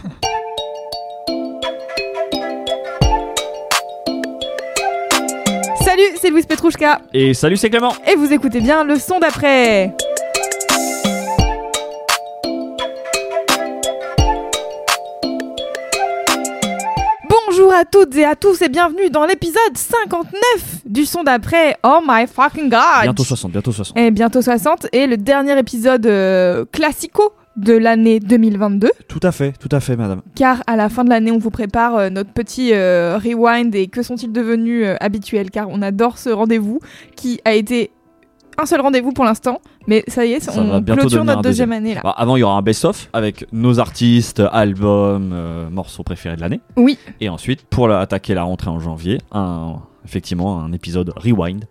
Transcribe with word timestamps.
c'est 6.21 6.29
Louise 6.29 6.45
Petrouchka 6.45 7.01
Et 7.13 7.33
salut, 7.33 7.57
c'est 7.57 7.71
Clément 7.71 7.93
et 8.07 8.15
vous 8.15 8.31
écoutez 8.31 8.61
bien 8.61 8.83
le 8.83 8.99
son 8.99 9.17
d'après. 9.17 9.91
Bonjour 17.27 17.73
à 17.73 17.85
toutes 17.85 18.15
et 18.17 18.25
à 18.25 18.35
tous 18.35 18.61
et 18.61 18.69
bienvenue 18.69 19.09
dans 19.09 19.25
l'épisode 19.25 19.75
59 19.75 20.81
du 20.85 21.05
son 21.05 21.23
d'après. 21.23 21.75
Oh 21.83 22.01
my 22.07 22.27
fucking 22.27 22.69
god. 22.69 23.01
Bientôt 23.01 23.23
60, 23.23 23.51
bientôt 23.51 23.71
60. 23.71 23.97
Et 23.97 24.11
bientôt 24.11 24.43
60 24.43 24.87
et 24.91 25.07
le 25.07 25.17
dernier 25.17 25.57
épisode 25.57 26.05
euh, 26.05 26.65
classico 26.71 27.33
de 27.57 27.73
l'année 27.73 28.19
2022 28.19 28.91
Tout 29.07 29.19
à 29.23 29.31
fait, 29.31 29.51
tout 29.53 29.69
à 29.71 29.79
fait, 29.79 29.95
madame. 29.97 30.21
car 30.35 30.63
à 30.67 30.75
la 30.75 30.89
fin 30.89 31.03
de 31.03 31.09
l'année 31.09 31.31
on 31.31 31.37
vous 31.37 31.49
prépare 31.49 31.95
euh, 31.95 32.09
notre 32.09 32.31
petit 32.31 32.73
euh, 32.73 33.17
rewind 33.17 33.75
et 33.75 33.87
que 33.87 34.03
sont-ils 34.03 34.31
devenus 34.31 34.85
euh, 34.85 34.95
habituels 35.01 35.51
car 35.51 35.67
on 35.69 35.81
adore 35.81 36.17
ce 36.17 36.29
rendez-vous 36.29 36.79
qui 37.15 37.41
a 37.43 37.53
été 37.53 37.91
un 38.57 38.65
seul 38.65 38.79
rendez-vous 38.81 39.11
pour 39.11 39.25
l'instant 39.25 39.59
mais 39.87 40.03
ça 40.07 40.25
y 40.25 40.33
est 40.33 40.39
Ça 40.39 40.53
on 40.55 40.81
clôture 40.81 41.25
notre 41.25 41.41
deuxième 41.41 41.69
deuxième. 41.69 41.71
année 41.71 41.95
là. 41.95 42.01
Bah, 42.03 42.13
avant, 42.15 42.35
il 42.35 42.41
y 42.41 42.43
aura 42.43 42.55
un 42.55 42.61
best-of 42.61 43.09
avec 43.13 43.45
nos 43.51 43.79
artistes, 43.79 44.41
albums, 44.51 45.33
morceaux 45.71 46.03
préférés 46.03 46.35
de 46.35 46.41
l'année. 46.41 46.61
Oui. 46.77 46.99
Et 47.19 47.29
ensuite, 47.29 47.63
pour 47.63 47.89
attaquer 47.91 48.35
la 48.35 48.43
rentrée 48.43 48.69
en 48.69 48.79
janvier, 48.79 49.17
un, 49.31 49.77
effectivement, 50.05 50.61
un 50.61 50.71
épisode 50.71 51.11
rewind. 51.15 51.65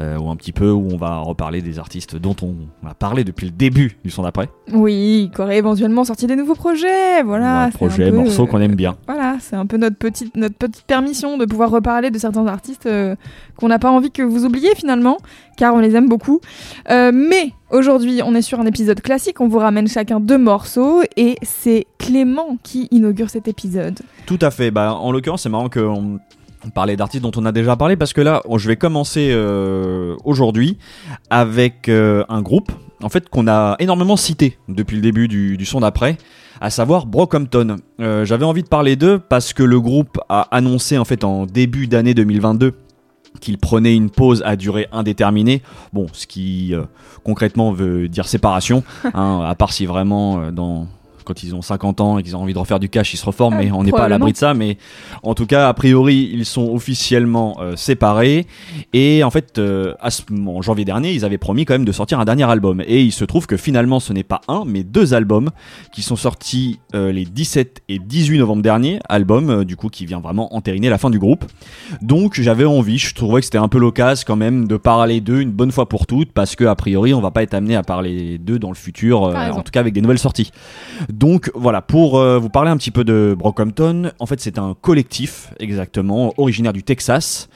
Euh, 0.00 0.16
ou 0.18 0.30
un 0.30 0.36
petit 0.36 0.52
peu 0.52 0.70
où 0.70 0.88
on 0.92 0.96
va 0.96 1.18
reparler 1.18 1.60
des 1.62 1.78
artistes 1.78 2.16
dont 2.16 2.36
on 2.42 2.54
a 2.86 2.94
parlé 2.94 3.24
depuis 3.24 3.46
le 3.46 3.52
début 3.52 3.96
du 4.04 4.10
son 4.10 4.22
d'après. 4.22 4.48
Oui, 4.72 5.30
qui 5.34 5.40
aurait 5.40 5.58
éventuellement 5.58 6.04
sorti 6.04 6.26
des 6.26 6.36
nouveaux 6.36 6.54
projets, 6.54 7.22
voilà. 7.24 7.64
un 7.64 7.70
c'est 7.70 7.76
projet, 7.76 8.08
un 8.08 8.10
peu, 8.10 8.16
morceaux 8.18 8.46
qu'on 8.46 8.60
aime 8.60 8.74
bien. 8.74 8.96
Voilà, 9.06 9.36
c'est 9.40 9.56
un 9.56 9.66
peu 9.66 9.76
notre 9.76 9.96
petite, 9.96 10.36
notre 10.36 10.56
petite 10.56 10.84
permission 10.84 11.36
de 11.36 11.44
pouvoir 11.44 11.70
reparler 11.70 12.10
de 12.10 12.18
certains 12.18 12.46
artistes 12.46 12.86
euh, 12.86 13.16
qu'on 13.56 13.68
n'a 13.68 13.78
pas 13.78 13.90
envie 13.90 14.10
que 14.10 14.22
vous 14.22 14.44
oubliez 14.44 14.74
finalement, 14.76 15.18
car 15.56 15.74
on 15.74 15.80
les 15.80 15.96
aime 15.96 16.08
beaucoup. 16.08 16.40
Euh, 16.90 17.10
mais 17.12 17.52
aujourd'hui, 17.70 18.20
on 18.24 18.34
est 18.34 18.42
sur 18.42 18.60
un 18.60 18.66
épisode 18.66 19.00
classique, 19.00 19.40
on 19.40 19.48
vous 19.48 19.58
ramène 19.58 19.88
chacun 19.88 20.20
deux 20.20 20.38
morceaux, 20.38 21.02
et 21.16 21.36
c'est 21.42 21.86
Clément 21.98 22.56
qui 22.62 22.88
inaugure 22.90 23.30
cet 23.30 23.48
épisode. 23.48 23.98
Tout 24.26 24.38
à 24.40 24.50
fait. 24.50 24.70
Bah, 24.70 24.94
en 24.94 25.10
l'occurrence, 25.10 25.42
c'est 25.42 25.48
marrant 25.48 25.68
qu'on 25.68 26.20
parlait 26.70 26.96
d'artistes 26.96 27.22
dont 27.22 27.32
on 27.36 27.44
a 27.44 27.52
déjà 27.52 27.76
parlé 27.76 27.96
parce 27.96 28.12
que 28.12 28.20
là, 28.20 28.42
je 28.56 28.68
vais 28.68 28.76
commencer 28.76 29.30
euh, 29.32 30.16
aujourd'hui 30.24 30.78
avec 31.30 31.88
euh, 31.88 32.24
un 32.28 32.42
groupe 32.42 32.72
en 33.02 33.08
fait 33.08 33.28
qu'on 33.28 33.46
a 33.48 33.76
énormément 33.78 34.16
cité 34.16 34.58
depuis 34.68 34.96
le 34.96 35.02
début 35.02 35.28
du, 35.28 35.64
son 35.64 35.80
d'après, 35.80 36.16
à 36.60 36.70
savoir 36.70 37.06
Brockhampton. 37.06 37.76
Euh, 38.00 38.24
J'avais 38.24 38.44
envie 38.44 38.62
de 38.62 38.68
parler 38.68 38.96
d'eux 38.96 39.18
parce 39.18 39.52
que 39.52 39.62
le 39.62 39.80
groupe 39.80 40.18
a 40.28 40.42
annoncé 40.50 40.98
en 40.98 41.04
fait 41.04 41.24
en 41.24 41.46
début 41.46 41.86
d'année 41.86 42.14
2022 42.14 42.74
qu'il 43.40 43.58
prenait 43.58 43.94
une 43.94 44.10
pause 44.10 44.42
à 44.44 44.56
durée 44.56 44.88
indéterminée. 44.90 45.62
Bon, 45.92 46.06
ce 46.12 46.26
qui 46.26 46.72
concrètement 47.24 47.72
veut 47.72 48.08
dire 48.08 48.26
séparation, 48.26 48.82
hein, 49.14 49.44
à 49.46 49.54
part 49.54 49.72
si 49.72 49.86
vraiment 49.86 50.50
dans 50.50 50.88
quand 51.28 51.42
ils 51.42 51.54
ont 51.54 51.62
50 51.62 52.00
ans 52.00 52.18
et 52.18 52.22
qu'ils 52.22 52.34
ont 52.36 52.40
envie 52.40 52.54
de 52.54 52.58
refaire 52.58 52.80
du 52.80 52.88
cash, 52.88 53.12
ils 53.12 53.18
se 53.18 53.26
reforment, 53.26 53.54
Ah, 53.58 53.62
mais 53.62 53.70
on 53.70 53.84
n'est 53.84 53.92
pas 53.92 54.04
à 54.04 54.08
l'abri 54.08 54.32
de 54.32 54.38
ça. 54.38 54.54
Mais 54.54 54.78
en 55.22 55.34
tout 55.34 55.46
cas, 55.46 55.68
a 55.68 55.74
priori, 55.74 56.30
ils 56.32 56.46
sont 56.46 56.72
officiellement 56.72 57.58
euh, 57.60 57.76
séparés. 57.76 58.46
Et 58.94 59.22
en 59.22 59.30
fait, 59.30 59.58
euh, 59.58 59.94
à 60.00 60.10
ce, 60.10 60.22
en 60.46 60.62
janvier 60.62 60.86
dernier, 60.86 61.12
ils 61.12 61.24
avaient 61.26 61.38
promis 61.38 61.66
quand 61.66 61.74
même 61.74 61.84
de 61.84 61.92
sortir 61.92 62.18
un 62.18 62.24
dernier 62.24 62.44
album. 62.44 62.82
Et 62.86 63.02
il 63.02 63.12
se 63.12 63.24
trouve 63.24 63.46
que 63.46 63.58
finalement, 63.58 64.00
ce 64.00 64.14
n'est 64.14 64.24
pas 64.24 64.40
un, 64.48 64.64
mais 64.66 64.84
deux 64.84 65.12
albums 65.12 65.50
qui 65.92 66.00
sont 66.02 66.16
sortis 66.16 66.80
euh, 66.94 67.12
les 67.12 67.26
17 67.26 67.82
et 67.90 67.98
18 67.98 68.38
novembre 68.38 68.62
dernier. 68.62 69.00
Album, 69.10 69.64
du 69.64 69.76
coup, 69.76 69.90
qui 69.90 70.06
vient 70.06 70.20
vraiment 70.20 70.54
entériner 70.54 70.88
la 70.88 70.96
fin 70.96 71.10
du 71.10 71.18
groupe. 71.18 71.44
Donc, 72.00 72.40
j'avais 72.40 72.64
envie, 72.64 72.98
je 72.98 73.14
trouvais 73.14 73.40
que 73.40 73.44
c'était 73.44 73.58
un 73.58 73.68
peu 73.68 73.78
l'occasion 73.78 73.98
quand 74.26 74.36
même 74.36 74.66
de 74.66 74.76
parler 74.76 75.20
d'eux 75.20 75.40
une 75.40 75.50
bonne 75.50 75.72
fois 75.72 75.88
pour 75.88 76.06
toutes, 76.06 76.32
parce 76.32 76.56
que 76.56 76.64
a 76.64 76.74
priori, 76.74 77.12
on 77.12 77.20
va 77.20 77.30
pas 77.30 77.42
être 77.42 77.52
amené 77.52 77.76
à 77.76 77.82
parler 77.82 78.38
d'eux 78.38 78.58
dans 78.58 78.70
le 78.70 78.76
futur, 78.76 79.22
en 79.22 79.60
tout 79.60 79.72
cas 79.72 79.80
avec 79.80 79.92
des 79.92 80.00
nouvelles 80.00 80.18
sorties. 80.18 80.50
Donc 81.18 81.50
voilà, 81.56 81.82
pour 81.82 82.16
euh, 82.16 82.38
vous 82.38 82.48
parler 82.48 82.70
un 82.70 82.76
petit 82.76 82.92
peu 82.92 83.02
de 83.02 83.34
Brockhampton, 83.36 84.12
en 84.20 84.26
fait 84.26 84.40
c'est 84.40 84.56
un 84.56 84.76
collectif 84.80 85.52
exactement, 85.58 86.32
originaire 86.36 86.72
du 86.72 86.84
Texas, 86.84 87.48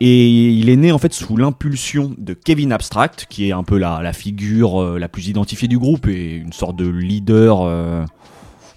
et 0.00 0.28
il 0.28 0.68
est 0.68 0.74
né 0.74 0.90
en 0.90 0.98
fait 0.98 1.12
sous 1.12 1.36
l'impulsion 1.36 2.16
de 2.18 2.34
Kevin 2.34 2.72
Abstract, 2.72 3.26
qui 3.30 3.48
est 3.48 3.52
un 3.52 3.62
peu 3.62 3.78
la, 3.78 4.12
figure 4.12 4.82
euh, 4.82 4.98
la 4.98 5.08
plus 5.08 5.28
identifiée 5.28 5.68
du 5.68 5.78
groupe 5.78 6.08
et 6.08 6.34
une 6.34 6.52
sorte 6.52 6.74
de 6.74 6.88
leader 6.88 7.62
euh, 7.62 8.04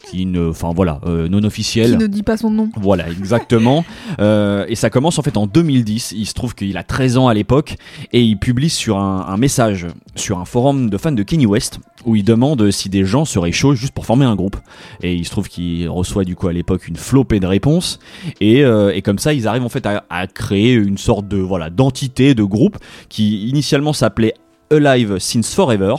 qui 0.10 0.26
ne, 0.26 0.50
enfin 0.50 0.72
voilà, 0.76 1.00
euh, 1.06 1.28
non 1.28 1.44
officiel. 1.44 1.92
Qui 1.92 1.98
ne 1.98 2.08
dit 2.08 2.24
pas 2.24 2.38
son 2.38 2.50
nom. 2.50 2.70
Voilà, 2.76 3.10
exactement. 3.10 3.86
Euh, 4.20 4.66
et 4.68 4.76
ça 4.76 4.90
commence 4.90 5.20
en 5.20 5.22
fait 5.22 5.38
en 5.38 5.46
2010. 5.46 6.14
Il 6.18 6.26
se 6.26 6.34
trouve 6.34 6.56
qu'il 6.56 6.78
a 6.78 6.84
13 6.84 7.18
ans 7.18 7.28
à 7.28 7.34
l'époque 7.34 7.76
et 8.12 8.22
il 8.22 8.38
publie 8.38 8.70
sur 8.70 8.98
un, 8.98 9.26
un 9.28 9.38
message 9.38 9.88
sur 10.16 10.40
un 10.40 10.46
forum 10.46 10.90
de 10.90 10.98
fans 10.98 11.12
de 11.12 11.24
Kanye 11.24 11.46
West 11.46 11.80
où 12.06 12.16
il 12.16 12.24
demande 12.24 12.72
si 12.72 12.90
des 12.90 13.06
gens 13.06 13.26
seraient 13.26 13.52
chauds 13.52 13.76
juste 13.76 13.94
pour 13.94 14.06
former 14.06 14.26
un 14.26 14.36
groupe. 14.36 14.58
Et 15.04 15.14
il 15.14 15.26
se 15.26 15.32
trouve 15.32 15.48
qu'il 15.48 15.88
reçoit 15.90 16.24
du 16.24 16.36
coup 16.36 16.48
à 16.48 16.54
l'époque 16.54 16.88
une 16.88 16.96
flopée 16.96 17.40
de 17.40 17.48
réponses 17.48 18.00
et, 18.42 18.64
euh, 18.64 18.94
et 18.94 19.02
comme 19.02 19.20
ça 19.20 19.34
ils 19.34 19.48
arrivent 19.48 19.66
en 19.66 19.70
fait 19.70 19.86
à, 19.86 20.04
à 20.10 20.28
créer 20.28 20.74
une 20.74 20.98
sorte 20.98 21.28
de 21.28 21.38
voilà 21.38 21.70
d'entité 21.70 22.34
de 22.34 22.44
groupe 22.44 22.78
qui 23.10 23.48
initialement 23.48 23.94
s'appelait 23.94 24.34
Alive 24.72 25.18
Since 25.20 25.54
Forever 25.54 25.96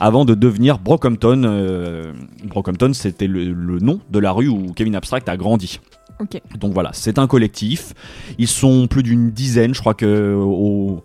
avant 0.00 0.24
de 0.24 0.34
devenir 0.34 0.78
Brockhampton. 0.78 1.42
Euh, 1.44 2.12
Brockhampton, 2.44 2.92
c'était 2.92 3.26
le, 3.26 3.52
le 3.52 3.78
nom 3.78 4.00
de 4.10 4.18
la 4.18 4.32
rue 4.32 4.48
où 4.48 4.72
Kevin 4.74 4.94
Abstract 4.94 5.28
a 5.28 5.36
grandi. 5.36 5.80
Donc 6.58 6.72
voilà, 6.72 6.90
c'est 6.92 7.18
un 7.18 7.26
collectif. 7.26 7.94
Ils 8.38 8.48
sont 8.48 8.86
plus 8.86 9.02
d'une 9.02 9.30
dizaine, 9.30 9.74
je 9.74 9.80
crois 9.80 9.94
que 9.94 10.34
au, 10.34 11.02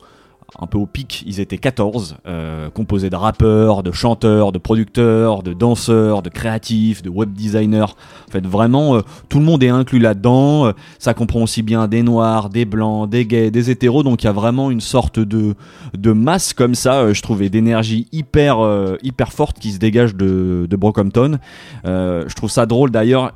un 0.60 0.66
peu 0.66 0.78
au 0.78 0.86
pic, 0.86 1.24
ils 1.28 1.40
étaient 1.40 1.58
14, 1.58 2.18
euh, 2.26 2.70
composés 2.70 3.10
de 3.10 3.16
rappeurs, 3.16 3.84
de 3.84 3.92
chanteurs, 3.92 4.52
de 4.52 4.58
producteurs, 4.58 5.44
de 5.44 5.54
danseurs, 5.54 6.22
de 6.22 6.30
créatifs, 6.30 7.02
de 7.02 7.10
web 7.10 7.34
designers. 7.34 7.82
En 8.28 8.32
fait, 8.32 8.46
vraiment, 8.46 8.96
euh, 8.96 9.02
tout 9.30 9.40
le 9.40 9.46
monde 9.46 9.62
est 9.62 9.70
inclus 9.70 10.00
là-dedans. 10.00 10.68
Euh, 10.68 10.72
Ça 11.00 11.14
comprend 11.14 11.42
aussi 11.42 11.64
bien 11.64 11.88
des 11.88 12.02
noirs, 12.02 12.50
des 12.50 12.66
blancs, 12.66 13.10
des 13.10 13.26
gays, 13.26 13.52
des 13.52 13.70
hétéros. 13.70 14.04
Donc 14.04 14.24
il 14.24 14.26
y 14.26 14.30
a 14.30 14.34
vraiment 14.34 14.72
une 14.72 14.82
sorte 14.82 15.20
de, 15.20 15.54
de 15.98 16.12
masse 16.14 16.54
comme 16.54 16.76
ça, 16.76 17.02
euh, 17.02 17.14
je 17.14 17.22
trouvais, 17.22 17.50
d'énergie 17.50 18.08
hyper, 18.14 18.60
euh, 18.64 18.96
hyper 19.04 19.34
forte 19.34 19.60
qui 19.60 19.72
se 19.72 19.80
dégage 19.80 20.16
de, 20.16 20.66
de 20.70 20.76
Brockhampton. 20.78 21.40
Euh, 21.86 22.24
je 22.28 22.36
trouve 22.36 22.50
ça 22.50 22.66
drôle 22.66 22.90
d'ailleurs. 22.92 23.34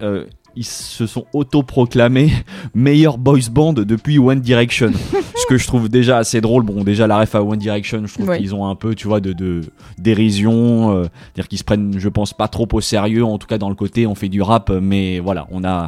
Ils 0.55 0.65
se 0.65 1.05
sont 1.07 1.25
autoproclamés 1.33 2.31
meilleur 2.75 3.17
boys 3.17 3.49
band 3.51 3.73
depuis 3.73 4.19
One 4.19 4.39
Direction. 4.41 4.91
ce 5.35 5.45
que 5.47 5.57
je 5.57 5.65
trouve 5.67 5.89
déjà 5.89 6.17
assez 6.17 6.41
drôle. 6.41 6.63
Bon, 6.63 6.83
déjà 6.83 7.07
la 7.07 7.19
ref 7.19 7.35
à 7.35 7.43
One 7.43 7.57
Direction, 7.59 8.03
je 8.05 8.13
trouve 8.13 8.29
Ouais. 8.29 8.37
qu'ils 8.39 8.53
ont 8.55 8.67
un 8.67 8.75
peu, 8.75 8.93
tu 8.95 9.07
vois, 9.07 9.19
de, 9.19 9.33
de 9.33 9.61
dérision. 9.97 10.91
euh, 10.95 11.03
C'est-à-dire 11.03 11.47
qu'ils 11.47 11.57
se 11.59 11.63
prennent, 11.63 11.95
je 11.97 12.09
pense, 12.09 12.33
pas 12.33 12.47
trop 12.47 12.67
au 12.71 12.81
sérieux. 12.81 13.23
En 13.23 13.37
tout 13.37 13.47
cas, 13.47 13.57
dans 13.57 13.69
le 13.69 13.75
côté, 13.75 14.05
on 14.07 14.15
fait 14.15 14.29
du 14.29 14.41
rap, 14.41 14.69
mais 14.81 15.19
voilà, 15.19 15.47
on 15.51 15.63
a. 15.63 15.87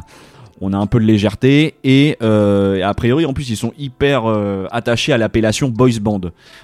On 0.60 0.72
a 0.72 0.76
un 0.78 0.86
peu 0.86 1.00
de 1.00 1.04
légèreté 1.04 1.74
et, 1.84 2.16
euh, 2.22 2.80
a 2.84 2.94
priori 2.94 3.26
en 3.26 3.32
plus 3.32 3.50
ils 3.50 3.56
sont 3.56 3.72
hyper 3.78 4.24
euh, 4.26 4.66
attachés 4.70 5.12
à 5.12 5.18
l'appellation 5.18 5.68
boys 5.68 5.98
band 6.00 6.20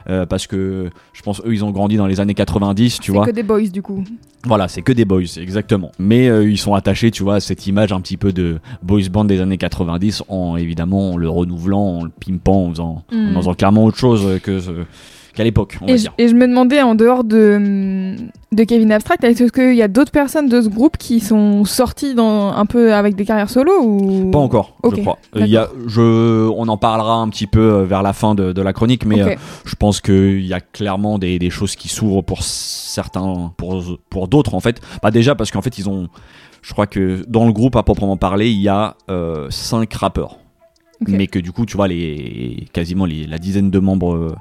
Euh, 0.08 0.26
parce 0.26 0.46
que 0.46 0.90
je 1.12 1.22
pense 1.22 1.40
eux 1.44 1.52
ils 1.52 1.64
ont 1.64 1.70
grandi 1.70 1.96
dans 1.96 2.06
les 2.06 2.20
années 2.20 2.34
90 2.34 3.00
tu 3.00 3.06
C'est 3.06 3.12
vois 3.12 3.26
que 3.26 3.30
des 3.32 3.42
boys 3.42 3.62
du 3.68 3.82
coup. 3.82 4.04
voilà, 4.46 4.68
c'est 4.68 4.82
que 4.82 4.92
des 4.92 5.04
boys, 5.04 5.22
exactement. 5.38 5.90
Mais 5.98 6.28
euh, 6.28 6.48
ils 6.48 6.56
sont 6.58 6.74
attachés, 6.74 7.10
tu 7.10 7.22
vois, 7.22 7.36
à 7.36 7.40
cette 7.40 7.66
image 7.66 7.92
un 7.92 8.00
petit 8.00 8.16
peu 8.16 8.32
de 8.32 8.58
boys 8.82 9.08
band 9.10 9.24
des 9.24 9.40
années 9.40 9.58
90, 9.58 10.22
en 10.28 10.56
évidemment 10.56 11.12
en 11.12 11.16
le 11.16 11.28
renouvelant, 11.28 11.98
en 11.98 12.04
le 12.04 12.10
pimpant, 12.10 12.66
en 12.66 12.70
faisant, 12.70 13.04
Mm. 13.12 13.36
en 13.36 13.40
faisant 13.40 13.54
clairement 13.54 13.84
autre 13.84 13.98
chose 13.98 14.40
que 14.42 14.60
ce, 14.60 14.70
qu'à 15.34 15.44
l'époque, 15.44 15.78
Et 15.86 15.96
je, 15.96 16.02
dire. 16.02 16.14
et 16.18 16.28
je 16.28 16.34
me 16.34 16.46
demandais, 16.46 16.82
en 16.82 16.94
dehors 16.94 17.24
de, 17.24 18.16
de 18.52 18.64
Kevin 18.64 18.90
Abstract, 18.92 19.24
est-ce 19.24 19.52
qu'il 19.52 19.74
y 19.74 19.82
a 19.82 19.88
d'autres 19.88 20.10
personnes 20.12 20.48
de 20.48 20.60
ce 20.60 20.68
groupe 20.68 20.96
qui 20.96 21.20
sont 21.20 21.64
sorties 21.64 22.14
dans, 22.14 22.52
un 22.52 22.66
peu 22.66 22.92
avec 22.94 23.14
des 23.14 23.24
carrières 23.24 23.50
solo 23.50 23.72
ou... 23.82 24.30
Pas 24.30 24.38
encore, 24.38 24.76
Ok, 24.82 24.96
je 24.96 25.00
crois. 25.02 25.18
Euh, 25.36 25.40
il 25.40 25.48
y 25.48 25.56
a, 25.56 25.68
je, 25.86 26.48
on 26.48 26.66
en 26.68 26.76
parlera 26.76 27.14
un 27.14 27.28
petit 27.28 27.46
peu 27.46 27.60
euh, 27.60 27.84
vers 27.84 28.02
la 28.02 28.12
fin 28.12 28.34
de, 28.34 28.52
de 28.52 28.62
la 28.62 28.72
chronique, 28.72 29.06
mais 29.06 29.20
euh, 29.22 29.34
je 29.64 29.74
pense 29.76 30.00
qu'il 30.00 30.44
y 30.44 30.52
a 30.54 30.60
clairement 30.60 31.18
des, 31.18 31.38
des 31.38 31.50
choses 31.50 31.76
qui 31.76 31.88
s'ouvrent 31.88 32.22
pour 32.22 32.42
certains, 32.42 33.52
pour, 33.56 33.82
pour 34.08 34.28
d'autres 34.28 34.54
en 34.54 34.60
fait. 34.60 34.80
Bah 35.02 35.10
déjà 35.10 35.34
parce 35.34 35.50
qu'en 35.50 35.62
fait 35.62 35.78
ils 35.78 35.88
ont, 35.88 36.08
je 36.62 36.72
crois 36.72 36.86
que 36.86 37.22
dans 37.28 37.46
le 37.46 37.52
groupe 37.52 37.76
à 37.76 37.82
proprement 37.82 38.16
parler, 38.16 38.50
il 38.50 38.60
y 38.60 38.68
a 38.68 38.96
euh, 39.10 39.46
cinq 39.50 39.94
rappeurs, 39.94 40.38
mais 41.06 41.26
que 41.26 41.38
du 41.38 41.52
coup 41.52 41.66
tu 41.66 41.76
vois 41.76 41.88
les 41.88 42.66
quasiment 42.72 43.06
les, 43.06 43.26
la 43.26 43.38
dizaine 43.38 43.70
de 43.70 43.78
membres 43.78 44.14
euh, 44.14 44.34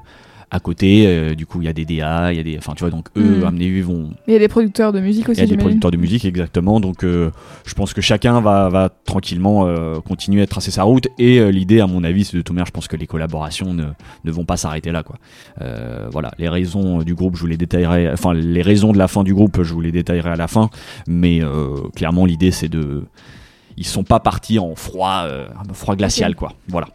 à 0.52 0.60
côté, 0.60 1.06
euh, 1.08 1.36
du 1.36 1.46
coup 1.46 1.62
il 1.62 1.66
y 1.66 1.68
a 1.68 1.74
des 1.74 1.86
DA, 1.86 2.34
il 2.34 2.38
y 2.38 2.40
a 2.40 2.44
des, 2.44 2.58
enfin 2.58 2.74
tu 2.76 2.82
vois 2.84 2.90
donc 2.92 3.08
eux 3.18 3.40
Mm. 3.40 3.46
avis 3.46 3.78
ils 3.78 3.84
vont 3.84 4.12
Il 4.28 4.34
y 4.34 4.36
a 4.36 4.40
des 4.40 4.48
producteurs 4.48 4.92
de 4.92 5.00
musique 5.00 5.26
il 5.28 5.32
aussi, 5.32 5.42
y 5.42 5.44
a 5.44 5.48
des 5.48 5.58
producteurs 5.58 5.92
de 5.92 5.98
musique, 5.98 6.26
exactement. 6.26 6.80
Donc, 6.80 7.04
euh, 7.04 7.32
je 7.66 7.74
pense 7.74 7.94
que 7.94 8.02
chacun 8.02 8.42
va, 8.42 8.70
va 8.70 8.90
tranquillement 8.90 9.66
euh, 9.66 10.00
continuer 10.00 10.42
à 10.42 10.48
tracer 10.48 10.72
sa 10.72 10.84
route. 10.84 11.08
Et 11.18 11.40
euh, 11.40 11.50
l'idée, 11.50 11.80
à 11.80 11.88
mon 11.88 12.04
avis, 12.04 12.26
c'est 12.26 12.38
de 12.38 12.42
tout 12.42 12.54
manière, 12.54 12.66
je 12.66 12.72
pense 12.72 12.88
que 12.88 12.96
les 12.96 13.08
collaborations 13.08 13.74
ne, 13.74 13.86
ne 14.24 14.32
vont 14.32 14.46
pas 14.46 14.58
s'arrêter 14.58 14.92
là. 14.92 15.04
Quoi. 15.04 15.18
Euh, 15.62 16.08
voilà, 16.12 16.32
les 16.38 16.50
raisons 16.50 17.00
du 17.00 17.16
groupe, 17.16 17.36
je 17.36 17.42
vous 17.42 17.48
les 17.48 17.58
détaillerai. 17.58 18.12
Enfin, 18.12 18.34
les 18.34 18.62
raisons 18.62 18.92
de 18.92 18.98
la 18.98 19.08
fin 19.08 19.24
du 19.24 19.34
groupe, 19.34 19.62
je 19.62 19.74
vous 19.74 19.82
les 19.82 19.92
détaillerai 19.92 20.32
à 20.32 20.36
la 20.36 20.48
fin. 20.48 20.70
Mais 21.08 21.42
euh, 21.42 21.76
clairement, 21.96 22.26
l'idée, 22.26 22.52
c'est 22.52 22.70
de. 22.70 23.04
Ils 23.78 23.86
sont 23.86 24.04
pas 24.04 24.20
partis 24.20 24.60
en 24.60 24.76
froid, 24.76 25.24
euh, 25.26 25.48
froid 25.74 25.96
glacial, 25.96 26.36
quoi. 26.36 26.52
Voilà. 26.68 26.90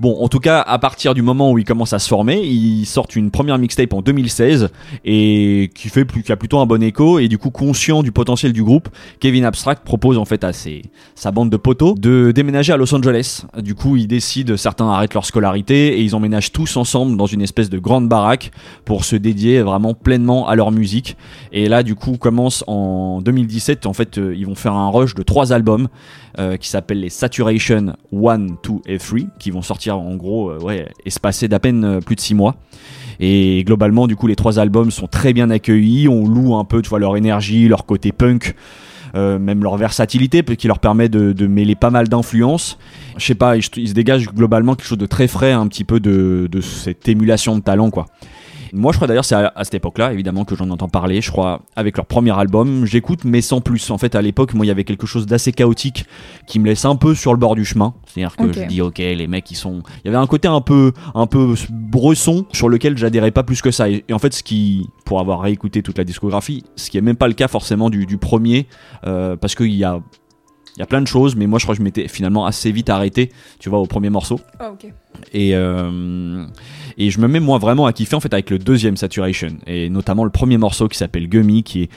Bon, 0.00 0.22
en 0.22 0.28
tout 0.28 0.40
cas, 0.40 0.60
à 0.60 0.78
partir 0.78 1.14
du 1.14 1.22
moment 1.22 1.52
où 1.52 1.58
ils 1.58 1.64
commencent 1.64 1.92
à 1.92 1.98
se 1.98 2.08
former, 2.08 2.40
ils 2.40 2.84
sortent 2.86 3.16
une 3.16 3.30
première 3.30 3.58
mixtape 3.58 3.92
en 3.92 4.02
2016 4.02 4.70
et 5.04 5.70
qui 5.74 5.88
fait 5.88 6.04
plus, 6.04 6.22
qui 6.22 6.32
a 6.32 6.36
plutôt 6.36 6.58
un 6.58 6.66
bon 6.66 6.82
écho 6.82 7.18
et 7.18 7.28
du 7.28 7.38
coup 7.38 7.50
conscient 7.50 8.02
du 8.02 8.12
potentiel 8.12 8.52
du 8.52 8.62
groupe, 8.62 8.88
Kevin 9.20 9.44
Abstract 9.44 9.84
propose 9.84 10.18
en 10.18 10.24
fait 10.24 10.44
à 10.44 10.52
sa 11.14 11.30
bande 11.30 11.50
de 11.50 11.56
potos 11.56 11.94
de 11.98 12.32
déménager 12.32 12.72
à 12.72 12.76
Los 12.76 12.94
Angeles. 12.94 13.44
Du 13.58 13.74
coup, 13.74 13.96
ils 13.96 14.06
décident, 14.06 14.56
certains 14.56 14.88
arrêtent 14.90 15.14
leur 15.14 15.24
scolarité 15.24 15.98
et 15.98 16.02
ils 16.02 16.14
emménagent 16.14 16.52
tous 16.52 16.76
ensemble 16.76 17.16
dans 17.16 17.26
une 17.26 17.42
espèce 17.42 17.70
de 17.70 17.78
grande 17.78 18.08
baraque 18.08 18.50
pour 18.84 19.04
se 19.04 19.16
dédier 19.16 19.62
vraiment 19.62 19.94
pleinement 19.94 20.48
à 20.48 20.56
leur 20.56 20.70
musique. 20.70 21.16
Et 21.52 21.68
là, 21.68 21.82
du 21.82 21.94
coup, 21.94 22.16
commence 22.16 22.64
en 22.66 23.20
2017. 23.20 23.86
En 23.86 23.92
fait, 23.92 24.18
euh, 24.18 24.34
ils 24.36 24.46
vont 24.46 24.54
faire 24.54 24.74
un 24.74 24.90
rush 24.90 25.14
de 25.14 25.22
trois 25.22 25.52
albums 25.52 25.88
euh, 26.38 26.56
qui 26.56 26.68
s'appellent 26.68 27.00
les 27.00 27.10
Saturation 27.10 27.94
1, 28.12 28.38
2 28.38 28.54
et 28.86 28.98
3, 28.98 29.18
qui 29.38 29.50
vont 29.52 29.62
sortir 29.62 29.98
en 29.98 30.16
gros, 30.16 30.50
euh, 30.50 30.58
ouais, 30.58 30.88
espacés 31.04 31.48
d'à 31.48 31.58
peine 31.58 31.84
euh, 31.84 32.00
plus 32.00 32.16
de 32.16 32.20
6 32.20 32.34
mois. 32.34 32.56
Et 33.20 33.62
globalement, 33.64 34.06
du 34.06 34.16
coup, 34.16 34.26
les 34.26 34.36
trois 34.36 34.58
albums 34.58 34.90
sont 34.90 35.06
très 35.06 35.32
bien 35.32 35.50
accueillis. 35.50 36.08
On 36.08 36.26
loue 36.26 36.56
un 36.56 36.64
peu, 36.64 36.82
tu 36.82 36.88
vois, 36.88 36.98
leur 36.98 37.16
énergie, 37.16 37.68
leur 37.68 37.86
côté 37.86 38.10
punk. 38.10 38.54
euh, 39.14 39.38
même 39.38 39.62
leur 39.62 39.76
versatilité 39.76 40.42
qui 40.42 40.66
leur 40.66 40.78
permet 40.78 41.08
de, 41.08 41.46
mêler 41.46 41.74
pas 41.74 41.90
mal 41.90 42.08
d'influences. 42.08 42.78
Je 43.18 43.26
sais 43.26 43.34
pas, 43.34 43.56
il, 43.56 43.62
il 43.76 43.88
se 43.88 43.94
dégage 43.94 44.26
globalement 44.28 44.74
quelque 44.74 44.88
chose 44.88 44.98
de 44.98 45.06
très 45.06 45.28
frais, 45.28 45.52
un 45.52 45.66
petit 45.66 45.84
peu 45.84 46.00
de, 46.00 46.48
de 46.50 46.60
cette 46.60 47.08
émulation 47.08 47.56
de 47.56 47.60
talent, 47.60 47.90
quoi. 47.90 48.06
Moi, 48.72 48.92
je 48.92 48.98
crois 48.98 49.06
d'ailleurs, 49.06 49.24
c'est 49.24 49.34
à, 49.34 49.52
à 49.54 49.64
cette 49.64 49.74
époque-là, 49.74 50.12
évidemment, 50.12 50.44
que 50.44 50.56
j'en 50.56 50.70
entends 50.70 50.88
parler. 50.88 51.20
Je 51.20 51.30
crois, 51.30 51.60
avec 51.76 51.96
leur 51.96 52.06
premier 52.06 52.30
album, 52.30 52.86
j'écoute, 52.86 53.20
mais 53.24 53.40
sans 53.40 53.60
plus. 53.60 53.90
En 53.90 53.98
fait, 53.98 54.14
à 54.14 54.22
l'époque, 54.22 54.54
moi, 54.54 54.64
il 54.64 54.68
y 54.68 54.72
avait 54.72 54.84
quelque 54.84 55.06
chose 55.06 55.26
d'assez 55.26 55.52
chaotique 55.52 56.06
qui 56.46 56.58
me 56.58 56.66
laisse 56.66 56.84
un 56.84 56.96
peu 56.96 57.14
sur 57.14 57.32
le 57.32 57.38
bord 57.38 57.54
du 57.54 57.64
chemin. 57.64 57.94
C'est-à-dire 58.06 58.36
que 58.36 58.52
je 58.52 58.64
dis, 58.66 58.80
ok, 58.80 58.98
les 58.98 59.26
mecs, 59.26 59.50
ils 59.50 59.56
sont. 59.56 59.82
Il 60.04 60.06
y 60.06 60.08
avait 60.08 60.22
un 60.22 60.26
côté 60.26 60.48
un 60.48 60.60
peu, 60.60 60.92
un 61.14 61.26
peu 61.26 61.54
bresson 61.70 62.46
sur 62.52 62.68
lequel 62.68 62.96
j'adhérais 62.96 63.30
pas 63.30 63.42
plus 63.42 63.60
que 63.60 63.70
ça. 63.70 63.90
Et, 63.90 64.04
et 64.08 64.12
en 64.12 64.18
fait, 64.18 64.32
ce 64.32 64.42
qui, 64.42 64.88
pour 65.04 65.20
avoir 65.20 65.40
réécouté 65.40 65.82
toute 65.82 65.98
la 65.98 66.04
discographie, 66.04 66.64
ce 66.76 66.90
qui 66.90 66.98
est 66.98 67.02
même 67.02 67.16
pas 67.16 67.28
le 67.28 67.34
cas 67.34 67.48
forcément 67.48 67.90
du, 67.90 68.06
du 68.06 68.16
premier, 68.16 68.66
euh, 69.06 69.36
parce 69.36 69.54
qu'il 69.54 69.74
y 69.74 69.84
a. 69.84 70.00
Il 70.76 70.80
y 70.80 70.82
a 70.82 70.86
plein 70.86 71.02
de 71.02 71.06
choses, 71.06 71.36
mais 71.36 71.46
moi 71.46 71.58
je 71.58 71.64
crois 71.64 71.74
que 71.74 71.78
je 71.80 71.84
m'étais 71.84 72.08
finalement 72.08 72.46
assez 72.46 72.72
vite 72.72 72.88
arrêté, 72.88 73.30
tu 73.58 73.68
vois, 73.68 73.78
au 73.80 73.86
premier 73.86 74.08
morceau. 74.10 74.40
Ah, 74.58 74.70
ok. 74.72 74.90
Et, 75.34 75.54
euh, 75.54 76.44
et 76.96 77.10
je 77.10 77.20
me 77.20 77.28
mets 77.28 77.40
moi 77.40 77.58
vraiment 77.58 77.84
à 77.86 77.92
kiffer 77.92 78.16
en 78.16 78.20
fait 78.20 78.32
avec 78.32 78.48
le 78.50 78.58
deuxième 78.58 78.96
Saturation 78.96 79.48
et 79.66 79.90
notamment 79.90 80.24
le 80.24 80.30
premier 80.30 80.56
morceau 80.56 80.88
qui 80.88 80.96
s'appelle 80.96 81.28
Gummy 81.28 81.62
qui 81.62 81.82
est 81.82 81.88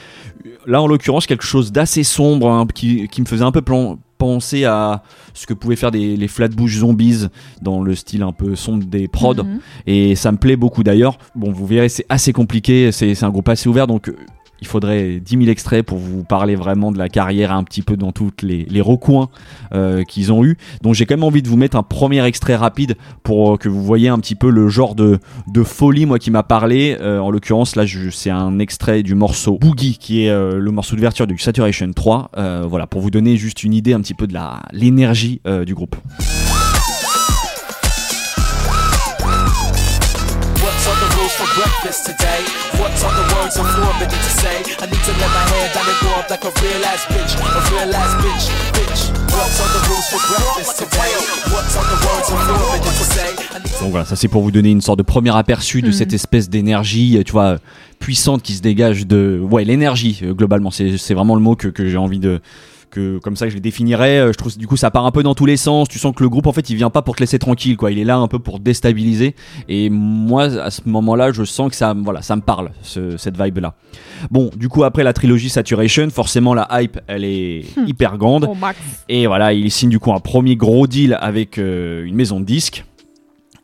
là 0.68 0.82
en 0.82 0.88
l'occurrence 0.88 1.26
quelque 1.26 1.46
chose 1.46 1.72
d'assez 1.72 2.04
sombre 2.04 2.50
hein, 2.50 2.68
qui, 2.74 3.08
qui 3.08 3.22
me 3.22 3.26
faisait 3.26 3.44
un 3.46 3.52
peu 3.54 3.62
plan- 3.62 3.98
penser 4.18 4.64
à 4.66 5.04
ce 5.34 5.46
que 5.48 5.54
pouvaient 5.54 5.76
faire 5.76 5.92
des, 5.92 6.16
les 6.18 6.28
Flatbush 6.28 6.78
Zombies 6.80 7.28
dans 7.62 7.82
le 7.82 7.96
style 7.96 8.24
un 8.24 8.32
peu 8.34 8.56
sombre 8.56 8.84
des 8.86 9.08
prods 9.08 9.36
Mhm. 9.44 9.60
et 9.88 10.16
ça 10.16 10.32
me 10.32 10.38
plaît 10.38 10.56
beaucoup 10.58 10.84
d'ailleurs. 10.84 11.18
Bon, 11.36 11.52
vous 11.52 11.66
verrez, 11.66 11.90
c'est 11.90 12.06
assez 12.10 12.32
compliqué, 12.34 12.92
c'est 12.92 13.22
un 13.24 13.30
groupe 13.30 13.48
assez 13.50 13.68
ouvert, 13.70 13.88
donc 13.88 14.12
il 14.66 14.68
faudrait 14.68 15.20
10 15.20 15.38
000 15.38 15.50
extraits 15.50 15.86
pour 15.86 16.00
vous 16.00 16.24
parler 16.24 16.56
vraiment 16.56 16.92
de 16.92 16.98
la 16.98 17.08
carrière 17.08 17.52
un 17.52 17.64
petit 17.64 17.84
peu 17.84 17.96
dans 17.96 18.12
toutes 18.12 18.42
les, 18.42 18.82
recoins 18.82 19.30
euh, 19.74 20.04
qu'ils 20.04 20.34
ont 20.34 20.44
eu. 20.44 20.58
Donc 20.82 20.96
j'ai 20.96 21.06
quand 21.06 21.16
même 21.16 21.24
envie 21.24 21.42
de 21.44 21.48
vous 21.48 21.56
mettre 21.56 21.78
un 21.78 21.84
premier 21.84 22.26
extrait 22.26 22.56
rapide 22.56 22.96
pour 23.24 23.54
euh, 23.54 23.58
que 23.58 23.70
vous 23.70 23.84
voyez 23.84 24.10
un 24.10 24.20
petit 24.20 24.36
peu 24.36 24.50
le 24.50 24.68
genre 24.68 24.96
de, 24.96 25.20
folie 25.64 26.06
moi 26.06 26.20
qui 26.20 26.32
m'a 26.32 26.44
parlé. 26.44 26.98
Euh, 27.00 27.20
en 27.20 27.30
l'occurrence 27.30 27.76
là 27.76 27.84
c'est 28.12 28.32
un 28.32 28.60
extrait 28.60 29.04
du 29.04 29.14
morceau 29.16 29.58
Boogie 29.60 29.98
qui 30.00 30.26
est 30.26 30.34
le 30.34 30.72
morceau 30.72 30.96
d'ouverture 30.96 31.28
du 31.28 31.38
Saturation 31.38 31.92
3. 31.94 32.32
Euh, 32.38 32.66
voilà 32.68 32.88
pour 32.88 33.02
vous 33.02 33.12
donner 33.12 33.38
juste 33.38 33.64
une 33.64 33.74
idée 33.74 33.94
un 33.94 34.02
petit 34.02 34.16
peu 34.16 34.26
de 34.26 34.34
la 34.34 34.64
l'énergie 34.72 35.42
du 35.66 35.76
groupe. 35.76 35.96
What's 42.78 43.35
on 43.46 43.52
the 43.52 43.78
rules 43.78 43.78
for 43.78 43.78
breakfast 43.78 43.78
today? 43.78 43.78
What's 43.78 43.78
on 43.78 43.78
the 43.78 43.78
words 43.78 43.78
I'm 43.78 43.86
forbidden 43.86 44.18
to 44.18 44.34
say? 44.42 44.58
I 44.82 44.86
need 44.90 45.04
to 45.06 45.14
let 45.22 45.30
my 45.30 45.46
hair 45.54 45.70
down 45.70 45.86
and 45.86 45.98
grow 46.02 46.18
up 46.18 46.30
like 46.30 46.44
a 46.46 46.52
real 46.66 46.86
ass 46.86 47.06
bitch, 47.06 47.38
a 47.38 47.62
real 47.70 47.94
ass 47.94 48.14
bitch, 48.18 48.46
bitch. 48.74 49.02
What's 49.30 49.62
on 49.62 49.70
the 49.70 49.82
rules 49.86 50.08
for 50.10 50.22
breakfast 50.26 50.80
today? 50.82 51.12
What's 51.54 51.78
on 51.78 51.86
the 51.86 51.98
words 52.02 52.28
I'm 52.34 52.42
forbidden 52.58 52.90
to 52.90 53.06
say? 53.06 53.30
I 53.54 53.60
need 53.60 53.72
to 53.72 53.80
Donc 53.82 53.92
voilà, 53.92 54.06
ça 54.06 54.16
c'est 54.16 54.28
pour 54.28 54.42
vous 54.42 54.52
donner 54.52 54.72
une 54.72 54.82
sorte 54.82 54.98
de 54.98 55.04
premier 55.04 55.36
aperçu 55.36 55.84
de 55.84 55.92
cette 55.92 56.14
espèce 56.14 56.50
d'énergie, 56.50 57.22
tu 57.24 57.32
vois, 57.34 57.58
puissante 58.00 58.42
qui 58.42 58.54
se 58.54 58.62
dégage 58.62 59.06
de... 59.06 59.40
Ouais, 59.40 59.64
l'énergie, 59.64 60.22
euh, 60.24 60.34
globalement, 60.34 60.72
c'est 60.72 60.98
c'est 60.98 61.14
vraiment 61.14 61.36
le 61.36 61.42
mot 61.42 61.56
que, 61.56 61.68
que 61.68 61.88
j'ai 61.88 61.98
envie 61.98 62.20
de... 62.20 62.42
Que, 62.92 63.18
comme 63.20 63.36
ça 63.36 63.50
je 63.50 63.56
les 63.56 63.60
définirais, 63.60 64.20
Euh, 64.20 64.32
je 64.32 64.38
trouve 64.38 64.58
du 64.58 64.68
coup 64.68 64.78
ça 64.78 64.90
part 64.92 65.06
un 65.06 65.12
peu 65.12 65.22
dans 65.24 65.36
tous 65.36 65.46
les 65.46 65.58
sens, 65.58 65.90
tu 65.90 66.00
sens 66.00 66.14
que 66.16 66.24
le 66.24 66.30
groupe 66.30 66.48
en 66.48 66.54
fait 66.54 66.70
il 66.70 66.76
vient 66.76 66.90
pas 66.90 67.02
pour 67.02 67.16
te 67.16 67.22
laisser 67.22 67.40
tranquille 67.40 67.76
quoi, 67.78 67.92
il 67.92 68.00
est 68.00 68.04
là 68.06 68.18
un 68.18 68.28
peu 68.28 68.40
pour 68.40 68.60
déstabiliser 68.60 69.36
et 69.68 69.90
moi 69.90 70.44
à 70.44 70.72
ce 70.72 70.82
moment-là 70.86 71.32
je 71.32 71.44
sens 71.44 71.70
que 71.70 71.76
ça, 71.76 71.94
voilà, 71.98 72.22
ça 72.22 72.36
me 72.36 72.42
parle, 72.42 72.72
ce- 72.84 73.18
cette 73.18 73.42
vibe 73.42 73.58
là. 73.58 73.74
Bon, 74.32 74.50
du 74.56 74.70
coup 74.70 74.84
après 74.84 75.04
la 75.04 75.14
trilogie 75.14 75.50
Saturation, 75.50 76.10
forcément 76.10 76.54
la 76.54 76.68
hype 76.82 77.00
elle 77.08 77.26
est 77.26 77.66
hyper 77.86 78.18
grande. 78.18 78.46
Et 79.10 79.28
voilà, 79.28 79.52
il 79.54 79.70
signe 79.72 79.90
du 79.90 80.00
coup 80.00 80.14
un 80.14 80.20
premier 80.20 80.56
gros 80.56 80.88
deal 80.88 81.18
avec 81.20 81.58
euh, 81.58 82.06
une 82.06 82.16
maison 82.16 82.40
de 82.40 82.46
disques. 82.46 82.86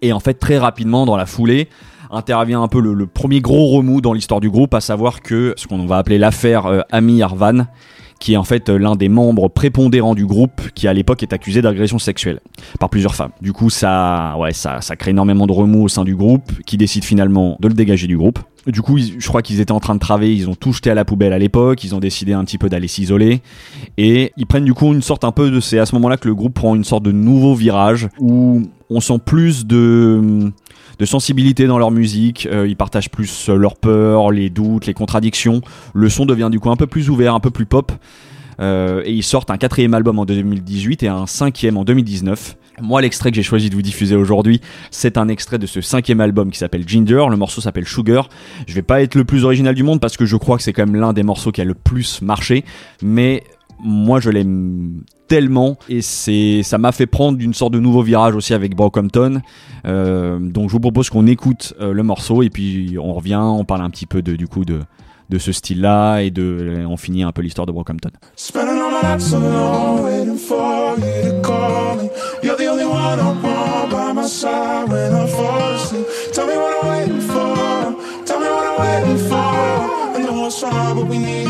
Et 0.01 0.13
en 0.13 0.19
fait, 0.19 0.33
très 0.35 0.57
rapidement, 0.57 1.05
dans 1.05 1.15
la 1.15 1.27
foulée, 1.27 1.69
intervient 2.09 2.61
un 2.63 2.67
peu 2.67 2.81
le, 2.81 2.93
le 2.95 3.05
premier 3.05 3.39
gros 3.39 3.67
remous 3.67 4.01
dans 4.01 4.13
l'histoire 4.13 4.39
du 4.41 4.49
groupe, 4.49 4.73
à 4.73 4.81
savoir 4.81 5.21
que 5.21 5.53
ce 5.57 5.67
qu'on 5.67 5.85
va 5.85 5.97
appeler 5.97 6.17
l'affaire 6.17 6.65
euh, 6.65 6.81
Ami 6.91 7.21
Arvan, 7.21 7.67
qui 8.21 8.33
est 8.33 8.37
en 8.37 8.43
fait 8.43 8.69
euh, 8.69 8.77
l'un 8.77 8.95
des 8.95 9.09
membres 9.09 9.49
prépondérants 9.49 10.15
du 10.15 10.25
groupe, 10.25 10.61
qui 10.75 10.87
à 10.87 10.93
l'époque 10.93 11.23
est 11.23 11.33
accusé 11.33 11.61
d'agression 11.61 11.99
sexuelle 11.99 12.39
par 12.79 12.89
plusieurs 12.89 13.15
femmes. 13.15 13.31
Du 13.41 13.51
coup, 13.51 13.69
ça, 13.69 14.35
ouais, 14.37 14.53
ça, 14.53 14.79
ça 14.79 14.95
crée 14.95 15.09
énormément 15.09 15.47
de 15.47 15.51
remous 15.51 15.83
au 15.83 15.87
sein 15.89 16.05
du 16.05 16.15
groupe, 16.15 16.51
qui 16.65 16.77
décide 16.77 17.03
finalement 17.03 17.57
de 17.59 17.67
le 17.67 17.73
dégager 17.73 18.07
du 18.07 18.17
groupe. 18.17 18.39
Du 18.67 18.83
coup, 18.83 18.99
je 18.99 19.27
crois 19.27 19.41
qu'ils 19.41 19.59
étaient 19.59 19.71
en 19.71 19.79
train 19.79 19.95
de 19.95 19.99
travailler, 19.99 20.33
ils 20.33 20.47
ont 20.47 20.53
tout 20.53 20.71
jeté 20.71 20.91
à 20.91 20.93
la 20.93 21.03
poubelle 21.03 21.33
à 21.33 21.39
l'époque, 21.39 21.83
ils 21.83 21.95
ont 21.95 21.99
décidé 21.99 22.33
un 22.33 22.45
petit 22.45 22.59
peu 22.59 22.69
d'aller 22.69 22.87
s'isoler, 22.87 23.41
et 23.97 24.31
ils 24.37 24.45
prennent 24.45 24.65
du 24.65 24.75
coup 24.75 24.93
une 24.93 25.01
sorte 25.01 25.23
un 25.23 25.31
peu 25.31 25.49
de... 25.49 25.59
C'est 25.59 25.79
à 25.79 25.87
ce 25.87 25.95
moment-là 25.95 26.17
que 26.17 26.27
le 26.27 26.35
groupe 26.35 26.53
prend 26.53 26.75
une 26.75 26.83
sorte 26.83 27.01
de 27.01 27.11
nouveau 27.11 27.55
virage, 27.55 28.07
où 28.19 28.61
on 28.91 28.99
sent 28.99 29.17
plus 29.25 29.65
de 29.65 30.51
de 30.99 31.05
sensibilité 31.05 31.67
dans 31.67 31.77
leur 31.77 31.91
musique, 31.91 32.47
euh, 32.51 32.67
ils 32.67 32.75
partagent 32.75 33.09
plus 33.09 33.49
euh, 33.49 33.55
leurs 33.55 33.75
peurs, 33.75 34.31
les 34.31 34.49
doutes, 34.49 34.85
les 34.85 34.93
contradictions. 34.93 35.61
Le 35.93 36.09
son 36.09 36.25
devient 36.25 36.49
du 36.51 36.59
coup 36.59 36.69
un 36.69 36.75
peu 36.75 36.87
plus 36.87 37.09
ouvert, 37.09 37.35
un 37.35 37.39
peu 37.39 37.51
plus 37.51 37.65
pop. 37.65 37.91
Euh, 38.59 39.01
et 39.05 39.11
ils 39.11 39.23
sortent 39.23 39.49
un 39.49 39.57
quatrième 39.57 39.93
album 39.93 40.19
en 40.19 40.25
2018 40.25 41.03
et 41.03 41.07
un 41.07 41.25
cinquième 41.25 41.77
en 41.77 41.83
2019. 41.83 42.57
Moi, 42.81 43.01
l'extrait 43.01 43.31
que 43.31 43.35
j'ai 43.35 43.43
choisi 43.43 43.69
de 43.69 43.75
vous 43.75 43.81
diffuser 43.81 44.15
aujourd'hui, 44.15 44.61
c'est 44.91 45.17
un 45.17 45.27
extrait 45.27 45.59
de 45.59 45.67
ce 45.67 45.81
cinquième 45.81 46.21
album 46.21 46.51
qui 46.51 46.57
s'appelle 46.57 46.87
Ginger. 46.87 47.25
Le 47.29 47.37
morceau 47.37 47.61
s'appelle 47.61 47.87
Sugar. 47.87 48.29
Je 48.67 48.73
vais 48.73 48.81
pas 48.81 49.01
être 49.01 49.15
le 49.15 49.25
plus 49.25 49.45
original 49.45 49.75
du 49.75 49.83
monde 49.83 49.99
parce 49.99 50.17
que 50.17 50.25
je 50.25 50.35
crois 50.35 50.57
que 50.57 50.63
c'est 50.63 50.73
quand 50.73 50.85
même 50.85 50.99
l'un 50.99 51.13
des 51.13 51.23
morceaux 51.23 51.51
qui 51.51 51.61
a 51.61 51.65
le 51.65 51.73
plus 51.73 52.21
marché. 52.21 52.63
Mais 53.03 53.43
moi 53.83 54.19
je 54.19 54.29
l'aime 54.29 55.03
tellement 55.27 55.77
et 55.89 56.01
c'est 56.01 56.61
ça 56.63 56.77
m'a 56.77 56.91
fait 56.91 57.07
prendre 57.07 57.39
une 57.41 57.53
sorte 57.53 57.73
de 57.73 57.79
nouveau 57.79 58.01
virage 58.01 58.35
aussi 58.35 58.53
avec 58.53 58.75
Brockhampton. 58.75 59.41
Euh, 59.85 60.39
donc 60.39 60.69
je 60.69 60.73
vous 60.73 60.79
propose 60.79 61.09
qu'on 61.09 61.27
écoute 61.27 61.73
euh, 61.79 61.93
le 61.93 62.03
morceau 62.03 62.43
et 62.43 62.49
puis 62.49 62.97
on 63.01 63.13
revient, 63.13 63.39
on 63.41 63.65
parle 63.65 63.81
un 63.81 63.89
petit 63.89 64.05
peu 64.05 64.21
de, 64.21 64.35
du 64.35 64.47
coup 64.47 64.65
de, 64.65 64.81
de 65.29 65.37
ce 65.37 65.51
style-là 65.51 66.19
et 66.19 66.31
de 66.31 66.85
on 66.87 66.97
finit 66.97 67.23
un 67.23 67.31
peu 67.31 67.41
l'histoire 67.41 67.65
de 67.65 67.71
Brockhampton. 67.71 68.11
Tell 78.31 78.39
me 78.39 78.45
what 78.45 78.65
I'm 78.65 78.79
waiting 78.79 79.17
for, 79.17 79.41
and 80.15 80.23
the 80.25 81.03
we 81.09 81.17
need 81.17 81.40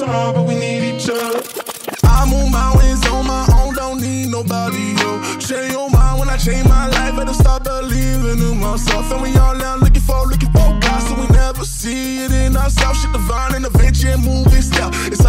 but 0.00 0.46
we 0.46 0.54
need 0.54 0.94
each 0.94 1.08
other. 1.10 1.42
I 2.04 2.24
move 2.30 2.50
mountains 2.50 3.06
on 3.08 3.26
my 3.26 3.46
own, 3.60 3.74
don't 3.74 4.00
need 4.00 4.30
nobody, 4.30 4.94
yo. 4.96 5.20
Change 5.38 5.72
your 5.72 5.90
mind 5.90 6.18
when 6.18 6.28
I 6.28 6.36
change 6.36 6.66
my 6.66 6.88
life, 6.88 7.16
better 7.16 7.34
start 7.34 7.64
believing 7.64 8.38
in 8.38 8.58
myself. 8.58 9.10
And 9.12 9.22
we 9.22 9.36
all 9.36 9.54
now 9.54 9.76
looking 9.76 10.00
for, 10.02 10.26
looking 10.26 10.50
for 10.50 10.78
God, 10.80 11.00
so 11.00 11.14
we 11.14 11.26
never 11.28 11.64
see 11.64 12.24
it 12.24 12.32
in 12.32 12.56
ourselves. 12.56 13.02
Shit 13.02 13.12
divine 13.12 13.54
and 13.54 13.64
movie 14.24 14.60
style. 14.62 14.90
It's 15.10 15.21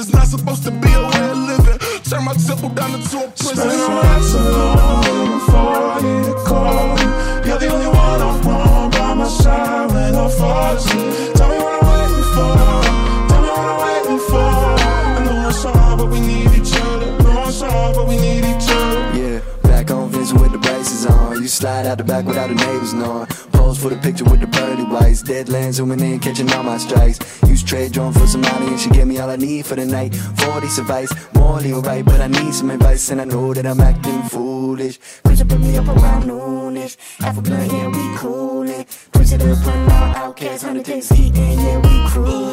decisions. 0.00 0.06
This 0.06 0.06
is 0.06 0.12
not 0.14 0.26
supposed 0.26 0.62
to 0.64 0.70
be 0.70 0.92
a 0.92 1.02
way 1.02 1.30
of 1.30 1.38
living. 1.38 1.78
Turn 2.02 2.24
my 2.24 2.34
temple 2.34 2.68
down 2.70 2.94
into 2.94 3.18
a 3.18 3.28
prison. 3.30 3.56
Spend 3.56 3.80
all 3.80 4.02
nights 4.02 4.34
alone, 4.34 5.00
waiting 5.00 5.40
for 5.46 6.00
you 6.00 6.24
to 6.24 6.34
call. 6.44 6.98
You're 7.46 7.58
the 7.58 7.68
only 7.68 7.86
one 7.86 8.22
I 8.22 8.40
want 8.46 8.92
by 8.94 9.14
my 9.14 9.28
side 9.28 9.90
when 9.90 10.14
I 10.14 10.28
fall 10.28 10.76
asleep. 10.76 11.34
Tell 11.34 11.48
me 11.48 11.58
what 11.58 11.82
I'm 11.82 11.88
waiting 11.92 12.26
for. 12.34 12.52
Tell 13.28 13.42
me 13.42 13.48
what 13.48 13.68
I'm 13.72 13.78
waiting 13.84 14.22
for. 14.28 14.50
I 14.80 15.24
know 15.24 15.48
it's 15.48 15.62
hard, 15.62 15.98
but 15.98 16.08
we 16.10 16.20
need 16.20 16.50
each 16.58 16.74
other. 16.80 17.22
Know 17.22 17.48
it's 17.48 17.60
hard, 17.60 17.94
but 17.96 18.08
we 18.08 18.16
need 18.16 18.44
each 18.44 18.68
other. 18.70 19.18
Yeah, 19.18 19.40
back 19.62 19.90
on 19.90 20.08
Vincent 20.10 20.40
with 20.40 20.52
the 20.52 20.58
braces 20.58 21.06
on. 21.06 21.42
You 21.42 21.48
slide 21.48 21.86
out 21.86 21.98
the 21.98 22.04
back 22.04 22.24
without 22.24 22.48
the 22.48 22.54
neighbors 22.54 22.94
knowing. 22.94 23.28
For 23.80 23.88
the 23.88 23.96
picture 23.96 24.24
with 24.24 24.40
the 24.40 24.46
pearly 24.46 24.84
whites. 24.84 25.22
Deadlands 25.22 25.76
zooming 25.76 26.00
in, 26.00 26.18
catching 26.18 26.52
all 26.52 26.62
my 26.62 26.76
strikes. 26.76 27.18
Use 27.48 27.62
trade 27.62 27.92
drone 27.92 28.12
for 28.12 28.26
some 28.26 28.42
money 28.42 28.66
and 28.66 28.78
she 28.78 28.90
gave 28.90 29.06
me 29.06 29.18
all 29.18 29.30
I 29.30 29.36
need 29.36 29.64
for 29.64 29.74
the 29.74 29.86
night. 29.86 30.14
40 30.14 30.66
advice, 30.66 31.10
morally 31.34 31.72
alright, 31.72 32.04
but 32.04 32.20
I 32.20 32.26
need 32.26 32.52
some 32.52 32.68
advice 32.68 33.10
and 33.10 33.22
I 33.22 33.24
know 33.24 33.54
that 33.54 33.64
I'm 33.64 33.80
acting 33.80 34.22
foolish. 34.24 34.98
Push 35.22 35.40
up 35.40 35.50
me 35.58 35.78
up 35.78 35.88
around 35.88 36.24
noonish. 36.24 36.98
Half 37.20 37.38
a 37.38 37.40
blunt, 37.40 37.72
yeah, 37.72 37.86
we 37.86 38.16
coolin'. 38.18 38.84
It 39.32 39.42
up 39.42 39.64
on 39.64 39.92
our 39.92 40.16
outcasts, 40.16 40.64
100 40.64 40.84
days 40.84 41.12
eating, 41.12 41.60
yeah, 41.60 41.78
we 41.78 42.10
cruising. 42.10 42.49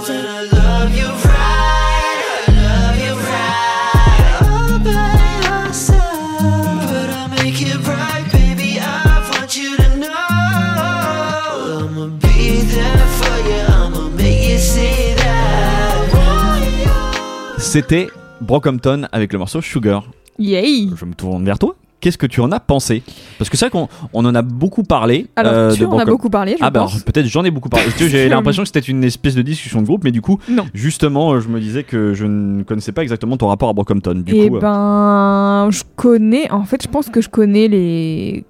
C'était 17.80 18.08
Brockhampton 18.42 19.08
avec 19.12 19.32
le 19.34 19.38
morceau 19.38 19.62
Sugar. 19.62 20.04
Yay 20.40 20.90
Je 20.96 21.06
me 21.06 21.14
tourne 21.14 21.46
vers 21.46 21.60
toi. 21.60 21.76
Qu'est-ce 22.00 22.18
que 22.18 22.26
tu 22.26 22.42
en 22.42 22.52
as 22.52 22.60
pensé? 22.60 23.04
Parce 23.38 23.52
que 23.52 23.56
c'est 23.58 23.66
vrai 23.66 23.70
qu'on 23.70 23.88
on 24.14 24.26
en 24.26 24.34
a 24.34 24.42
beaucoup 24.42 24.82
parlé. 24.82 25.28
Alors, 25.36 25.54
euh, 25.54 25.72
tu 25.76 25.82
de 25.82 25.86
en 25.86 26.00
as 26.00 26.06
beaucoup 26.06 26.32
parlé, 26.32 26.54
je 26.54 26.58
Ah 26.66 26.72
bah 26.72 26.80
alors, 26.80 26.92
pense. 26.94 27.04
peut-être 27.04 27.28
j'en 27.28 27.44
ai 27.44 27.52
beaucoup 27.52 27.70
parlé. 27.70 27.86
J'ai 28.00 28.30
l'impression 28.30 28.64
que 28.64 28.68
c'était 28.70 28.80
une 28.80 29.04
espèce 29.04 29.36
de 29.36 29.44
discussion 29.44 29.80
de 29.82 29.86
groupe, 29.86 30.04
mais 30.04 30.12
du 30.12 30.22
coup, 30.24 30.40
Non. 30.50 30.66
justement, 30.74 31.40
je 31.40 31.50
me 31.50 31.60
disais 31.60 31.84
que 31.84 32.16
je 32.16 32.26
ne 32.26 32.64
connaissais 32.64 32.94
pas 32.94 33.04
exactement 33.04 33.38
ton 33.38 33.48
rapport 33.48 33.70
à 33.70 33.74
Brockhampton. 33.74 34.24
Du 34.26 34.34
Eh 34.36 34.50
coup, 34.50 34.56
euh, 34.58 34.60
ben, 34.60 35.70
je 35.70 35.84
connais. 35.96 36.50
En 36.50 36.64
fait, 36.64 36.82
je 36.82 36.88
pense 36.88 37.10
que 37.10 37.22
je 37.22 37.30
connais 37.30 37.68
les 37.68 38.44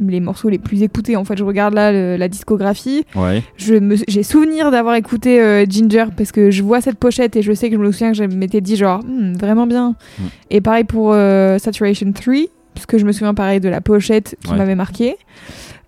les 0.00 0.20
morceaux 0.20 0.48
les 0.48 0.58
plus 0.58 0.82
écoutés. 0.82 1.16
En 1.16 1.24
fait, 1.24 1.36
je 1.36 1.44
regarde 1.44 1.74
là 1.74 1.92
le- 1.92 2.16
la 2.16 2.28
discographie. 2.28 3.04
ouais. 3.16 3.42
Je 3.56 3.74
me, 3.74 3.96
j'ai 4.08 4.22
souvenir 4.22 4.70
d'avoir 4.70 4.94
écouté 4.96 5.40
euh, 5.40 5.64
Ginger 5.68 6.06
parce 6.16 6.32
que 6.32 6.50
je 6.50 6.62
vois 6.62 6.80
cette 6.80 6.98
pochette 6.98 7.36
et 7.36 7.42
je 7.42 7.52
sais 7.52 7.70
que 7.70 7.76
je 7.76 7.80
me 7.80 7.90
souviens 7.92 8.12
que 8.12 8.18
je 8.18 8.24
m'étais 8.24 8.60
dit 8.60 8.76
genre 8.76 9.00
Hmm, 9.04 9.34
vraiment 9.34 9.66
bien. 9.66 9.94
Mm. 10.18 10.22
Et 10.50 10.60
pareil 10.60 10.84
pour 10.84 11.12
euh, 11.12 11.58
Saturation 11.58 12.12
3 12.12 12.34
parce 12.74 12.86
que 12.86 12.98
je 12.98 13.04
me 13.06 13.12
souviens 13.12 13.34
pareil 13.34 13.60
de 13.60 13.68
la 13.68 13.80
pochette 13.80 14.36
qui 14.44 14.50
Ouais. 14.50 14.56
m'avait 14.58 14.74
marqué. 14.74 15.16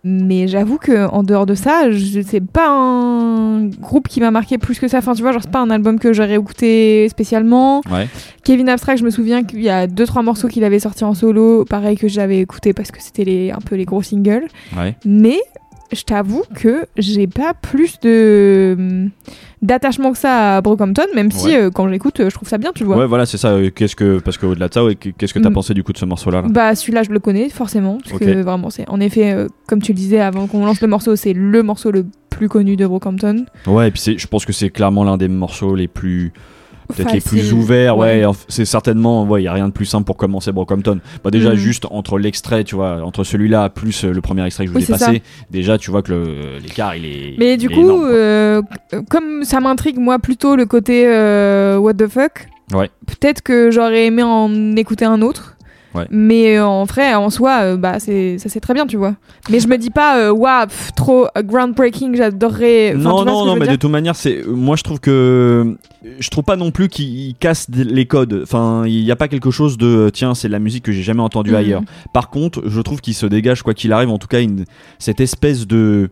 Mais 0.08 0.46
j'avoue 0.46 0.78
que 0.78 1.08
en 1.08 1.24
dehors 1.24 1.46
de 1.46 1.56
ça, 1.56 1.90
je 1.90 2.22
c'est 2.22 2.40
pas 2.40 2.68
un 2.70 3.66
groupe 3.66 4.06
qui 4.06 4.20
m'a 4.20 4.30
marqué 4.30 4.56
plus 4.56 4.78
que 4.78 4.86
ça. 4.86 4.98
Enfin, 4.98 5.14
tu 5.14 5.22
vois, 5.22 5.32
genre 5.32 5.42
c'est 5.42 5.50
pas 5.50 5.58
un 5.58 5.70
album 5.70 5.98
que 5.98 6.12
j'aurais 6.12 6.36
écouté 6.36 7.08
spécialement. 7.08 7.80
Ouais. 7.90 8.06
Kevin 8.44 8.68
Abstract, 8.68 9.00
je 9.00 9.04
me 9.04 9.10
souviens 9.10 9.42
qu'il 9.42 9.62
y 9.62 9.68
a 9.68 9.88
deux 9.88 10.06
trois 10.06 10.22
morceaux 10.22 10.46
qu'il 10.46 10.62
avait 10.62 10.78
sortis 10.78 11.02
en 11.02 11.14
solo, 11.14 11.64
pareil 11.64 11.96
que 11.96 12.06
j'avais 12.06 12.38
écouté 12.38 12.72
parce 12.72 12.92
que 12.92 13.02
c'était 13.02 13.24
les 13.24 13.50
un 13.50 13.58
peu 13.58 13.74
les 13.74 13.84
gros 13.84 14.00
singles. 14.00 14.46
Ouais. 14.76 14.94
Mais 15.04 15.40
je 15.92 16.02
t'avoue 16.02 16.42
que 16.54 16.86
j'ai 16.96 17.26
pas 17.26 17.54
plus 17.54 17.98
de 18.00 19.08
d'attachement 19.62 20.12
que 20.12 20.18
ça 20.18 20.56
à 20.56 20.60
Brockhampton, 20.60 21.06
même 21.14 21.30
si 21.32 21.48
Ouais. 21.48 21.56
euh, 21.56 21.70
quand 21.70 21.88
j'écoute, 21.88 22.20
euh, 22.20 22.28
je 22.30 22.34
trouve 22.34 22.48
ça 22.48 22.58
bien, 22.58 22.72
tu 22.74 22.84
vois. 22.84 22.96
Ouais, 22.98 23.06
voilà, 23.06 23.26
c'est 23.26 23.38
ça. 23.38 23.56
Qu'est-ce 23.74 23.96
que 23.96 24.18
parce 24.20 24.36
qu'au-delà 24.38 24.68
de 24.68 24.74
ça, 24.74 24.84
ouais, 24.84 24.94
qu'est-ce 24.94 25.32
que 25.34 25.38
t'as 25.38 25.50
Mm. 25.50 25.54
pensé 25.54 25.74
du 25.74 25.82
coup 25.82 25.92
de 25.92 25.98
ce 25.98 26.04
morceau-là 26.04 26.42
là? 26.42 26.48
Bah 26.48 26.74
celui-là 26.74 27.02
je 27.02 27.10
le 27.10 27.18
connais 27.18 27.48
forcément 27.48 27.98
parce 28.04 28.18
que 28.18 28.42
vraiment 28.42 28.70
c'est 28.70 28.88
en 28.88 29.00
effet 29.00 29.32
euh, 29.32 29.48
comme 29.66 29.80
tu 29.82 29.92
le 29.92 29.96
disais 29.96 30.20
avant 30.20 30.46
qu'on 30.46 30.64
lance 30.66 30.80
le 30.80 30.88
morceau 30.88 31.16
c'est 31.16 31.32
le 31.32 31.62
morceau 31.62 31.90
le 31.90 32.04
plus 32.30 32.48
connu 32.48 32.76
de 32.76 32.86
Brockhampton. 32.86 33.46
Ouais, 33.66 33.88
et 33.88 33.90
puis 33.90 34.18
je 34.18 34.26
pense 34.26 34.44
que 34.44 34.52
c'est 34.52 34.68
clairement 34.70 35.04
l'un 35.04 35.16
des 35.16 35.28
morceaux 35.28 35.74
les 35.74 35.88
plus 35.88 36.32
peut-être 36.86 37.12
les 37.12 37.20
plus 37.20 37.52
ouverts. 37.52 37.96
Ouais, 37.98 38.24
c'est 38.48 38.64
certainement. 38.64 39.24
Ouais, 39.24 39.42
il 39.42 39.44
y 39.44 39.48
a 39.48 39.52
rien 39.52 39.68
de 39.68 39.72
plus 39.72 39.84
simple 39.86 40.04
pour 40.04 40.16
commencer 40.16 40.52
Brockhampton. 40.52 41.00
Bah 41.24 41.30
déjà 41.30 41.50
Mhm. 41.50 41.56
juste 41.56 41.86
entre 41.90 42.18
l'extrait, 42.18 42.64
tu 42.64 42.74
vois, 42.74 43.02
entre 43.02 43.24
celui-là 43.24 43.68
plus 43.70 44.04
euh, 44.04 44.12
le 44.12 44.20
premier 44.20 44.44
extrait 44.44 44.64
que 44.64 44.68
je 44.68 44.72
vous 44.72 44.78
Oui, 44.80 44.84
ai 44.84 44.98
passé, 44.98 45.22
déjà 45.50 45.78
tu 45.78 45.90
vois 45.90 46.02
que 46.02 46.58
l'écart 46.62 46.96
il 46.96 47.04
est. 47.04 47.34
Mais 47.38 47.56
du 47.56 47.68
coup 47.68 47.80
énorme, 47.80 48.04
euh, 48.10 48.62
comme 49.10 49.44
ça 49.44 49.60
m'intrigue 49.60 49.98
moi 49.98 50.18
plutôt 50.18 50.56
le 50.56 50.66
côté 50.66 51.04
euh, 51.06 51.76
what 51.78 51.94
the 51.94 52.06
fuck. 52.08 52.48
Ouais. 52.74 52.90
Peut-être 53.06 53.42
que 53.42 53.70
j'aurais 53.70 54.06
aimé 54.06 54.22
en 54.22 54.74
écouter 54.76 55.04
un 55.04 55.22
autre. 55.22 55.55
Ouais. 55.96 56.06
Mais 56.10 56.58
euh, 56.58 56.66
en 56.66 56.84
vrai, 56.84 57.14
en 57.14 57.30
soi, 57.30 57.58
euh, 57.62 57.76
bah 57.76 57.98
c'est 58.00 58.38
ça 58.38 58.48
c'est 58.48 58.60
très 58.60 58.74
bien, 58.74 58.86
tu 58.86 58.96
vois. 58.96 59.14
Mais 59.50 59.60
je 59.60 59.68
me 59.68 59.78
dis 59.78 59.90
pas, 59.90 60.18
euh, 60.18 60.30
waouh, 60.30 60.66
pff, 60.66 60.92
trop 60.94 61.26
groundbreaking, 61.36 62.14
j'adorerais. 62.16 62.94
Non, 62.94 63.24
non, 63.24 63.46
non, 63.46 63.56
mais 63.56 63.66
de 63.66 63.76
toute 63.76 63.90
manière, 63.90 64.14
c'est 64.16 64.42
moi 64.46 64.76
je 64.76 64.82
trouve 64.82 65.00
que 65.00 65.76
je 66.20 66.28
trouve 66.30 66.44
pas 66.44 66.56
non 66.56 66.70
plus 66.70 66.88
qu'il 66.88 67.34
casse 67.36 67.66
les 67.72 68.06
codes. 68.06 68.40
Enfin, 68.42 68.84
il 68.86 69.02
n'y 69.04 69.10
a 69.10 69.16
pas 69.16 69.28
quelque 69.28 69.50
chose 69.50 69.78
de 69.78 70.10
tiens, 70.12 70.34
c'est 70.34 70.48
de 70.48 70.52
la 70.52 70.58
musique 70.58 70.84
que 70.84 70.92
j'ai 70.92 71.02
jamais 71.02 71.22
entendue 71.22 71.50
Mhm. 71.50 71.56
ailleurs. 71.56 71.82
Par 72.12 72.30
contre, 72.30 72.62
je 72.66 72.80
trouve 72.80 73.00
qu'il 73.00 73.14
se 73.14 73.26
dégage 73.26 73.62
quoi 73.62 73.74
qu'il 73.74 73.92
arrive, 73.92 74.10
en 74.10 74.18
tout 74.18 74.28
cas, 74.28 74.40
une, 74.40 74.64
cette 74.98 75.20
espèce 75.20 75.66
de, 75.66 76.10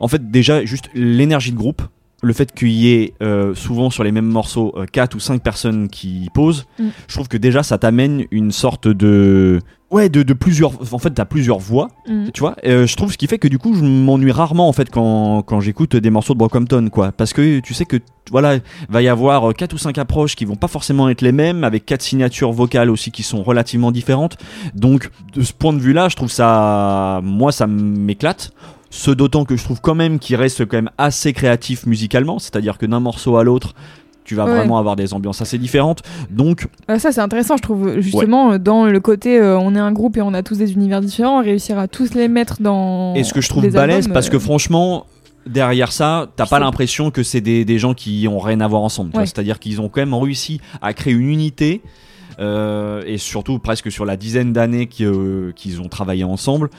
en 0.00 0.08
fait, 0.08 0.30
déjà 0.30 0.64
juste 0.64 0.90
l'énergie 0.94 1.52
de 1.52 1.56
groupe. 1.56 1.82
Le 2.22 2.32
fait 2.34 2.52
qu'il 2.52 2.68
y 2.70 2.92
ait 2.92 3.14
euh, 3.22 3.54
souvent 3.54 3.88
sur 3.88 4.04
les 4.04 4.12
mêmes 4.12 4.26
morceaux 4.26 4.74
4 4.92 5.14
ou 5.14 5.20
5 5.20 5.42
personnes 5.42 5.88
qui 5.88 6.28
posent, 6.34 6.66
Mm. 6.78 6.88
je 7.08 7.14
trouve 7.14 7.28
que 7.28 7.36
déjà 7.38 7.62
ça 7.62 7.78
t'amène 7.78 8.24
une 8.30 8.52
sorte 8.52 8.88
de. 8.88 9.58
Ouais, 9.90 10.08
de, 10.08 10.22
de 10.22 10.32
plusieurs. 10.34 10.72
En 10.94 10.98
fait, 10.98 11.10
t'as 11.10 11.24
plusieurs 11.24 11.58
voix 11.58 11.88
Mhm. 12.06 12.30
tu 12.32 12.40
vois 12.40 12.54
euh, 12.64 12.86
je 12.86 12.94
trouve 12.94 13.10
ce 13.12 13.18
qui 13.18 13.26
fait 13.26 13.38
que 13.38 13.48
du 13.48 13.58
coup 13.58 13.74
je 13.74 13.82
m'ennuie 13.82 14.30
rarement 14.30 14.68
en 14.68 14.72
fait 14.72 14.88
quand, 14.90 15.42
quand 15.42 15.60
j'écoute 15.60 15.96
des 15.96 16.10
morceaux 16.10 16.32
de 16.34 16.38
Brockhampton 16.38 16.88
quoi 16.92 17.10
parce 17.10 17.32
que 17.32 17.58
tu 17.60 17.74
sais 17.74 17.84
que 17.86 17.96
voilà 18.30 18.58
va 18.88 19.02
y 19.02 19.08
avoir 19.08 19.50
euh, 19.50 19.52
quatre 19.52 19.72
ou 19.72 19.78
cinq 19.78 19.98
approches 19.98 20.36
qui 20.36 20.44
vont 20.44 20.54
pas 20.54 20.68
forcément 20.68 21.08
être 21.08 21.22
les 21.22 21.32
mêmes 21.32 21.64
avec 21.64 21.86
quatre 21.86 22.02
signatures 22.02 22.52
vocales 22.52 22.88
aussi 22.90 23.10
qui 23.10 23.22
sont 23.24 23.42
relativement 23.42 23.90
différentes 23.90 24.36
donc 24.76 25.10
de 25.34 25.42
ce 25.42 25.52
point 25.52 25.72
de 25.72 25.80
vue 25.80 25.92
là 25.92 26.08
je 26.08 26.14
trouve 26.14 26.30
ça 26.30 27.20
moi 27.24 27.50
ça 27.50 27.66
m'éclate 27.66 28.52
ce 28.90 29.10
d'autant 29.10 29.44
que 29.44 29.56
je 29.56 29.64
trouve 29.64 29.80
quand 29.80 29.94
même 29.94 30.18
qu'il 30.18 30.36
reste 30.36 30.64
quand 30.66 30.76
même 30.76 30.90
assez 30.98 31.32
créatif 31.32 31.86
musicalement 31.86 32.38
c'est 32.38 32.56
à 32.56 32.60
dire 32.60 32.76
que 32.76 32.86
d'un 32.86 33.00
morceau 33.00 33.36
à 33.36 33.44
l'autre 33.44 33.74
tu 34.24 34.34
vas 34.34 34.44
Ouais. 34.44 34.54
vraiment 34.54 34.78
avoir 34.78 34.94
des 34.96 35.14
ambiances 35.14 35.40
assez 35.40 35.58
différentes 35.58 36.02
donc 36.30 36.66
Euh, 36.90 36.98
ça 36.98 37.10
c'est 37.12 37.20
intéressant, 37.20 37.56
je 37.56 37.62
trouve 37.62 37.98
justement 38.00 38.52
euh, 38.52 38.58
dans 38.58 38.84
le 38.86 39.00
côté 39.00 39.38
euh, 39.38 39.58
on 39.58 39.74
est 39.74 39.78
un 39.80 39.92
groupe 39.92 40.16
et 40.16 40.22
on 40.22 40.34
a 40.34 40.42
tous 40.42 40.58
des 40.58 40.72
univers 40.72 41.00
différents, 41.00 41.40
réussir 41.42 41.78
à 41.78 41.88
tous 41.88 42.14
les 42.14 42.28
mettre 42.28 42.60
dans. 42.60 43.14
Et 43.14 43.24
ce 43.24 43.32
que 43.32 43.40
je 43.40 43.48
trouve 43.48 43.66
balèze, 43.68 44.04
albums, 44.04 44.12
parce 44.12 44.28
que 44.28 44.38
franchement, 44.38 45.06
derrière 45.46 45.90
ça, 45.90 46.28
t'as 46.36 46.46
pas 46.46 46.58
l'impression 46.60 47.10
que 47.10 47.22
c'est 47.22 47.40
des, 47.40 47.64
des 47.64 47.78
gens 47.78 47.94
qui 47.94 48.26
ont 48.28 48.38
rien 48.38 48.60
à 48.60 48.68
voir 48.68 48.82
ensemble. 48.82 49.16
Ouais. 49.16 49.26
C'est-à-dire 49.26 49.58
qu'ils 49.58 49.80
ont 49.80 49.88
quand 49.88 50.00
même 50.02 50.14
réussi 50.14 50.60
à 50.82 50.92
créer 50.92 51.14
une 51.14 51.30
unité. 51.30 51.80
euh, 52.38 53.02
et 53.06 53.18
surtout 53.18 53.58
presque 53.58 53.90
sur 53.90 54.04
la 54.04 54.16
dizaine 54.16 54.52
d'années 54.52 54.86
qui, 54.86 55.04
euh, 55.04 55.52
qu'ils 55.56 55.80
ont 55.80 55.88
travaillé 55.88 56.24
ensemble 56.24 56.70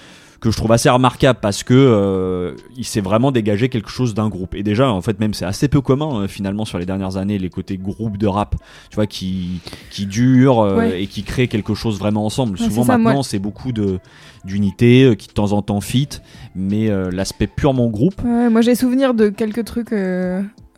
que 0.42 0.50
je 0.52 0.58
trouve 0.58 0.72
assez 0.72 0.90
remarquable 0.90 1.38
parce 1.42 1.64
que 1.64 1.74
euh, 1.76 2.56
il 2.76 2.84
s'est 2.84 3.00
vraiment 3.00 3.32
dégagé 3.32 3.70
quelque 3.70 3.90
chose 3.92 4.16
d'un 4.16 4.28
groupe 4.28 4.56
et 4.56 4.64
déjà 4.64 4.92
en 4.92 5.00
fait 5.02 5.20
même 5.20 5.36
c'est 5.36 5.46
assez 5.46 5.68
peu 5.68 5.82
commun 5.82 6.22
euh, 6.24 6.28
finalement 6.28 6.66
sur 6.66 6.80
les 6.80 6.86
dernières 6.88 7.16
années 7.18 7.38
les 7.38 7.50
côtés 7.52 7.78
groupe 7.78 8.18
de 8.18 8.26
rap 8.26 8.56
tu 8.90 8.96
vois 8.96 9.06
qui 9.06 9.62
qui 9.92 10.08
durent 10.08 10.62
euh, 10.62 10.78
Ouais. 10.78 11.04
et 11.04 11.08
qui 11.08 11.22
créent 11.24 11.48
quelque 11.48 11.76
chose 11.76 12.00
vraiment 12.00 12.26
ensemble 12.26 12.58
Ouais, 12.60 12.66
souvent 12.66 12.86
moi- 12.86 12.98
maintenant 12.98 13.22
c'est 13.24 13.38
beaucoup 13.40 13.72
de 13.72 14.00
d'unité 14.44 15.04
euh, 15.04 15.14
qui 15.16 15.28
de 15.28 15.34
temps 15.34 15.52
en 15.52 15.62
temps 15.62 15.80
fit 15.82 16.10
mais 16.56 16.90
euh, 16.90 17.12
l'aspect 17.12 17.46
purement 17.48 17.88
groupe 17.88 18.20
Ouais, 18.24 18.50
moi 18.50 18.62
j'ai 18.62 18.74
souvenir 18.74 19.14
de 19.14 19.30
quelques 19.30 19.64
trucs. 19.66 19.94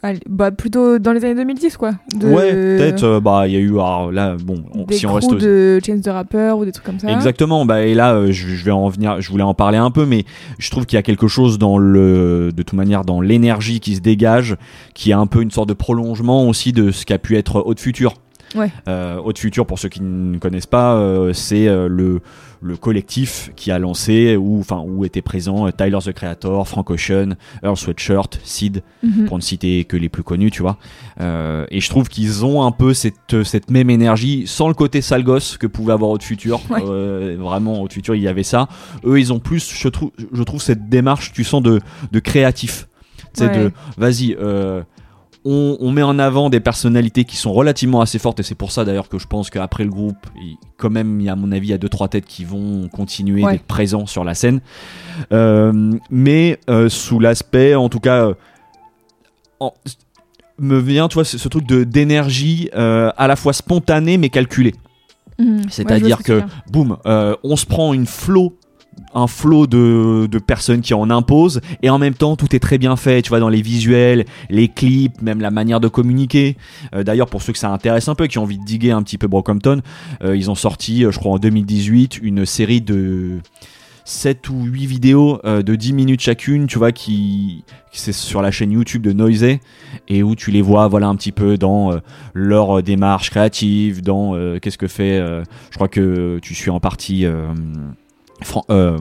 Allez, 0.03 0.19
bah, 0.29 0.51
plutôt 0.51 0.99
dans 0.99 1.11
les 1.13 1.25
années 1.25 1.33
2010 1.35 1.77
quoi. 1.77 1.91
De... 2.15 2.27
ouais 2.27 2.51
peut-être 2.53 3.03
euh, 3.03 3.19
bah 3.19 3.47
il 3.47 3.53
y 3.53 3.55
a 3.55 3.59
eu 3.59 3.71
alors 3.71 4.11
là 4.11 4.35
bon 4.43 4.63
on- 4.75 4.83
Des 4.83 4.95
si 4.95 5.07
on 5.07 5.13
reste 5.13 5.31
aux- 5.31 5.35
de 5.35 5.79
the 5.83 6.07
Rapper 6.07 6.53
ou 6.57 6.65
des 6.65 6.71
trucs 6.71 6.85
comme 6.85 6.99
ça. 6.99 7.09
Exactement. 7.09 7.65
Bah 7.65 7.81
et 7.83 7.95
là, 7.95 8.13
euh, 8.13 8.27
je, 8.31 8.47
je 8.49 8.63
vais 8.65 8.71
en 8.71 8.87
venir. 8.89 9.19
Je 9.21 9.29
voulais 9.31 9.43
en 9.43 9.53
parler 9.53 9.77
un 9.77 9.89
peu, 9.91 10.05
mais 10.05 10.25
je 10.59 10.69
trouve 10.69 10.85
qu'il 10.85 10.97
y 10.97 10.99
a 10.99 11.03
quelque 11.03 11.27
chose 11.27 11.57
dans 11.57 11.77
le, 11.77 12.51
de 12.55 12.61
toute 12.63 12.73
manière, 12.73 13.03
dans 13.05 13.21
l'énergie 13.21 13.79
qui 13.79 13.95
se 13.95 14.01
dégage, 14.01 14.55
qui 14.93 15.09
est 15.11 15.15
un 15.15 15.25
peu 15.27 15.41
une 15.41 15.51
sorte 15.51 15.69
de 15.69 15.73
prolongement 15.73 16.47
aussi 16.47 16.71
de 16.73 16.91
ce 16.91 17.05
qu'a 17.05 17.17
pu 17.17 17.35
être 17.37 17.63
Haute 17.65 17.79
Future. 17.79 18.13
Ouais. 18.55 18.71
Euh, 18.87 19.17
Haute 19.23 19.39
Future, 19.39 19.65
pour 19.65 19.79
ceux 19.79 19.89
qui 19.89 20.01
ne 20.03 20.37
connaissent 20.37 20.67
pas, 20.67 20.93
euh, 20.95 21.33
c'est 21.33 21.65
le, 21.65 22.19
le 22.63 22.77
collectif 22.77 23.51
qui 23.55 23.71
a 23.71 23.77
lancé, 23.79 24.35
où, 24.37 24.59
enfin, 24.59 24.81
où 24.85 25.03
étaient 25.05 25.21
présents 25.21 25.67
euh, 25.67 25.71
Tyler 25.71 25.97
the 26.03 26.13
Creator, 26.13 26.67
Frank 26.67 26.89
Ocean, 26.89 27.35
Earl 27.63 27.75
Sweatshirt, 27.77 28.39
Sid, 28.43 28.81
Mhm. 29.03 29.25
pour 29.25 29.37
ne 29.37 29.41
citer 29.43 29.83
que 29.83 29.97
les 29.97 30.09
plus 30.09 30.23
connus, 30.23 30.49
tu 30.49 30.61
vois. 30.61 30.77
Euh, 31.19 31.65
et 31.69 31.81
je 31.81 31.89
trouve 31.89 32.07
qu'ils 32.09 32.45
ont 32.45 32.63
un 32.63 32.71
peu 32.71 32.93
cette, 32.93 33.43
cette 33.43 33.69
même 33.69 33.89
énergie, 33.89 34.43
sans 34.47 34.67
le 34.69 34.73
côté 34.73 35.01
sale 35.01 35.23
gosse 35.23 35.57
que 35.57 35.67
pouvait 35.67 35.93
avoir 35.93 36.09
Haute 36.11 36.23
Future. 36.23 36.61
Ouais. 36.69 36.81
Euh, 36.85 37.35
vraiment, 37.39 37.81
Haute 37.81 37.93
Future, 37.93 38.15
il 38.15 38.21
y 38.21 38.27
avait 38.27 38.43
ça. 38.43 38.67
Eux, 39.05 39.19
ils 39.19 39.33
ont 39.33 39.39
plus, 39.39 39.73
je 39.77 39.87
trouve, 39.89 40.11
je 40.31 40.43
trouve 40.43 40.61
cette 40.61 40.87
démarche, 40.89 41.33
tu 41.33 41.43
sens, 41.43 41.61
de, 41.61 41.79
de 42.11 42.19
créatif. 42.19 42.87
Tu 43.35 43.39
sais, 43.43 43.47
Ouais. 43.49 43.57
de, 43.65 43.71
vas-y, 43.97 44.35
euh, 44.39 44.83
on, 45.45 45.77
on 45.79 45.91
met 45.91 46.03
en 46.03 46.19
avant 46.19 46.49
des 46.49 46.59
personnalités 46.59 47.25
qui 47.25 47.35
sont 47.35 47.51
relativement 47.53 48.01
assez 48.01 48.17
fortes 48.19 48.39
et 48.39 48.43
c'est 48.43 48.55
pour 48.55 48.71
ça 48.71 48.85
d'ailleurs 48.85 49.09
que 49.09 49.19
je 49.19 49.27
pense 49.27 49.49
qu'après 49.49 49.83
le 49.83 49.89
groupe, 49.89 50.15
il- 50.41 50.57
quand 50.77 50.89
même, 50.89 51.19
il 51.19 51.25
y 51.25 51.29
a, 51.29 51.33
à 51.33 51.35
mon 51.35 51.51
avis, 51.51 51.67
il 51.67 51.71
y 51.71 51.73
a 51.73 51.77
deux 51.77 51.89
trois 51.89 52.07
têtes 52.07 52.25
qui 52.25 52.45
vont 52.45 52.87
continuer 52.89 53.43
Ouais. 53.43 53.53
d'être 53.53 53.63
présents 53.67 54.05
sur 54.05 54.23
la 54.23 54.33
scène, 54.35 54.61
Euh, 55.31 55.91
mais 56.09 56.59
euh, 56.69 56.89
sous 56.89 57.19
l'aspect, 57.19 57.75
en 57.75 57.89
tout 57.89 57.99
cas, 57.99 58.25
euh, 58.27 58.33
en- 59.59 59.73
me 60.59 60.77
vient, 60.79 61.07
tu 61.07 61.15
vois, 61.15 61.25
ce, 61.25 61.37
ce 61.37 61.47
truc 61.49 61.65
de 61.67 61.83
d'énergie 61.83 62.69
à 62.73 63.27
la 63.27 63.35
fois 63.35 63.53
spontanée 63.53 64.17
mais 64.17 64.29
calculée. 64.29 64.73
Ouais, 65.39 65.45
C'est-à-dire 65.69 66.19
que, 66.23 66.41
boum, 66.71 66.97
on 67.05 67.55
se 67.55 67.65
prend 67.65 67.93
une 67.93 68.05
flot 68.05 68.55
un 69.13 69.27
flot 69.27 69.67
de, 69.67 70.27
personnes 70.45 70.81
qui 70.81 70.93
en 70.93 71.09
imposent 71.09 71.61
et 71.81 71.89
en 71.89 71.99
même 71.99 72.13
temps 72.13 72.35
tout 72.35 72.55
est 72.55 72.59
très 72.59 72.77
bien 72.77 72.95
fait 72.95 73.21
tu 73.21 73.29
vois 73.29 73.39
dans 73.39 73.49
les 73.49 73.61
visuels 73.61 74.25
les 74.49 74.67
clips 74.67 75.21
même 75.21 75.39
la 75.39 75.51
manière 75.51 75.79
de 75.79 75.87
communiquer. 75.87 76.57
Euh, 76.95 77.03
d'ailleurs 77.03 77.29
pour 77.29 77.41
ceux 77.41 77.53
que 77.53 77.59
ça 77.59 77.69
intéresse 77.69 78.07
un 78.07 78.15
peu 78.15 78.27
qui 78.27 78.37
ont 78.39 78.43
envie 78.43 78.57
de 78.57 78.65
diguer 78.65 78.91
un 78.91 79.03
petit 79.03 79.17
peu 79.17 79.27
Brockhampton 79.27 79.81
euh, 80.23 80.35
ils 80.35 80.49
ont 80.49 80.55
sorti 80.55 81.05
euh, 81.05 81.11
je 81.11 81.19
crois 81.19 81.33
en 81.33 81.37
2018 81.37 82.19
une 82.21 82.45
série 82.45 82.81
de 82.81 83.39
7 84.05 84.49
ou 84.49 84.63
8 84.65 84.85
vidéos 84.85 85.39
de 85.45 85.75
10 85.75 85.93
minutes 85.93 86.19
chacune, 86.19 86.67
tu 86.67 86.77
vois, 86.77 86.91
qui, 86.91 87.63
c'est 87.93 88.11
sur 88.11 88.41
la 88.41 88.51
chaîne 88.51 88.73
YouTube 88.73 89.01
de 89.01 89.13
Noisy 89.13 89.59
et 90.09 90.23
où 90.23 90.35
tu 90.35 90.51
les 90.51 90.61
vois, 90.61 90.89
voilà, 90.89 91.07
un 91.07 91.15
petit 91.15 91.31
peu 91.31 91.57
dans 91.57 91.93
leur 92.33 92.83
démarche 92.83 93.29
créative, 93.29 94.01
dans 94.01 94.33
qu'est-ce 94.59 94.77
que 94.77 94.89
fait, 94.89 95.19
je 95.19 95.75
crois 95.75 95.87
que 95.87 96.37
tu 96.41 96.53
suis 96.53 96.69
en 96.69 96.81
partie 96.81 97.25
Fran- 98.41 98.65
euh, 98.69 98.97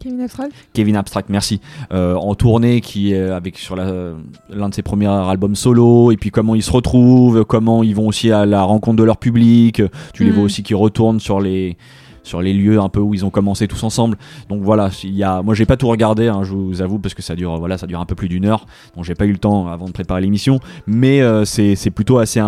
Kevin 0.00 0.20
Abstract. 0.20 0.52
Kevin 0.74 0.96
Abstract, 0.96 1.30
merci, 1.30 1.60
euh, 1.92 2.14
en 2.14 2.34
tournée 2.34 2.82
qui 2.82 3.14
est 3.14 3.30
avec 3.30 3.56
sur 3.56 3.74
l'un 3.74 4.68
de 4.68 4.74
ses 4.74 4.82
premiers 4.82 5.06
albums 5.06 5.54
solo, 5.54 6.12
et 6.12 6.16
puis 6.18 6.30
comment 6.30 6.54
ils 6.54 6.62
se 6.62 6.70
retrouvent, 6.70 7.44
comment 7.46 7.82
ils 7.82 7.94
vont 7.94 8.06
aussi 8.06 8.30
à 8.30 8.44
la 8.44 8.62
rencontre 8.64 8.96
de 8.96 9.02
leur 9.04 9.16
public, 9.16 9.82
tu 10.12 10.24
les 10.24 10.30
vois 10.30 10.44
aussi 10.44 10.62
qui 10.62 10.74
retournent 10.74 11.20
sur 11.20 11.40
les 11.40 11.78
sur 12.22 12.40
les 12.40 12.54
lieux 12.54 12.80
un 12.80 12.88
peu 12.88 13.00
où 13.00 13.12
ils 13.12 13.24
ont 13.26 13.30
commencé 13.30 13.68
tous 13.68 13.82
ensemble. 13.82 14.16
Donc 14.48 14.62
voilà, 14.62 14.88
il 15.02 15.14
y 15.14 15.22
a, 15.22 15.42
moi 15.42 15.54
j'ai 15.54 15.66
pas 15.66 15.76
tout 15.76 15.88
regardé, 15.88 16.28
hein, 16.28 16.42
je 16.42 16.54
vous 16.54 16.80
avoue, 16.80 16.98
parce 16.98 17.12
que 17.14 17.20
ça 17.20 17.34
dure, 17.34 17.58
voilà, 17.58 17.76
ça 17.76 17.86
dure 17.86 18.00
un 18.00 18.06
peu 18.06 18.14
plus 18.14 18.28
d'une 18.28 18.46
heure, 18.46 18.66
donc 18.96 19.04
j'ai 19.04 19.14
pas 19.14 19.26
eu 19.26 19.32
le 19.32 19.38
temps 19.38 19.68
avant 19.68 19.86
de 19.86 19.92
préparer 19.92 20.22
l'émission, 20.22 20.58
mais 20.86 21.20
euh, 21.20 21.44
c'est 21.44 21.90
plutôt 21.90 22.18
assez 22.18 22.40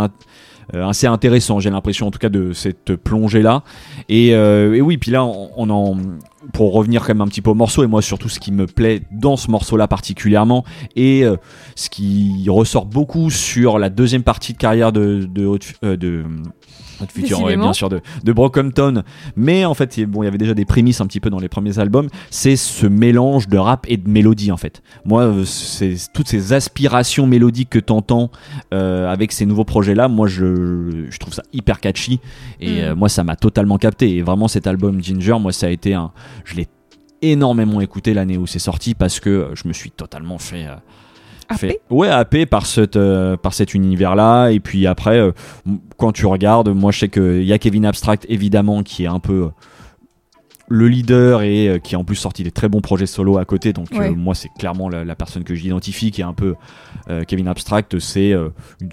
assez 0.75 1.06
intéressant, 1.06 1.61
j'ai 1.61 1.70
l'impression 1.70 2.06
en 2.06 2.11
tout 2.11 2.18
cas 2.18 2.28
de 2.28 2.52
cette 2.52 2.96
plongée 2.96 3.42
là. 3.42 3.62
Et, 4.08 4.35
euh, 4.35 4.75
et 4.75 4.80
oui, 4.80 4.99
puis 4.99 5.11
là 5.11 5.25
on, 5.25 5.70
en 5.70 5.96
pour 6.52 6.73
revenir 6.73 7.02
quand 7.02 7.08
même 7.08 7.20
un 7.23 7.28
petit 7.28 7.42
peu 7.42 7.50
au 7.50 7.54
morceau 7.54 7.82
et 7.85 7.87
moi 7.87 8.02
surtout 8.02 8.28
ce 8.28 8.38
qui 8.38 8.52
me 8.52 8.66
plaît 8.66 9.02
dans 9.11 9.37
ce 9.37 9.50
morceau 9.50 9.76
là 9.76 9.88
particulièrement 9.88 10.64
et 10.94 11.25
euh, 11.25 11.37
ce 11.75 11.90
qui 11.90 12.46
ressort 12.49 12.87
beaucoup 12.87 13.30
sur 13.30 13.78
la 13.78 13.90
deuxième 13.90 14.23
partie 14.23 14.52
de 14.52 14.58
carrière 14.58 14.92
de 14.92 15.28
euh, 15.85 15.96
de 15.96 16.25
Ouais, 17.00 17.06
Décidément. 17.14 17.62
bien 17.64 17.72
sûr, 17.72 17.88
de, 17.88 18.00
de 18.24 18.32
Brockhampton. 18.32 19.02
Mais 19.36 19.64
en 19.64 19.74
fait, 19.74 19.96
il- 19.98 20.06
bon, 20.06 20.22
il 20.22 20.26
y 20.26 20.28
avait 20.28 20.38
déjà 20.38 20.54
des 20.54 20.64
prémices 20.64 21.00
un 21.00 21.06
petit 21.06 21.20
peu 21.20 21.30
dans 21.30 21.38
les 21.38 21.48
premiers 21.48 21.78
albums. 21.78 22.08
C'est 22.30 22.56
ce 22.56 22.87
mélange 22.87 23.48
de 23.48 23.59
rap 23.59 23.87
et 23.88 23.96
de 23.96 24.09
mélodie, 24.09 24.50
en 24.52 24.56
fait. 24.56 24.82
Moi, 25.04 25.22
euh, 25.22 25.44
c'est 25.44 25.94
toutes 26.14 26.28
ces 26.28 26.52
aspirations 26.52 27.26
mélodiques 27.26 27.70
que 27.70 27.78
t'entends 27.78 28.30
euh, 28.72 29.11
avec 29.11 29.32
ces 29.32 29.46
nouveaux 29.46 29.64
projets-là. 29.64 30.09
Moi, 30.09 30.26
je, 30.28 31.06
je 31.11 31.18
trouve 31.18 31.35
ça 31.35 31.42
hyper 31.52 31.80
catchy. 31.80 32.20
Et 32.61 32.70
Mm. 32.70 32.85
euh, 32.85 32.94
moi, 32.94 33.09
ça 33.09 33.24
m'a 33.24 33.37
totalement 33.37 33.78
capté. 33.78 34.16
Et 34.16 34.22
vraiment, 34.22 34.48
cet 34.48 34.66
album 34.66 35.02
Ginger, 35.02 35.37
moi, 35.40 35.52
ça 35.52 35.66
a 35.66 35.70
été 35.70 35.94
un. 35.94 36.12
Je 36.44 36.54
l'ai 36.54 36.68
énormément 37.22 37.80
écouté 37.80 38.14
l'année 38.14 38.37
où 38.37 38.46
c'est 38.46 38.59
sorti 38.59 38.94
parce 38.94 39.20
que 39.20 39.50
je 39.54 39.66
me 39.68 39.72
suis 39.72 39.90
totalement 39.90 40.38
fait. 40.38 40.66
euh, 40.66 40.74
Happé 41.48 41.68
fait 41.68 41.80
ouais 41.90 42.09
happé 42.09 42.44
par 42.46 42.66
cette 42.66 42.96
euh, 42.96 43.37
par 43.37 43.54
cet 43.54 43.74
univers 43.74 44.16
là 44.16 44.48
et 44.50 44.61
puis 44.61 44.87
après 44.87 45.18
euh, 45.18 45.32
quand 45.96 46.12
tu 46.12 46.26
regardes 46.26 46.68
moi 46.70 46.90
je 46.90 46.98
sais 47.00 47.09
que 47.09 47.40
il 47.40 47.46
y 47.46 47.52
a 47.52 47.59
Kevin 47.59 47.87
Abstract 47.87 48.26
évidemment 48.28 48.82
qui 48.82 49.04
est 49.04 49.09
un 49.09 49.20
peu 49.20 49.44
euh, 49.44 49.48
le 50.68 50.88
leader 50.88 51.42
et 51.42 51.80
qui 51.85 51.94
a 51.94 51.98
en 51.98 52.04
plus 52.04 52.16
sorti 52.16 52.42
des 52.42 52.50
très 52.50 52.68
bons 52.68 52.80
projets 52.80 53.06
solo 53.06 53.38
à 53.38 53.44
côté. 53.44 53.72
Donc 53.72 53.87
Ouais. 53.92 54.11
moi 54.11 54.35
c'est 54.35 54.48
clairement 54.59 54.88
la, 54.88 55.04
la 55.04 55.14
personne 55.14 55.44
que 55.44 55.54
j'identifie 55.54 56.11
qui 56.11 56.22
est 56.22 56.24
un 56.24 56.32
peu 56.32 56.56
Kevin 57.28 57.46
Abstract. 57.46 58.00
C'est 58.00 58.32
une, 58.32 58.90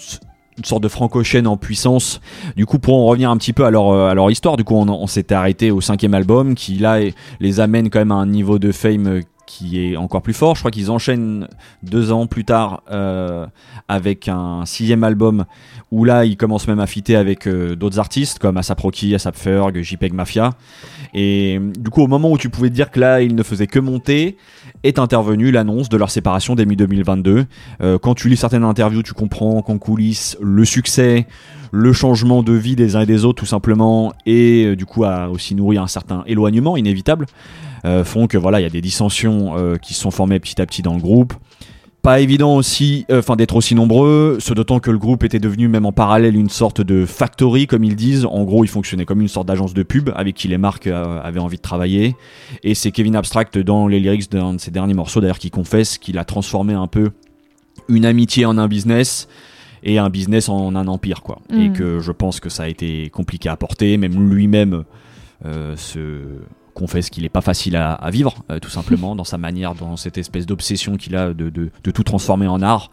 sorte 0.63 0.83
de 0.83 0.87
franco-chaîne 0.87 1.47
en 1.47 1.57
puissance. 1.57 2.21
Du 2.55 2.67
coup 2.67 2.77
pour 2.77 2.95
en 2.95 3.05
revenir 3.07 3.31
un 3.31 3.37
petit 3.37 3.53
peu 3.53 3.65
à 3.65 3.71
leur, 3.71 3.91
à 3.91 4.13
leur 4.13 4.29
histoire 4.29 4.55
du 4.55 4.63
coup 4.63 4.75
on, 4.75 4.87
on 4.87 5.07
s'était 5.07 5.33
arrêté 5.33 5.71
au 5.71 5.81
cinquième 5.81 6.13
album 6.13 6.53
qui 6.53 6.75
là 6.75 6.99
les 7.39 7.59
amène 7.59 7.89
quand 7.89 7.97
même 7.97 8.11
à 8.11 8.15
un 8.15 8.27
niveau 8.27 8.59
de 8.59 8.71
fame 8.71 9.21
qui 9.53 9.79
est 9.79 9.97
encore 9.97 10.23
plus 10.23 10.33
fort. 10.33 10.55
Je 10.55 10.61
crois 10.61 10.71
qu'ils 10.71 10.89
enchaînent 10.89 11.47
deux 11.83 12.11
ans 12.11 12.25
plus 12.25 12.43
tard 12.43 12.81
euh, 12.89 13.45
avec 13.87 14.27
un 14.27 14.65
sixième 14.65 15.03
album 15.03 15.45
où 15.91 16.05
là 16.05 16.25
ils 16.25 16.37
commencent 16.37 16.67
même 16.67 16.79
à 16.79 16.87
fitter 16.87 17.15
avec 17.15 17.47
euh, 17.47 17.75
d'autres 17.75 17.99
artistes 17.99 18.39
comme 18.39 18.57
Asap 18.57 18.79
Rocky, 18.79 19.13
Asap 19.13 19.35
Ferg, 19.35 19.79
JPEG 19.79 20.13
Mafia. 20.13 20.51
Et 21.13 21.59
du 21.77 21.91
coup 21.91 22.01
au 22.01 22.07
moment 22.07 22.31
où 22.31 22.37
tu 22.39 22.49
pouvais 22.49 22.71
dire 22.71 22.89
que 22.89 22.99
là 22.99 23.21
ils 23.21 23.35
ne 23.35 23.43
faisaient 23.43 23.67
que 23.67 23.79
monter 23.79 24.37
est 24.83 24.97
intervenue 24.97 25.51
l'annonce 25.51 25.87
de 25.87 25.97
leur 25.97 26.09
séparation 26.09 26.55
dès 26.55 26.65
mi-2022 26.65 27.45
Euh, 27.81 27.97
quand 27.97 28.15
tu 28.15 28.29
lis 28.29 28.37
certaines 28.37 28.63
interviews 28.63 29.03
tu 29.03 29.13
comprends 29.13 29.61
qu'en 29.61 29.77
coulisses 29.77 30.37
le 30.41 30.65
succès 30.65 31.27
le 31.71 31.93
changement 31.93 32.43
de 32.43 32.53
vie 32.53 32.75
des 32.75 32.95
uns 32.95 33.01
et 33.01 33.05
des 33.05 33.25
autres 33.25 33.39
tout 33.39 33.45
simplement 33.45 34.13
et 34.25 34.65
euh, 34.65 34.75
du 34.75 34.85
coup 34.85 35.03
a 35.03 35.29
aussi 35.29 35.55
nourri 35.55 35.77
un 35.77 35.87
certain 35.87 36.23
éloignement 36.27 36.77
inévitable 36.77 37.25
font 38.03 38.27
que 38.27 38.37
voilà 38.37 38.59
il 38.59 38.63
y 38.63 38.65
a 38.65 38.69
des 38.69 38.81
dissensions 38.81 39.57
euh, 39.57 39.77
qui 39.77 39.93
se 39.93 40.01
sont 40.01 40.11
formées 40.11 40.39
petit 40.39 40.61
à 40.61 40.65
petit 40.65 40.81
dans 40.81 40.93
le 40.95 41.01
groupe. 41.01 41.33
Pas 42.01 42.19
évident 42.19 42.57
aussi 42.57 43.05
euh, 43.09 43.19
enfin 43.19 43.37
d'être 43.37 43.55
aussi 43.55 43.75
nombreux 43.75 44.37
ce 44.41 44.53
d'autant 44.53 44.79
que 44.81 44.91
le 44.91 44.97
groupe 44.97 45.23
était 45.23 45.39
devenu 45.39 45.69
même 45.69 45.85
en 45.85 45.93
parallèle 45.93 46.35
une 46.35 46.49
sorte 46.49 46.81
de 46.81 47.05
factory 47.05 47.65
comme 47.65 47.85
ils 47.85 47.95
disent. 47.95 48.25
En 48.25 48.43
gros 48.43 48.65
il 48.65 48.67
fonctionnait 48.67 49.05
comme 49.05 49.21
une 49.21 49.29
sorte 49.29 49.47
d'agence 49.47 49.73
de 49.73 49.83
pub 49.83 50.11
avec 50.15 50.35
qui 50.35 50.49
les 50.49 50.57
marques 50.57 50.87
euh, 50.87 51.21
avaient 51.21 51.39
envie 51.39 51.57
de 51.57 51.61
travailler. 51.61 52.15
Et 52.63 52.75
c'est 52.75 52.91
Kevin 52.91 53.15
Abstract 53.15 53.57
dans 53.57 53.87
les 53.87 54.01
lyrics 54.01 54.29
d'un 54.29 54.53
de 54.55 54.59
ses 54.59 54.71
derniers 54.71 54.93
morceaux 54.93 55.21
d'ailleurs 55.21 55.39
qui 55.39 55.49
confesse 55.49 55.97
qu'il 55.97 56.17
a 56.17 56.25
transformé 56.25 56.73
un 56.73 56.87
peu 56.87 57.11
une 57.87 58.05
amitié 58.05 58.45
en 58.45 58.57
un 58.57 58.67
business 58.67 59.27
et 59.83 59.97
un 59.97 60.09
business 60.09 60.49
en 60.49 60.75
un 60.75 60.87
empire 60.87 61.21
quoi. 61.21 61.39
Et 61.51 61.69
Mm. 61.69 61.73
que 61.73 61.99
je 61.99 62.11
pense 62.11 62.39
que 62.41 62.49
ça 62.49 62.63
a 62.63 62.67
été 62.67 63.09
compliqué 63.11 63.47
à 63.47 63.55
porter. 63.55 63.95
Même 63.97 64.29
lui-même 64.29 64.83
euh, 65.45 65.75
se 65.77 66.19
confesse 66.73 67.09
qu'il 67.09 67.25
est 67.25 67.29
pas 67.29 67.41
facile 67.41 67.75
à, 67.75 67.93
à 67.93 68.09
vivre 68.09 68.35
euh, 68.51 68.59
tout 68.59 68.69
simplement 68.69 69.15
dans 69.17 69.23
sa 69.23 69.37
manière 69.37 69.75
dans 69.75 69.97
cette 69.97 70.17
espèce 70.17 70.45
d'obsession 70.45 70.97
qu'il 70.97 71.15
a 71.15 71.33
de, 71.33 71.49
de, 71.49 71.69
de 71.83 71.91
tout 71.91 72.03
transformer 72.03 72.47
en 72.47 72.61
art. 72.61 72.91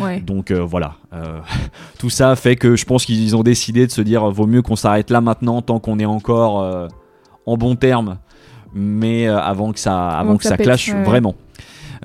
Ouais. 0.00 0.20
donc 0.20 0.50
euh, 0.50 0.60
voilà. 0.60 0.96
Euh, 1.12 1.40
tout 1.98 2.10
ça 2.10 2.36
fait 2.36 2.56
que 2.56 2.76
je 2.76 2.84
pense 2.84 3.04
qu'ils 3.04 3.36
ont 3.36 3.42
décidé 3.42 3.86
de 3.86 3.92
se 3.92 4.02
dire 4.02 4.30
vaut 4.30 4.46
mieux 4.46 4.62
qu'on 4.62 4.76
s'arrête 4.76 5.10
là 5.10 5.20
maintenant 5.20 5.62
tant 5.62 5.78
qu'on 5.80 5.98
est 5.98 6.06
encore 6.06 6.88
en 7.46 7.56
bon 7.56 7.76
terme. 7.76 8.18
Mais 8.74 9.26
avant 9.26 9.72
que 9.72 9.80
ça 9.80 10.08
avant, 10.08 10.36
que, 10.36 10.44
ça, 10.44 10.58
clash 10.58 10.90
vraiment 10.90 11.34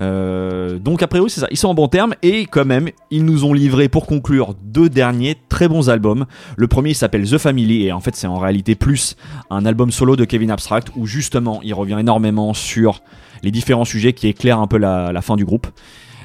euh, 0.00 0.78
donc 0.78 1.02
après 1.02 1.18
oui 1.18 1.30
c'est 1.30 1.40
ça. 1.40 1.46
Ils 1.50 1.56
sont 1.56 1.68
en 1.68 1.74
bon 1.74 1.88
terme 1.88 2.14
et 2.22 2.46
quand 2.46 2.64
même 2.64 2.90
ils 3.10 3.24
nous 3.24 3.44
ont 3.44 3.52
livré 3.52 3.88
pour 3.88 4.06
conclure 4.06 4.54
deux 4.62 4.88
derniers 4.88 5.36
très 5.48 5.68
bons 5.68 5.90
albums. 5.90 6.26
Le 6.56 6.66
premier 6.66 6.94
s'appelle 6.94 7.28
The 7.28 7.38
Family 7.38 7.86
et 7.86 7.92
en 7.92 8.00
fait 8.00 8.16
c'est 8.16 8.26
en 8.26 8.38
réalité 8.38 8.74
plus 8.74 9.16
un 9.50 9.66
album 9.66 9.90
solo 9.90 10.16
de 10.16 10.24
Kevin 10.24 10.50
Abstract 10.50 10.90
où 10.96 11.06
justement 11.06 11.60
il 11.62 11.74
revient 11.74 11.96
énormément 11.98 12.54
sur 12.54 13.02
les 13.42 13.50
différents 13.50 13.84
sujets 13.84 14.12
qui 14.12 14.28
éclairent 14.28 14.60
un 14.60 14.66
peu 14.66 14.78
la 14.78 15.20
fin 15.22 15.36
du 15.36 15.44
groupe 15.44 15.66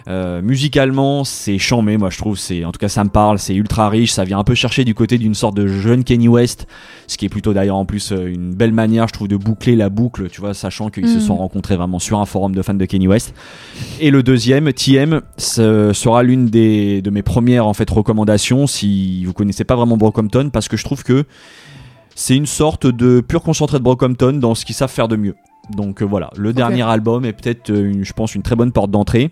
euh, 0.10 0.42
musicalement, 0.42 1.24
c'est 1.24 1.60
chambé, 1.60 1.98
moi 1.98 2.10
je 2.10 2.18
trouve. 2.18 2.38
C'est 2.38 2.66
en 2.66 2.72
tout 2.72 2.80
cas, 2.80 2.90
ça 2.90 3.04
me 3.04 3.10
parle. 3.10 3.38
C'est 3.38 3.54
ultra 3.54 3.90
riche. 3.90 4.12
Ça 4.12 4.24
vient 4.24 4.40
un 4.40 4.44
peu 4.44 4.56
chercher 4.56 4.84
du 4.84 4.96
côté 4.96 5.18
d'une 5.20 5.36
sorte 5.36 5.56
de 5.56 5.68
jeune 5.68 6.04
Kenny 6.04 6.28
West, 6.28 6.66
ce 7.08 7.18
qui 7.18 7.26
est 7.26 7.30
plutôt 7.30 7.54
d'ailleurs 7.54 7.76
en 7.76 7.86
plus 7.86 8.12
euh, 8.12 8.26
une 8.34 8.56
belle 8.56 8.72
manière, 8.74 9.08
je 9.08 9.14
trouve, 9.14 9.28
de 9.28 9.38
boucler 9.38 9.76
la 9.76 9.90
boucle. 9.90 10.30
Tu 10.30 10.42
vois, 10.42 10.54
sachant 10.56 10.90
qu'ils 10.90 11.08
se 11.08 11.16
Mhm. 11.16 11.20
sont 11.22 11.36
rencontrés 11.38 11.76
vraiment 11.76 12.00
sur 12.00 12.20
un 12.20 12.26
forum 12.26 12.56
de 12.56 12.62
fans 12.64 12.74
de 12.74 12.86
Kenny 12.86 13.08
West. 13.08 13.34
Et 14.00 14.10
le 14.10 14.24
deuxième, 14.24 14.74
TM, 14.74 15.22
ce 15.38 15.94
sera 15.94 16.24
l'une 16.24 16.48
des 16.48 17.02
de 17.02 17.10
mes 17.12 17.22
premières 17.22 17.68
en 17.68 17.74
fait 17.74 17.90
recommandations 17.90 18.66
si 18.68 19.24
vous 19.26 19.34
connaissez 19.34 19.64
pas 19.64 19.76
vraiment 19.76 19.96
Brockhampton, 19.98 20.50
parce 20.52 20.68
que 20.68 20.76
je 20.78 20.84
trouve 20.84 21.04
que 21.04 21.26
c'est 22.16 22.36
une 22.36 22.46
sorte 22.48 22.88
de 22.88 23.22
pur 23.22 23.42
concentré 23.44 23.78
de 23.78 23.84
Brockhampton 23.84 24.34
dans 24.34 24.56
ce 24.56 24.66
qu'ils 24.66 24.76
savent 24.76 24.92
faire 24.92 25.08
de 25.08 25.16
mieux. 25.16 25.36
Donc 25.70 26.02
euh, 26.02 26.06
voilà, 26.06 26.30
le 26.36 26.52
dernier 26.54 26.82
album 26.84 27.26
est 27.26 27.34
peut-être, 27.34 27.70
euh, 27.70 27.92
une- 27.92 28.04
je 28.04 28.14
pense, 28.14 28.36
une 28.36 28.42
très 28.42 28.56
bonne 28.56 28.72
porte 28.72 28.92
d'entrée. 28.92 29.30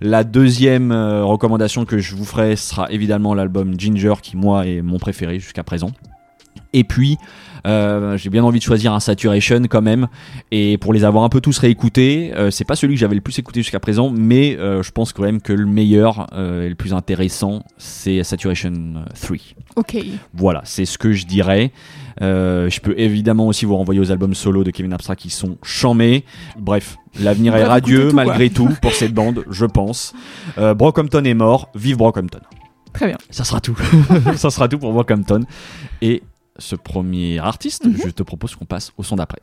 La 0.00 0.24
deuxième 0.24 0.92
euh, 0.92 1.24
recommandation 1.24 1.84
que 1.84 1.98
je 1.98 2.14
vous 2.16 2.24
ferai 2.24 2.56
sera 2.56 2.90
évidemment 2.90 3.34
l'album 3.34 3.74
Ginger, 3.78 4.14
qui 4.22 4.36
moi 4.36 4.66
est 4.66 4.82
mon 4.82 4.98
préféré 4.98 5.38
jusqu'à 5.38 5.62
présent. 5.62 5.90
Et 6.72 6.84
puis, 6.84 7.18
euh, 7.66 8.16
j'ai 8.16 8.30
bien 8.30 8.44
envie 8.44 8.58
de 8.58 8.64
choisir 8.64 8.92
un 8.92 9.00
Saturation 9.00 9.62
quand 9.68 9.82
même. 9.82 10.08
Et 10.50 10.78
pour 10.78 10.92
les 10.92 11.04
avoir 11.04 11.24
un 11.24 11.28
peu 11.28 11.40
tous 11.40 11.58
réécoutés, 11.58 12.32
euh, 12.34 12.50
c'est 12.50 12.64
pas 12.64 12.76
celui 12.76 12.94
que 12.94 13.00
j'avais 13.00 13.14
le 13.14 13.20
plus 13.20 13.38
écouté 13.38 13.60
jusqu'à 13.60 13.80
présent, 13.80 14.10
mais 14.10 14.56
euh, 14.58 14.82
je 14.82 14.92
pense 14.92 15.12
quand 15.12 15.22
même 15.22 15.40
que 15.40 15.52
le 15.52 15.66
meilleur 15.66 16.26
et 16.36 16.68
le 16.68 16.74
plus 16.74 16.94
intéressant, 16.94 17.62
c'est 17.78 18.22
Saturation 18.22 18.72
3. 19.20 19.36
Ok. 19.76 19.96
Voilà, 20.34 20.62
c'est 20.64 20.84
ce 20.84 20.98
que 20.98 21.12
je 21.12 21.26
dirais. 21.26 21.72
Je 22.20 22.80
peux 22.80 22.94
évidemment 22.98 23.46
aussi 23.48 23.64
vous 23.64 23.76
renvoyer 23.76 24.00
aux 24.00 24.10
albums 24.10 24.34
solo 24.34 24.64
de 24.64 24.70
Kevin 24.70 24.92
Abstract 24.92 25.20
qui 25.20 25.30
sont 25.30 25.58
chamés. 25.62 26.24
Bref, 26.58 26.96
l'avenir 27.20 27.56
est 27.56 27.64
radieux 27.64 28.10
tout, 28.10 28.16
malgré 28.16 28.50
tout 28.50 28.68
pour 28.80 28.92
cette 28.92 29.12
bande, 29.12 29.44
je 29.50 29.66
pense. 29.66 30.14
Brockhampton 30.56 31.24
est 31.24 31.34
mort, 31.34 31.70
vive 31.74 31.96
Brockhampton. 31.96 32.40
Très 32.92 33.08
bien. 33.08 33.18
Ça 33.30 33.44
sera 33.44 33.60
tout. 33.60 33.76
Ça 34.36 34.48
sera 34.50 34.68
tout 34.68 34.78
pour 34.78 34.92
Brockhampton. 34.92 35.44
Et 36.00 36.22
ce 36.58 36.76
premier 36.76 37.38
artiste, 37.38 37.84
Mhm. 37.86 37.96
je 38.04 38.10
te 38.10 38.22
propose 38.22 38.54
qu'on 38.56 38.64
passe 38.64 38.92
au 38.96 39.02
son 39.02 39.16
d'après. 39.16 39.40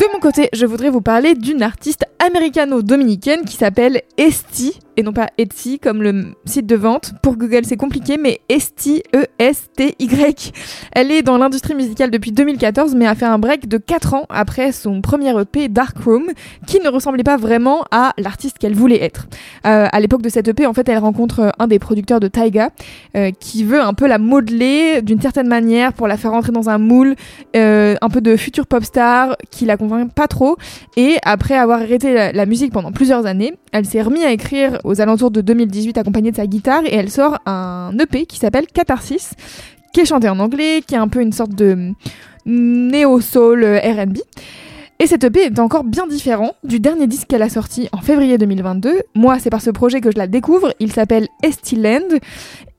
De 0.00 0.12
mon 0.12 0.20
côté, 0.20 0.48
je 0.52 0.66
voudrais 0.66 0.90
vous 0.90 1.00
parler 1.00 1.34
d'une 1.34 1.62
artiste 1.62 2.04
américano-dominicaine 2.18 3.44
qui 3.44 3.56
s'appelle 3.56 4.02
Esti, 4.18 4.78
et 4.96 5.02
non 5.02 5.12
pas 5.12 5.28
Etsy 5.38 5.78
comme 5.78 6.02
le 6.02 6.34
site 6.44 6.66
de 6.66 6.76
vente. 6.76 7.12
Pour 7.22 7.36
Google, 7.36 7.64
c'est 7.64 7.76
compliqué, 7.76 8.16
mais 8.16 8.40
Esti, 8.48 9.02
E-S-T-Y. 9.14 10.52
Elle 10.92 11.10
est 11.10 11.22
dans 11.22 11.38
l'industrie 11.38 11.74
musicale 11.74 12.10
depuis 12.10 12.32
2014, 12.32 12.94
mais 12.94 13.06
a 13.06 13.14
fait 13.14 13.26
un 13.26 13.38
break 13.38 13.68
de 13.68 13.78
4 13.78 14.14
ans 14.14 14.26
après 14.28 14.72
son 14.72 15.02
premier 15.02 15.38
EP 15.38 15.68
Dark 15.68 15.98
Room, 15.98 16.26
qui 16.66 16.80
ne 16.80 16.88
ressemblait 16.88 17.24
pas 17.24 17.36
vraiment 17.36 17.84
à 17.90 18.12
l'artiste 18.18 18.58
qu'elle 18.58 18.74
voulait 18.74 19.02
être. 19.02 19.26
Euh, 19.66 19.86
à 19.90 20.00
l'époque 20.00 20.22
de 20.22 20.28
cette 20.28 20.48
EP, 20.48 20.66
en 20.66 20.72
fait, 20.72 20.88
elle 20.88 20.98
rencontre 20.98 21.52
un 21.58 21.66
des 21.66 21.78
producteurs 21.78 22.20
de 22.20 22.28
Taiga, 22.28 22.70
euh, 23.16 23.30
qui 23.38 23.64
veut 23.64 23.80
un 23.80 23.94
peu 23.94 24.06
la 24.06 24.18
modeler 24.18 25.02
d'une 25.02 25.20
certaine 25.20 25.48
manière 25.48 25.92
pour 25.92 26.08
la 26.08 26.16
faire 26.16 26.30
rentrer 26.30 26.52
dans 26.52 26.70
un 26.70 26.78
moule 26.78 27.16
euh, 27.54 27.96
un 28.00 28.08
peu 28.08 28.20
de 28.20 28.36
future 28.36 28.66
pop 28.66 28.84
star 28.84 29.36
qui 29.50 29.66
la 29.66 29.76
convainc 29.76 30.12
pas 30.12 30.26
trop. 30.26 30.56
Et 30.96 31.16
après 31.24 31.54
avoir 31.54 31.80
arrêté 31.80 32.14
la, 32.14 32.32
la 32.32 32.46
musique 32.46 32.72
pendant 32.72 32.92
plusieurs 32.92 33.26
années, 33.26 33.54
elle 33.72 33.84
s'est 33.84 34.02
remise 34.02 34.24
à 34.24 34.32
écrire 34.32 34.78
aux 34.86 35.00
alentours 35.00 35.30
de 35.30 35.40
2018 35.40 35.98
accompagnée 35.98 36.30
de 36.30 36.36
sa 36.36 36.46
guitare 36.46 36.82
et 36.86 36.94
elle 36.94 37.10
sort 37.10 37.38
un 37.44 37.92
EP 37.98 38.24
qui 38.24 38.38
s'appelle 38.38 38.66
Catharsis, 38.66 39.32
qui 39.92 40.00
est 40.00 40.06
chanté 40.06 40.28
en 40.28 40.38
anglais, 40.38 40.80
qui 40.86 40.94
est 40.94 40.98
un 40.98 41.08
peu 41.08 41.20
une 41.20 41.32
sorte 41.32 41.54
de 41.54 41.92
néo-soul 42.46 43.64
euh, 43.64 43.78
R&B. 43.78 44.18
Et 44.98 45.06
cet 45.06 45.24
EP 45.24 45.40
est 45.40 45.58
encore 45.58 45.84
bien 45.84 46.06
différent 46.06 46.54
du 46.64 46.80
dernier 46.80 47.06
disque 47.06 47.28
qu'elle 47.28 47.42
a 47.42 47.50
sorti 47.50 47.88
en 47.92 47.98
février 47.98 48.38
2022. 48.38 49.02
Moi, 49.14 49.38
c'est 49.38 49.50
par 49.50 49.60
ce 49.60 49.68
projet 49.68 50.00
que 50.00 50.10
je 50.10 50.16
la 50.16 50.26
découvre. 50.26 50.72
Il 50.80 50.90
s'appelle 50.90 51.28
Estiland. 51.42 52.16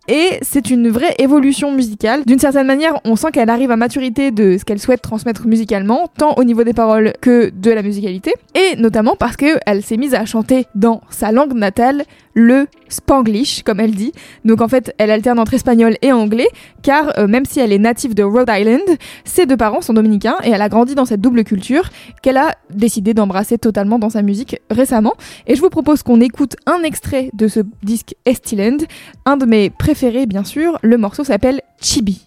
Et 0.09 0.39
c'est 0.41 0.69
une 0.69 0.89
vraie 0.89 1.15
évolution 1.19 1.73
musicale. 1.73 2.23
D'une 2.25 2.39
certaine 2.39 2.65
manière, 2.65 2.93
on 3.03 3.17
sent 3.17 3.31
qu'elle 3.33 3.49
arrive 3.49 3.71
à 3.71 3.75
maturité 3.75 4.31
de 4.31 4.57
ce 4.57 4.63
qu'elle 4.63 4.79
souhaite 4.79 5.01
transmettre 5.01 5.45
musicalement, 5.47 6.07
tant 6.17 6.35
au 6.35 6.45
niveau 6.45 6.63
des 6.63 6.73
paroles 6.73 7.11
que 7.19 7.49
de 7.49 7.71
la 7.71 7.81
musicalité. 7.81 8.33
Et 8.55 8.77
notamment 8.77 9.17
parce 9.17 9.35
qu'elle 9.35 9.83
s'est 9.83 9.97
mise 9.97 10.13
à 10.13 10.23
chanter 10.23 10.65
dans 10.75 11.01
sa 11.09 11.33
langue 11.33 11.53
natale, 11.53 12.05
le 12.33 12.67
spanglish, 12.87 13.63
comme 13.63 13.79
elle 13.79 13.95
dit. 13.95 14.13
Donc 14.45 14.61
en 14.61 14.69
fait, 14.69 14.93
elle 14.97 15.11
alterne 15.11 15.39
entre 15.39 15.55
espagnol 15.55 15.97
et 16.01 16.13
anglais, 16.13 16.47
car 16.83 17.17
euh, 17.17 17.27
même 17.27 17.45
si 17.45 17.59
elle 17.59 17.73
est 17.73 17.79
native 17.79 18.13
de 18.13 18.23
Rhode 18.23 18.49
Island, 18.49 18.83
ses 19.25 19.45
deux 19.45 19.57
parents 19.57 19.81
sont 19.81 19.93
dominicains 19.93 20.37
et 20.43 20.51
elle 20.51 20.61
a 20.61 20.69
grandi 20.69 20.93
dans 20.95 21.05
cette 21.05 21.19
double 21.19 21.43
culture 21.43 21.89
qu'elle 22.21 22.37
a 22.37 22.53
décidé 22.69 23.13
d'embrasser 23.13 23.57
totalement 23.57 23.99
dans 23.99 24.11
sa 24.11 24.21
musique 24.21 24.61
récemment. 24.69 25.15
Et 25.47 25.55
je 25.55 25.61
vous 25.61 25.69
propose 25.69 26.03
qu'on 26.03 26.21
écoute 26.21 26.55
un 26.65 26.83
extrait 26.83 27.29
de 27.33 27.47
ce 27.47 27.61
disque 27.81 28.13
Estiland, 28.25 28.77
un 29.25 29.35
de 29.35 29.45
mes 29.45 29.71
préférés 29.71 29.96
bien 30.05 30.43
sûr. 30.43 30.77
Le 30.83 30.97
morceau 30.97 31.23
s'appelle 31.23 31.61
Chibi. 31.81 32.25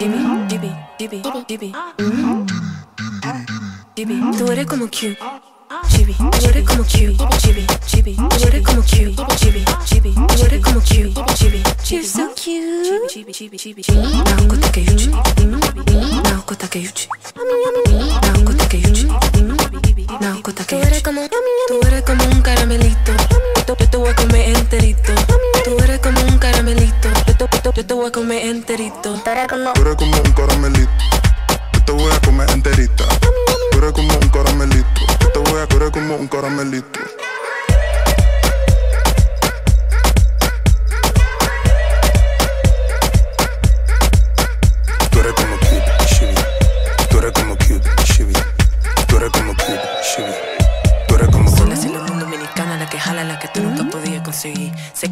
Chibi, 0.00 0.64
naokota. 20.18 20.64
Tú 20.64 20.76
eres 20.76 21.02
como, 21.02 21.28
tú 21.68 21.80
eres 21.86 22.02
como 22.02 22.24
un 22.24 22.42
caramelito, 22.42 23.12
yo 23.66 23.76
te, 23.76 23.96
voy 23.96 24.08
a 24.08 24.16
comer 24.16 24.56
enterito. 24.56 25.12
Tú 25.64 25.78
eres 25.82 26.00
como 26.00 26.20
un 26.22 26.38
caramelito, 26.38 27.08
yo 27.26 27.84
te, 27.84 27.94
voy 27.94 28.06
a 28.06 28.12
comer 28.12 28.46
enterito. 28.46 29.14
Tú 29.14 29.30
eres 29.30 29.48
como, 29.48 29.72
Tú 29.72 29.82
eres 29.82 29.96
como 29.96 30.16
un 30.16 30.32
caramelito. 30.32 30.90
Yo 31.72 31.84
te 31.84 31.92
voy 31.92 32.12
a 32.12 32.20
comer 32.20 32.50
enterita. 32.50 33.04
Tú 33.72 33.78
eres 33.78 33.92
como 33.92 34.18
un 34.18 34.28
caramelito. 34.28 35.00
Yo 35.20 35.28
te 35.32 35.38
voy 35.38 35.60
a 35.60 35.76
eres 35.76 35.90
como 35.90 36.16
un 36.16 36.28
caramelito. 36.28 37.00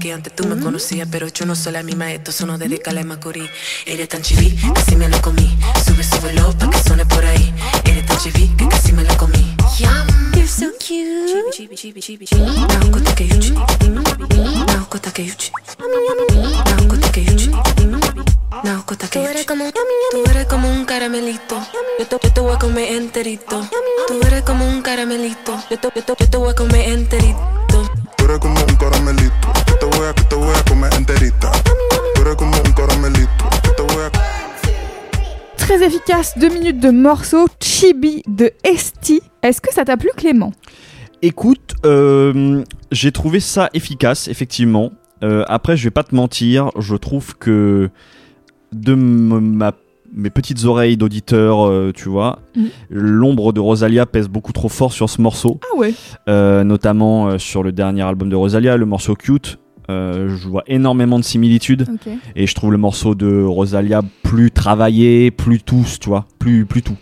Que 0.08 0.14
antes 0.14 0.34
tú 0.34 0.46
me 0.46 0.58
conocías, 0.58 1.06
pero 1.10 1.28
yo 1.28 1.44
no 1.44 1.54
soy 1.54 1.72
la 1.74 1.82
misma. 1.82 2.10
Esto 2.10 2.32
sonó 2.32 2.56
desde 2.56 2.78
Cala 2.78 3.02
y 3.02 3.04
Macorís. 3.04 3.50
Eres 3.84 4.08
tan 4.08 4.22
chiví, 4.22 4.58
casi 4.74 4.96
me 4.96 5.06
lo 5.06 5.20
comí. 5.20 5.54
Sube, 5.84 6.02
súbelo 6.02 6.50
pa' 6.56 6.70
que 6.70 6.78
suene 6.82 7.04
por 7.04 7.22
ahí. 7.26 7.52
Eres 7.84 8.06
tan 8.06 8.16
chiví 8.18 8.48
que 8.56 8.66
casi 8.68 8.92
me 8.94 9.04
lo 9.04 9.14
comí. 9.18 9.54
Yum, 9.78 10.32
you're 10.32 10.48
so 10.48 10.70
cute. 10.78 11.28
Yuchi. 11.44 11.68
Naokota 12.72 13.12
ke 13.12 13.24
yuchi. 13.28 13.52
Naokota 14.64 15.10
ke 15.12 15.24
yuchi. 15.26 15.50
Tú 19.10 19.18
eres 19.18 19.44
como, 19.44 19.70
tú 20.10 20.24
eres 20.30 20.46
como 20.46 20.70
un 20.70 20.86
caramelito. 20.86 21.60
Yo 21.98 22.06
te, 22.06 22.18
yo 22.22 22.32
te 22.32 22.40
voy 22.40 22.54
a 22.54 22.58
comer 22.58 22.92
enterito. 22.92 23.68
Tú 24.06 24.20
eres 24.26 24.42
como 24.42 24.66
un 24.66 24.80
caramelito. 24.80 25.52
Yo 25.70 25.78
te, 25.78 25.90
yo 25.94 26.02
te, 26.02 26.14
yo 26.18 26.30
te 26.30 26.36
voy 26.38 26.50
a 26.50 26.54
comer 26.54 26.88
enterito. 26.88 27.97
Tú 28.28 28.34
eres 28.34 28.40
como 28.42 28.60
un 28.60 28.76
caramelito. 28.76 29.48
Yo 29.66 29.78
te 29.78 29.86
voy 29.96 30.06
a, 30.06 30.14
yo 30.14 30.28
te 30.28 30.34
voy 30.36 30.54
a 30.54 30.62
comer 30.68 30.90
enterita. 30.98 31.50
Tú 32.14 32.20
eres 32.20 32.34
como 32.36 32.52
un 32.62 32.72
caramelito. 32.72 33.26
Yo 33.64 33.72
te 33.74 33.82
voy 33.94 34.02
a. 34.04 35.56
Très 35.56 35.82
efficace, 35.82 36.38
deux 36.38 36.50
minutes 36.52 36.78
de 36.78 36.90
morceau 36.90 37.46
Chibi 37.58 38.22
de 38.28 38.52
Esti. 38.64 39.22
Est-ce 39.42 39.62
que 39.62 39.72
ça 39.72 39.86
t'a 39.86 39.96
plu 39.96 40.10
Clément? 40.14 40.52
Écoute, 41.22 41.72
euh, 41.86 42.62
j'ai 42.92 43.12
trouvé 43.12 43.40
ça 43.40 43.70
efficace, 43.72 44.28
effectivement. 44.28 44.92
Euh, 45.22 45.44
après, 45.48 45.78
je 45.78 45.84
vais 45.84 45.90
pas 45.90 46.04
te 46.04 46.14
mentir, 46.14 46.70
je 46.78 46.96
trouve 46.96 47.34
que 47.38 47.88
de 48.72 48.92
ma- 48.94 49.72
mes 50.12 50.30
petites 50.30 50.64
oreilles 50.64 50.96
d'auditeur, 50.96 51.66
euh, 51.68 51.92
tu 51.94 52.08
vois, 52.08 52.40
Mhm. 52.56 52.68
l'ombre 52.90 53.52
de 53.52 53.60
Rosalia 53.60 54.06
pèse 54.06 54.28
beaucoup 54.28 54.52
trop 54.52 54.68
fort 54.68 54.92
sur 54.92 55.08
ce 55.10 55.20
morceau, 55.20 55.60
Ah 55.72 55.76
ouais 55.78 55.94
euh, 56.28 56.64
notamment 56.64 57.28
euh, 57.28 57.38
sur 57.38 57.62
le 57.62 57.72
dernier 57.72 58.02
album 58.02 58.28
de 58.30 58.36
Rosalia, 58.36 58.76
le 58.76 58.86
morceau 58.86 59.14
Cute. 59.14 59.58
Je 59.90 60.46
vois 60.48 60.64
énormément 60.66 61.18
de 61.18 61.24
similitudes 61.24 61.86
et 62.36 62.46
je 62.46 62.54
trouve 62.54 62.72
le 62.72 62.76
morceau 62.78 63.14
de 63.14 63.42
Rosalia 63.42 64.02
plus 64.22 64.50
travaillé, 64.50 65.30
plus 65.30 65.60
tous, 65.62 65.98
tu 65.98 66.10
vois, 66.10 66.26
plus, 66.38 66.66
plus 66.66 66.82
tout. 66.82 66.96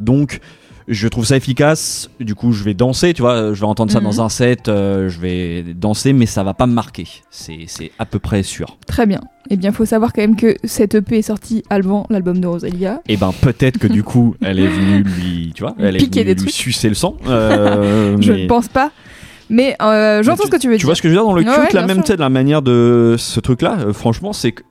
Donc, 0.00 0.40
je 0.88 1.08
trouve 1.08 1.24
ça 1.24 1.36
efficace. 1.36 2.10
Du 2.20 2.34
coup, 2.34 2.52
je 2.52 2.62
vais 2.64 2.74
danser, 2.74 3.14
tu 3.14 3.22
vois, 3.22 3.52
je 3.54 3.60
vais 3.60 3.66
entendre 3.66 3.90
ça 3.92 3.98
Mhm. 4.00 4.04
dans 4.04 4.20
un 4.22 4.28
set, 4.28 4.68
euh, 4.68 5.08
je 5.08 5.18
vais 5.20 5.62
danser, 5.74 6.12
mais 6.12 6.26
ça 6.26 6.42
va 6.42 6.54
pas 6.54 6.66
me 6.66 6.72
marquer. 6.74 7.06
C'est 7.30 7.60
c'est 7.66 7.90
à 7.98 8.04
peu 8.06 8.18
près 8.18 8.42
sûr. 8.42 8.76
Très 8.86 9.06
bien. 9.06 9.20
Eh 9.50 9.56
bien, 9.56 9.72
faut 9.72 9.84
savoir 9.84 10.12
quand 10.12 10.22
même 10.22 10.36
que 10.36 10.56
cette 10.64 10.94
EP 10.94 11.18
est 11.18 11.22
sortie 11.22 11.62
avant 11.70 12.06
l'album 12.10 12.38
de 12.40 12.46
Rosalia. 12.46 13.00
Et 13.08 13.16
ben, 13.16 13.32
peut-être 13.40 13.78
que 13.78 13.86
du 13.86 14.02
coup, 14.02 14.34
elle 14.42 14.58
est 14.58 14.66
venue 14.66 15.02
lui, 15.02 15.52
tu 15.54 15.62
vois, 15.62 15.74
elle 15.78 15.96
est 15.96 15.98
venue 16.00 16.24
des 16.24 16.34
lui 16.34 16.50
sucer 16.50 16.88
le 16.88 16.94
sang. 16.94 17.16
euh, 17.28 18.16
Je 18.20 18.32
mais- 18.32 18.42
ne 18.44 18.48
pense 18.48 18.68
pas. 18.68 18.90
Mais 19.50 19.76
euh, 19.82 20.22
j'entends 20.22 20.44
tu- 20.44 20.48
ce 20.48 20.52
que 20.52 20.60
tu 20.60 20.68
veux 20.68 20.74
Tu 20.74 20.78
dire. 20.80 20.86
vois 20.86 20.94
ce 20.94 21.02
que 21.02 21.08
je 21.08 21.12
veux 21.14 21.18
dire 21.20 21.24
dans 21.26 21.34
le 21.34 21.42
Ouais, 21.42 21.48
ouais, 21.50 21.68
la 21.74 21.86
même 21.86 22.02
tu 22.02 22.12
de 22.12 22.16
la 22.18 22.30
manière 22.30 22.62
de 22.62 23.16
ce 23.18 23.40
truc-là. 23.40 23.76
euh, 23.80 23.92
franchement, 23.92 24.32
c'est 24.32 24.52
que 24.52 24.62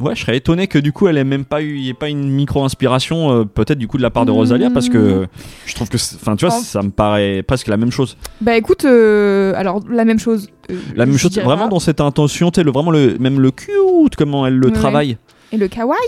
ouais, 0.00 0.14
je 0.14 0.20
serais 0.22 0.36
étonné 0.36 0.66
que 0.66 0.78
du 0.78 0.92
coup, 0.92 1.08
elle 1.08 1.18
ait 1.18 1.24
même 1.24 1.44
pas 1.44 1.62
eu, 1.62 1.78
y 1.78 1.88
ait 1.88 1.94
pas 1.94 2.08
une 2.08 2.28
micro 2.30 2.64
inspiration, 2.64 3.30
euh, 3.30 3.44
peut-être 3.44 3.78
du 3.78 3.86
coup 3.88 3.96
de 3.96 4.02
la 4.02 4.10
part 4.10 4.24
de 4.26 4.30
Rosalia, 4.30 4.70
parce 4.70 4.88
que 4.88 5.26
je 5.66 5.74
trouve 5.74 5.88
que, 5.88 5.96
enfin, 5.96 6.36
tu 6.36 6.46
vois, 6.46 6.54
ça 6.54 6.82
me 6.82 6.90
paraît 6.90 7.42
presque 7.42 7.68
la 7.68 7.76
même 7.76 7.90
chose. 7.90 8.16
Bah 8.40 8.56
écoute, 8.56 8.84
euh, 8.84 9.52
alors 9.56 9.80
la 9.90 10.04
même 10.04 10.18
chose. 10.18 10.48
euh, 10.70 10.74
La 10.96 11.06
même 11.06 11.14
je 11.14 11.18
chose, 11.20 11.30
dirais 11.32 11.44
vraiment 11.46 11.64
pas. 11.64 11.70
dans 11.70 11.80
cette 11.80 12.00
intention, 12.00 12.50
tu 12.50 12.60
sais, 12.60 12.64
le, 12.64 12.70
vraiment 12.72 12.90
le, 12.90 13.16
même 13.18 13.40
le 13.40 13.50
cute, 13.50 14.16
comment 14.16 14.46
elle 14.46 14.56
le 14.56 14.66
Ouais. 14.68 14.72
travaille. 14.72 15.16
Et 15.52 15.56
le 15.56 15.68
kawaii 15.68 15.98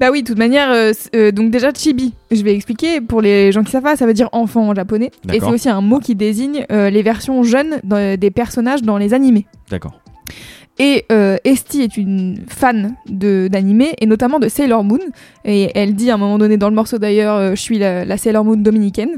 Bah 0.00 0.08
oui, 0.10 0.22
de 0.22 0.28
toute 0.28 0.38
manière, 0.38 0.70
euh, 0.72 0.92
euh, 1.14 1.30
donc 1.32 1.50
déjà 1.50 1.70
chibi, 1.72 2.14
je 2.30 2.42
vais 2.42 2.54
expliquer 2.54 3.00
pour 3.00 3.20
les 3.20 3.52
gens 3.52 3.62
qui 3.62 3.70
savent 3.70 3.82
pas, 3.82 3.94
ça 3.96 4.06
veut 4.06 4.14
dire 4.14 4.28
enfant 4.32 4.68
en 4.70 4.74
japonais. 4.74 5.10
Et 5.24 5.26
D'accord. 5.28 5.48
c'est 5.50 5.54
aussi 5.54 5.68
un 5.68 5.80
mot 5.80 5.98
qui 6.00 6.14
désigne 6.14 6.64
euh, 6.72 6.88
les 6.90 7.02
versions 7.02 7.42
jeunes 7.42 7.78
dans- 7.84 8.18
des 8.18 8.30
personnages 8.30 8.82
dans 8.82 8.96
les 8.96 9.12
animés. 9.14 9.46
D'accord. 9.70 10.00
Et 10.84 11.04
euh, 11.12 11.36
Esti 11.44 11.82
est 11.82 11.96
une 11.96 12.38
fan 12.48 12.96
de 13.08 13.46
d'animé 13.46 13.94
et 14.00 14.06
notamment 14.06 14.40
de 14.40 14.48
Sailor 14.48 14.82
Moon. 14.82 14.98
Et 15.44 15.70
elle 15.76 15.94
dit 15.94 16.10
à 16.10 16.14
un 16.14 16.16
moment 16.16 16.38
donné 16.38 16.56
dans 16.56 16.68
le 16.68 16.74
morceau 16.74 16.98
d'ailleurs, 16.98 17.36
euh, 17.36 17.50
je 17.50 17.60
suis 17.60 17.78
la, 17.78 18.04
la 18.04 18.16
Sailor 18.16 18.44
Moon 18.44 18.56
dominicaine. 18.56 19.10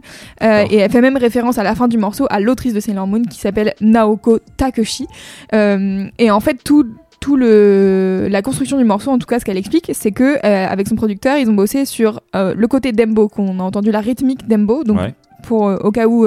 Euh, 0.42 0.64
et 0.70 0.76
elle 0.76 0.90
fait 0.90 1.00
même 1.00 1.16
référence 1.16 1.56
à 1.56 1.62
la 1.62 1.74
fin 1.74 1.88
du 1.88 1.96
morceau 1.96 2.26
à 2.28 2.38
l'autrice 2.38 2.74
de 2.74 2.80
Sailor 2.80 3.06
Moon 3.06 3.22
qui 3.22 3.38
s'appelle 3.38 3.72
Naoko 3.80 4.40
Takeshi. 4.58 5.06
Et 5.54 6.30
en 6.30 6.40
fait 6.40 6.58
tout 6.62 6.84
tout 7.20 7.36
le 7.36 8.28
la 8.30 8.42
construction 8.42 8.76
du 8.76 8.84
morceau 8.84 9.10
en 9.10 9.16
tout 9.18 9.26
cas 9.26 9.38
ce 9.40 9.46
qu'elle 9.46 9.56
explique 9.56 9.90
c'est 9.94 10.12
que 10.12 10.44
avec 10.44 10.86
son 10.86 10.96
producteur 10.96 11.38
ils 11.38 11.48
ont 11.48 11.54
bossé 11.54 11.86
sur 11.86 12.20
le 12.34 12.66
côté 12.66 12.92
dembo 12.92 13.28
qu'on 13.28 13.58
a 13.60 13.62
entendu 13.62 13.90
la 13.90 14.00
rythmique 14.00 14.46
dembo 14.46 14.84
donc 14.84 14.98
Ouais. 14.98 15.14
pour 15.44 15.62
au 15.62 15.90
cas 15.90 16.06
où 16.06 16.26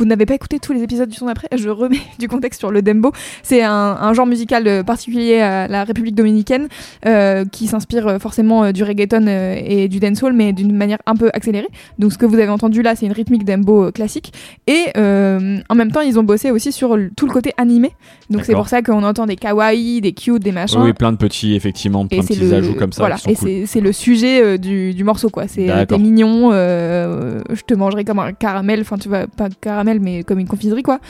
vous 0.00 0.06
n'avez 0.06 0.24
pas 0.26 0.34
écouté 0.34 0.58
tous 0.58 0.72
les 0.72 0.82
épisodes 0.82 1.08
du 1.08 1.14
son 1.16 1.26
d'après, 1.26 1.48
je 1.56 1.68
remets 1.68 2.00
du 2.18 2.26
contexte 2.26 2.58
sur 2.60 2.70
le 2.70 2.80
dembo. 2.82 3.12
C'est 3.42 3.62
un, 3.62 3.70
un 4.00 4.12
genre 4.14 4.26
musical 4.26 4.66
euh, 4.66 4.82
particulier 4.82 5.40
à 5.40 5.68
la 5.68 5.84
République 5.84 6.14
dominicaine 6.14 6.68
euh, 7.06 7.44
qui 7.44 7.66
s'inspire 7.66 8.06
euh, 8.08 8.18
forcément 8.18 8.72
du 8.72 8.82
reggaeton 8.82 9.26
et 9.28 9.88
du 9.88 10.00
dancehall, 10.00 10.32
mais 10.32 10.52
d'une 10.52 10.74
manière 10.74 10.98
un 11.06 11.14
peu 11.14 11.30
accélérée. 11.34 11.68
Donc 11.98 12.12
ce 12.12 12.18
que 12.18 12.24
vous 12.26 12.36
avez 12.36 12.48
entendu 12.48 12.80
là, 12.82 12.96
c'est 12.96 13.04
une 13.06 13.12
rythmique 13.12 13.44
dembo 13.44 13.92
classique. 13.92 14.32
Et 14.66 14.86
euh, 14.96 15.58
en 15.68 15.74
même 15.74 15.92
temps, 15.92 16.00
ils 16.00 16.18
ont 16.18 16.22
bossé 16.22 16.50
aussi 16.50 16.72
sur 16.72 16.96
tout 17.16 17.26
le 17.26 17.32
côté 17.32 17.52
animé. 17.58 17.90
Donc 18.30 18.44
c'est 18.44 18.54
pour 18.54 18.68
ça 18.68 18.80
qu'on 18.82 19.02
entend 19.02 19.26
des 19.26 19.36
kawaii, 19.36 20.00
des 20.00 20.12
cute, 20.12 20.42
des 20.42 20.52
machins. 20.52 20.80
Oui, 20.80 20.92
plein 20.94 21.12
de 21.12 21.16
petits, 21.18 21.54
effectivement, 21.54 22.06
plein 22.06 22.18
Et 22.18 22.20
de 22.22 22.26
petits 22.26 22.40
le- 22.40 22.52
ajouts 22.54 22.74
comme 22.74 22.92
ça 22.92 23.02
Voilà, 23.02 23.16
et 23.28 23.34
cool. 23.34 23.66
c'est- 23.66 23.80
le 23.80 23.92
sujet 23.92 24.56
du, 24.58 24.94
du 24.94 25.04
morceau, 25.04 25.28
quoi. 25.30 25.46
C'est 25.48 25.68
mignon, 25.98 26.50
euh, 26.52 27.40
je 27.52 27.62
te 27.62 27.74
mangerai 27.74 28.04
comme 28.04 28.18
un 28.20 28.32
caramel, 28.32 28.80
enfin, 28.80 28.96
tu 28.98 29.08
vois, 29.08 29.26
pas 29.26 29.48
caramel, 29.60 29.89
mais 29.98 30.22
comme 30.22 30.38
une 30.38 30.46
confiserie, 30.46 30.82
quoi. 30.84 31.00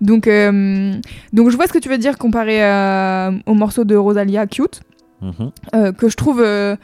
Donc, 0.00 0.26
euh, 0.26 0.94
donc 1.32 1.50
je 1.50 1.56
vois 1.56 1.66
ce 1.66 1.72
que 1.72 1.78
tu 1.78 1.88
veux 1.90 1.98
dire 1.98 2.16
comparé 2.16 2.62
à- 2.64 3.30
au 3.46 3.54
morceau 3.54 3.84
de 3.84 3.94
Rosalia, 3.96 4.46
Cute, 4.46 4.80
Mhm. 5.20 5.50
euh, 5.74 5.92
que 5.92 6.08
je 6.08 6.16
trouve. 6.16 6.40
euh, 6.40 6.76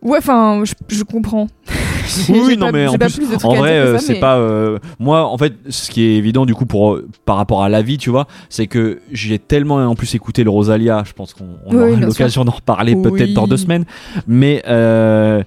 Ouais, 0.00 0.18
enfin, 0.18 0.62
je, 0.64 0.74
je 0.96 1.02
comprends. 1.02 1.48
Oui, 2.30 2.56
non, 2.56 2.66
pas- 2.66 2.72
mais 2.72 2.86
en 2.86 2.94
plus, 2.96 3.20
vrai, 3.42 3.78
euh, 3.78 3.98
c'est 3.98 4.14
mais- 4.14 4.20
pas. 4.20 4.38
euh, 4.38 4.78
moi, 4.98 5.26
en 5.26 5.36
fait, 5.36 5.54
ce 5.68 5.90
qui 5.90 6.02
est 6.04 6.16
évident 6.16 6.46
du 6.46 6.54
coup 6.54 6.64
pour 6.64 6.94
euh, 6.94 7.06
par 7.26 7.36
rapport 7.36 7.62
à 7.64 7.68
la 7.68 7.82
vie, 7.82 7.98
tu 7.98 8.08
vois, 8.08 8.26
c'est 8.48 8.66
que 8.66 9.00
j'ai 9.12 9.38
tellement 9.38 9.74
en 9.76 9.94
plus 9.94 10.14
écouté 10.14 10.42
le 10.44 10.48
Rosalia. 10.50 11.02
Je 11.04 11.12
pense 11.12 11.34
qu'on 11.34 11.44
on 11.66 11.76
Oui, 11.76 11.90
aura 11.92 12.00
l'occasion 12.00 12.44
d'en 12.46 12.52
reparler 12.52 12.94
peut-être 12.96 13.34
dans 13.34 13.46
deux 13.46 13.56
semaines. 13.58 13.84
Mais 14.26 14.62
euh, 14.68 15.42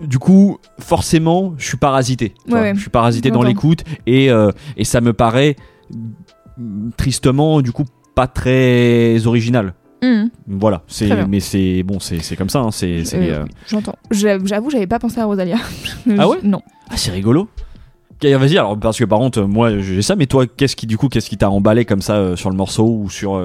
du 0.00 0.18
coup, 0.18 0.58
forcément, 0.78 1.54
je 1.58 1.66
suis 1.66 1.76
parasité. 1.76 2.34
tu 2.46 2.52
Ouais, 2.52 2.58
vois. 2.58 2.60
ouais. 2.68 2.74
Je 2.74 2.80
suis 2.80 2.90
parasité 2.90 3.30
dans 3.30 3.42
l'écoute 3.42 3.84
et 4.06 4.30
euh, 4.30 4.50
et 4.76 4.84
ça 4.84 5.00
me 5.00 5.12
paraît 5.12 5.56
mm, 6.58 6.90
tristement, 6.96 7.60
du 7.62 7.72
coup, 7.72 7.84
pas 8.14 8.26
très 8.26 9.26
original. 9.26 9.74
Mhm. 10.02 10.30
Voilà, 10.48 10.82
c'est 10.86 11.26
mais 11.28 11.40
c'est 11.40 11.82
bon, 11.82 11.98
c'est 12.00 12.34
comme 12.36 12.48
ça. 12.48 12.60
hein, 12.60 12.70
c'est 12.70 13.02
Euh, 13.14 13.42
euh, 13.42 13.44
J'entends. 13.68 13.96
J'avoue, 14.10 14.70
j'avais 14.70 14.86
pas 14.86 14.98
pensé 14.98 15.20
à 15.20 15.26
Rosalia. 15.26 15.56
Ah 16.18 16.26
ouais 16.28 16.38
Non. 16.42 16.60
Ah, 16.88 16.96
c'est 16.96 17.10
rigolo. 17.10 17.48
Vas-y, 18.22 18.58
alors 18.58 18.78
parce 18.78 18.98
que 18.98 19.04
par 19.04 19.18
contre, 19.18 19.42
moi 19.42 19.78
j'ai 19.78 20.02
ça, 20.02 20.14
mais 20.14 20.26
toi, 20.26 20.44
qu'est-ce 20.46 20.76
qui 20.76 20.86
du 20.86 20.98
coup, 20.98 21.08
qu'est-ce 21.08 21.30
qui 21.30 21.38
t'a 21.38 21.48
emballé 21.50 21.86
comme 21.86 22.02
ça 22.02 22.16
euh, 22.16 22.36
sur 22.36 22.50
le 22.50 22.56
morceau 22.56 22.84
ou 22.86 23.08
sur 23.08 23.42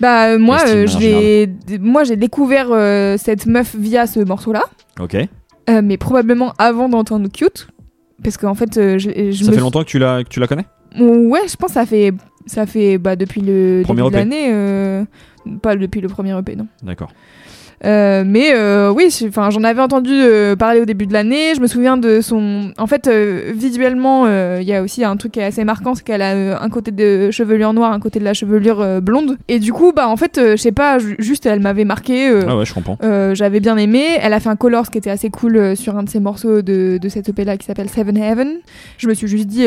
Bah 0.00 0.36
moi, 0.38 0.58
d- 0.86 1.48
moi 1.80 2.04
j'ai 2.04 2.16
découvert 2.16 2.68
cette 3.18 3.46
meuf 3.46 3.74
via 3.74 4.06
ce 4.06 4.20
morceau-là, 4.20 4.64
Ok. 5.00 5.16
Euh, 5.70 5.80
mais 5.82 5.96
probablement 5.96 6.52
avant 6.58 6.88
d'entendre 6.88 7.28
Cute, 7.28 7.68
parce 8.22 8.36
qu'en 8.36 8.54
fait, 8.54 8.76
euh, 8.76 8.98
je, 8.98 9.10
je 9.30 9.44
ça 9.44 9.50
me 9.50 9.54
fait 9.54 9.60
longtemps 9.60 9.80
que 9.80 9.88
tu 9.88 9.98
la 9.98 10.24
que 10.24 10.28
tu 10.28 10.40
la 10.40 10.46
connais? 10.46 10.66
Ouais, 10.98 11.48
je 11.48 11.56
pense 11.56 11.68
que 11.70 11.74
ça 11.74 11.86
fait 11.86 12.12
ça 12.46 12.66
fait 12.66 12.98
bah, 12.98 13.16
depuis 13.16 13.40
le 13.40 13.82
Premier 13.84 14.02
début 14.02 14.10
de 14.10 14.16
EP. 14.16 14.24
l'année, 14.24 14.48
euh, 14.52 15.04
pas 15.62 15.76
depuis 15.76 16.00
le 16.00 16.08
premier 16.08 16.36
EP 16.38 16.56
non. 16.56 16.66
D'accord. 16.82 17.10
Euh, 17.84 18.22
mais 18.24 18.52
euh, 18.54 18.90
oui, 18.92 19.08
enfin 19.26 19.50
j'en 19.50 19.64
avais 19.64 19.80
entendu 19.82 20.12
euh, 20.12 20.54
parler 20.54 20.80
au 20.80 20.84
début 20.84 21.06
de 21.06 21.12
l'année. 21.12 21.54
Je 21.56 21.60
me 21.60 21.66
souviens 21.66 21.96
de 21.96 22.20
son. 22.20 22.72
En 22.78 22.86
fait, 22.86 23.08
visuellement, 23.08 24.26
il 24.58 24.64
y 24.64 24.74
a 24.74 24.82
aussi 24.82 25.04
un 25.04 25.16
truc 25.16 25.32
qui 25.32 25.40
est 25.40 25.44
assez 25.44 25.64
marquant, 25.64 25.94
c'est 25.94 26.04
qu'elle 26.04 26.22
a 26.22 26.62
un 26.62 26.68
côté 26.68 26.90
de 26.90 27.30
chevelure 27.30 27.72
noire, 27.72 27.92
un 27.92 28.00
côté 28.00 28.18
de 28.18 28.24
la 28.24 28.34
chevelure 28.34 29.00
blonde. 29.00 29.36
Et 29.48 29.58
du 29.58 29.72
coup, 29.72 29.92
bah 29.92 30.08
en 30.08 30.16
fait, 30.16 30.38
je 30.38 30.56
sais 30.56 30.72
pas, 30.72 30.98
ju- 30.98 31.16
juste 31.18 31.46
elle 31.46 31.60
m'avait 31.60 31.84
marqué. 31.84 32.30
Ah 32.46 32.56
ouais, 32.56 32.64
je 32.64 32.74
comprends. 32.74 32.98
j'avais 33.34 33.60
bien 33.60 33.76
aimé. 33.76 34.04
Elle 34.20 34.32
a 34.32 34.40
fait 34.40 34.48
un 34.50 34.56
color 34.56 34.90
qui 34.90 34.98
était 34.98 35.10
assez 35.10 35.30
cool 35.30 35.76
sur 35.76 35.96
un 35.96 36.02
de 36.04 36.08
ses 36.08 36.20
morceaux 36.20 36.62
de, 36.62 36.98
de 36.98 37.08
cette 37.08 37.28
EP 37.28 37.44
là 37.44 37.56
qui 37.56 37.66
s'appelle 37.66 37.88
Seven 37.88 38.16
Heaven. 38.16 38.58
Je 38.98 39.08
me 39.08 39.14
suis 39.14 39.26
juste 39.28 39.46
dit. 39.48 39.66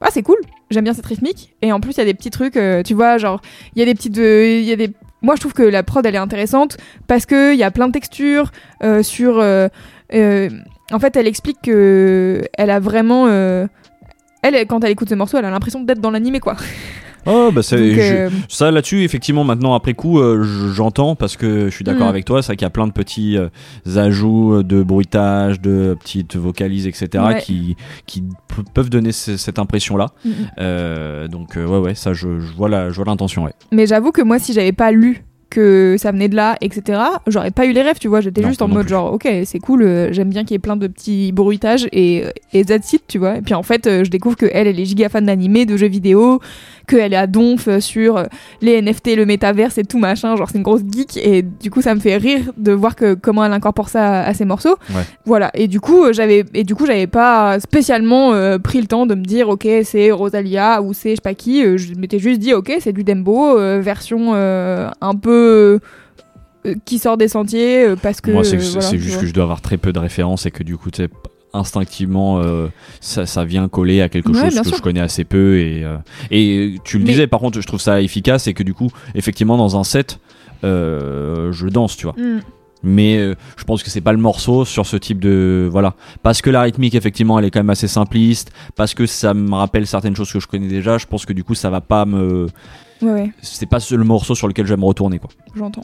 ah 0.00 0.08
c'est 0.10 0.22
cool, 0.22 0.36
j'aime 0.70 0.84
bien 0.84 0.92
cette 0.94 1.06
rythmique 1.06 1.54
et 1.62 1.72
en 1.72 1.80
plus 1.80 1.92
il 1.92 1.98
y 1.98 2.00
a 2.00 2.04
des 2.04 2.14
petits 2.14 2.30
trucs, 2.30 2.56
euh, 2.56 2.82
tu 2.82 2.92
vois 2.94 3.16
genre 3.18 3.40
il 3.74 3.78
y 3.78 3.82
a 3.82 3.86
des 3.86 3.94
petites, 3.94 4.18
euh, 4.18 4.58
il 4.60 4.64
y 4.64 4.72
a 4.72 4.76
des, 4.76 4.90
moi 5.26 5.34
je 5.34 5.40
trouve 5.40 5.52
que 5.52 5.64
la 5.64 5.82
prod 5.82 6.06
elle 6.06 6.14
est 6.14 6.18
intéressante 6.18 6.76
parce 7.08 7.26
que 7.26 7.52
il 7.52 7.58
y 7.58 7.64
a 7.64 7.70
plein 7.72 7.88
de 7.88 7.92
textures 7.92 8.52
euh, 8.84 9.02
sur, 9.02 9.40
euh, 9.40 9.68
euh, 10.14 10.48
en 10.92 11.00
fait 11.00 11.16
elle 11.16 11.26
explique 11.26 11.58
que 11.62 12.42
elle 12.56 12.70
a 12.70 12.78
vraiment, 12.78 13.26
elle 13.26 14.66
quand 14.68 14.84
elle 14.84 14.92
écoute 14.92 15.08
ce 15.08 15.16
morceau 15.16 15.36
elle 15.36 15.44
a 15.44 15.50
l'impression 15.50 15.80
d'être 15.80 16.00
dans 16.00 16.12
l'animé 16.12 16.38
quoi. 16.40 16.56
Oh 17.26 17.50
bah 17.52 17.62
c'est 17.62 17.76
Donc, 17.76 17.96
je- 18.00 18.14
euh, 18.14 18.30
ça 18.48 18.70
là-dessus 18.70 19.02
effectivement 19.02 19.44
maintenant 19.44 19.74
après 19.74 19.94
coup 19.94 20.20
euh, 20.20 20.42
j'entends 20.72 21.14
parce 21.16 21.36
que 21.36 21.64
je 21.68 21.74
suis 21.74 21.84
d'accord 21.84 22.04
Mhm. 22.04 22.10
avec 22.10 22.24
toi, 22.24 22.42
c'est 22.42 22.46
vrai 22.48 22.56
qu'il 22.56 22.64
y 22.64 22.66
a 22.66 22.70
plein 22.70 22.86
de 22.86 22.92
petits 22.92 23.36
euh, 23.36 23.48
ajouts 23.98 24.62
de 24.62 24.82
bruitage, 24.82 25.60
de 25.60 25.96
petites 26.00 26.36
vocalises 26.36 26.86
etc 26.86 27.24
Ouais. 27.24 27.40
qui 27.40 27.76
qui 28.06 28.22
p- 28.22 28.62
peuvent 28.74 28.90
donner 28.90 29.12
ce- 29.12 29.36
cette 29.36 29.58
impression 29.58 29.96
là. 29.96 30.06
Mhm. 30.24 31.28
donc 31.28 31.56
ouais 31.56 31.78
ouais 31.78 31.94
ça 31.94 32.12
je, 32.12 32.38
je 32.40 32.52
vois 32.54 32.68
la 32.68 32.90
je 32.90 32.96
vois 32.96 33.04
l'intention 33.06 33.44
ouais. 33.44 33.52
Mais 33.72 33.86
j'avoue 33.86 34.12
que 34.12 34.22
moi, 34.22 34.38
si 34.38 34.52
j'avais 34.52 34.72
pas 34.72 34.92
lu 34.92 35.24
que 35.50 35.96
ça 35.98 36.10
venait 36.12 36.28
de 36.28 36.36
là, 36.36 36.56
etc., 36.60 37.00
j'aurais 37.26 37.50
pas 37.50 37.66
eu 37.66 37.72
les 37.72 37.82
rêves, 37.82 37.98
tu 38.00 38.08
vois. 38.08 38.20
J'étais 38.20 38.42
juste 38.42 38.62
en 38.62 38.68
mode 38.68 38.86
plus. 38.86 38.90
genre, 38.90 39.12
ok, 39.12 39.28
c'est 39.44 39.58
cool, 39.58 39.82
euh, 39.82 40.12
j'aime 40.12 40.28
bien 40.28 40.42
qu'il 40.42 40.52
y 40.52 40.56
ait 40.56 40.58
plein 40.58 40.76
de 40.76 40.86
petits 40.86 41.32
bruitages 41.32 41.88
et, 41.92 42.24
et 42.52 42.64
that's 42.64 42.92
it, 42.92 43.02
tu 43.06 43.18
vois. 43.18 43.36
Et 43.36 43.42
puis 43.42 43.54
en 43.54 43.62
fait, 43.62 43.86
euh, 43.86 44.04
je 44.04 44.10
découvre 44.10 44.36
que 44.36 44.46
elle, 44.52 44.66
elle 44.66 44.80
est 44.80 44.84
giga 44.84 45.08
fan 45.08 45.26
d'animé, 45.26 45.64
de 45.64 45.76
jeux 45.76 45.86
vidéo, 45.86 46.40
qu'elle 46.88 47.12
est 47.12 47.16
à 47.16 47.26
donf 47.26 47.68
euh, 47.68 47.80
sur 47.80 48.24
les 48.60 48.80
NFT, 48.82 49.16
le 49.16 49.26
métaverse 49.26 49.78
et 49.78 49.84
tout 49.84 49.98
machin. 49.98 50.36
Genre, 50.36 50.48
c'est 50.50 50.58
une 50.58 50.64
grosse 50.64 50.82
geek 50.90 51.16
et 51.16 51.42
du 51.42 51.70
coup, 51.70 51.80
ça 51.80 51.94
me 51.94 52.00
fait 52.00 52.16
rire 52.16 52.52
de 52.56 52.72
voir 52.72 52.96
que 52.96 53.14
comment 53.14 53.44
elle 53.44 53.52
incorpore 53.52 53.88
ça 53.88 54.20
à, 54.20 54.28
à 54.28 54.34
ses 54.34 54.44
morceaux. 54.44 54.76
Ouais. 54.90 55.02
Voilà. 55.24 55.50
Et 55.54 55.68
du 55.68 55.80
coup, 55.80 56.12
j'avais 56.12 56.44
et 56.54 56.64
du 56.64 56.74
coup, 56.74 56.86
j'avais 56.86 57.06
pas 57.06 57.60
spécialement 57.60 58.32
euh, 58.32 58.58
pris 58.58 58.80
le 58.80 58.86
temps 58.86 59.06
de 59.06 59.14
me 59.14 59.24
dire, 59.24 59.48
ok, 59.48 59.66
c'est 59.84 60.10
Rosalia 60.10 60.82
ou 60.82 60.92
c'est 60.92 61.10
je 61.10 61.14
sais 61.16 61.20
pas 61.22 61.34
qui. 61.34 61.62
Je 61.78 61.94
m'étais 61.94 62.18
juste 62.18 62.40
dit, 62.40 62.52
ok, 62.52 62.72
c'est 62.80 62.92
du 62.92 63.04
Dembo 63.04 63.56
version 63.80 64.34
un 64.34 65.14
peu 65.14 65.35
euh, 65.36 66.74
qui 66.84 66.98
sort 66.98 67.16
des 67.16 67.28
sentiers 67.28 67.84
euh, 67.84 67.96
parce 67.96 68.20
que 68.20 68.30
Moi, 68.30 68.42
c'est 68.44 68.56
voilà, 68.56 68.90
juste 68.96 69.12
vois. 69.12 69.20
que 69.20 69.26
je 69.26 69.32
dois 69.32 69.44
avoir 69.44 69.60
très 69.60 69.76
peu 69.76 69.92
de 69.92 69.98
références 69.98 70.46
et 70.46 70.50
que 70.50 70.62
du 70.62 70.76
coup, 70.76 70.90
tu 70.90 71.02
sais, 71.02 71.08
instinctivement, 71.52 72.40
euh, 72.40 72.66
ça, 73.00 73.24
ça 73.24 73.44
vient 73.44 73.68
coller 73.68 74.02
à 74.02 74.08
quelque 74.08 74.30
Ouais, 74.30 74.50
chose 74.50 74.60
que 74.60 74.68
sûr. 74.68 74.76
je 74.76 74.82
connais 74.82 75.00
assez 75.00 75.24
peu. 75.24 75.58
Et, 75.58 75.84
euh, 75.84 75.96
et 76.30 76.74
tu 76.84 76.98
le 76.98 77.04
Mais- 77.04 77.10
disais, 77.10 77.26
par 77.26 77.40
contre, 77.40 77.60
je 77.60 77.66
trouve 77.66 77.80
ça 77.80 78.02
efficace 78.02 78.46
et 78.46 78.54
que 78.54 78.62
du 78.62 78.74
coup, 78.74 78.90
effectivement, 79.14 79.56
dans 79.56 79.78
un 79.78 79.84
set, 79.84 80.18
euh, 80.64 81.52
je 81.52 81.68
danse, 81.68 81.96
tu 81.96 82.06
vois. 82.06 82.14
Mm. 82.18 82.40
Mais 82.82 83.16
je 83.56 83.64
pense 83.64 83.82
que 83.82 83.90
c'est 83.90 84.02
pas 84.02 84.12
le 84.12 84.18
morceau 84.18 84.64
sur 84.64 84.86
ce 84.86 84.96
type 84.96 85.18
de 85.18 85.66
voilà 85.72 85.94
parce 86.22 86.40
que 86.42 86.50
la 86.50 86.60
rythmique 86.60 86.94
effectivement 86.94 87.36
elle 87.38 87.46
est 87.46 87.50
quand 87.50 87.58
même 87.58 87.70
assez 87.70 87.88
simpliste 87.88 88.52
parce 88.76 88.94
que 88.94 89.06
ça 89.06 89.34
me 89.34 89.54
rappelle 89.54 89.86
certaines 89.88 90.14
choses 90.14 90.30
que 90.30 90.38
je 90.38 90.46
connais 90.46 90.68
déjà 90.68 90.96
je 90.98 91.06
pense 91.06 91.24
que 91.26 91.32
du 91.32 91.42
coup 91.42 91.54
ça 91.56 91.68
va 91.70 91.80
pas 91.80 92.04
me 92.04 92.46
Ouais, 93.02 93.12
ouais. 93.12 93.32
c'est 93.42 93.66
pas 93.66 93.78
le 93.90 94.04
morceau 94.04 94.34
sur 94.34 94.48
lequel 94.48 94.66
je 94.66 94.74
vais 94.74 94.80
me 94.80 94.86
retourner 94.86 95.18
quoi 95.18 95.30
j'entends. 95.54 95.82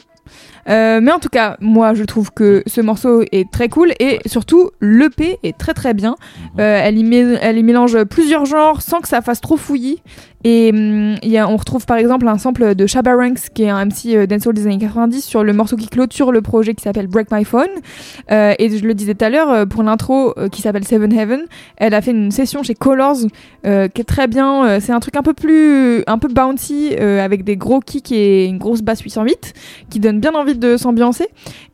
Euh, 0.69 0.99
mais 1.01 1.11
en 1.11 1.19
tout 1.19 1.29
cas, 1.29 1.57
moi 1.59 1.93
je 1.93 2.03
trouve 2.03 2.31
que 2.31 2.63
ce 2.67 2.81
morceau 2.81 3.23
est 3.31 3.49
très 3.51 3.69
cool 3.69 3.93
et 3.99 4.19
surtout 4.25 4.71
l'EP 4.81 5.39
est 5.43 5.57
très 5.57 5.73
très 5.73 5.93
bien. 5.93 6.15
Euh, 6.59 6.79
elle, 6.81 6.97
y 6.97 7.37
elle 7.41 7.57
y 7.57 7.63
mélange 7.63 8.03
plusieurs 8.05 8.45
genres 8.45 8.81
sans 8.81 9.01
que 9.01 9.07
ça 9.07 9.21
fasse 9.21 9.41
trop 9.41 9.57
fouillis. 9.57 10.01
Et 10.45 10.71
hum, 10.73 11.15
y 11.23 11.37
a, 11.37 11.47
on 11.47 11.55
retrouve 11.55 11.85
par 11.85 11.95
exemple 11.95 12.27
un 12.27 12.37
sample 12.37 12.75
de 12.75 12.85
Shabba 12.85 13.15
Ranks 13.15 13.49
qui 13.53 13.63
est 13.63 13.69
un 13.69 13.85
MC 13.85 14.07
euh, 14.07 14.27
dancehall 14.27 14.53
des 14.53 14.65
années 14.65 14.77
90 14.77 15.23
sur 15.23 15.41
le 15.41 15.53
morceau 15.53 15.77
qui 15.77 15.87
clôture 15.87 16.33
le 16.33 16.41
projet 16.41 16.73
qui 16.73 16.83
s'appelle 16.83 17.07
Break 17.07 17.31
My 17.31 17.45
Phone. 17.45 17.69
Euh, 18.29 18.53
et 18.59 18.77
je 18.77 18.85
le 18.85 18.93
disais 18.93 19.15
tout 19.15 19.23
à 19.23 19.29
l'heure, 19.29 19.67
pour 19.67 19.83
l'intro 19.83 20.33
qui 20.51 20.61
s'appelle 20.61 20.85
Seven 20.85 21.13
Heaven, 21.13 21.45
elle 21.77 21.93
a 21.93 22.01
fait 22.01 22.11
une 22.11 22.31
session 22.31 22.63
chez 22.63 22.75
Colors 22.75 23.17
qui 23.63 23.69
est 23.69 24.07
très 24.07 24.27
bien. 24.27 24.79
C'est 24.79 24.91
un 24.91 24.99
truc 24.99 25.15
un 25.15 25.21
peu 25.21 25.33
plus, 25.33 26.03
un 26.07 26.17
peu 26.17 26.27
bouncy 26.27 26.95
avec 26.95 27.43
des 27.43 27.55
gros 27.55 27.79
kicks 27.79 28.11
et 28.11 28.45
une 28.45 28.57
grosse 28.57 28.81
basse 28.81 29.01
808 29.01 29.53
qui 29.89 29.99
donne 29.99 30.12
bien 30.19 30.33
envie 30.33 30.55
de 30.55 30.77
s'ambiancer. 30.77 31.27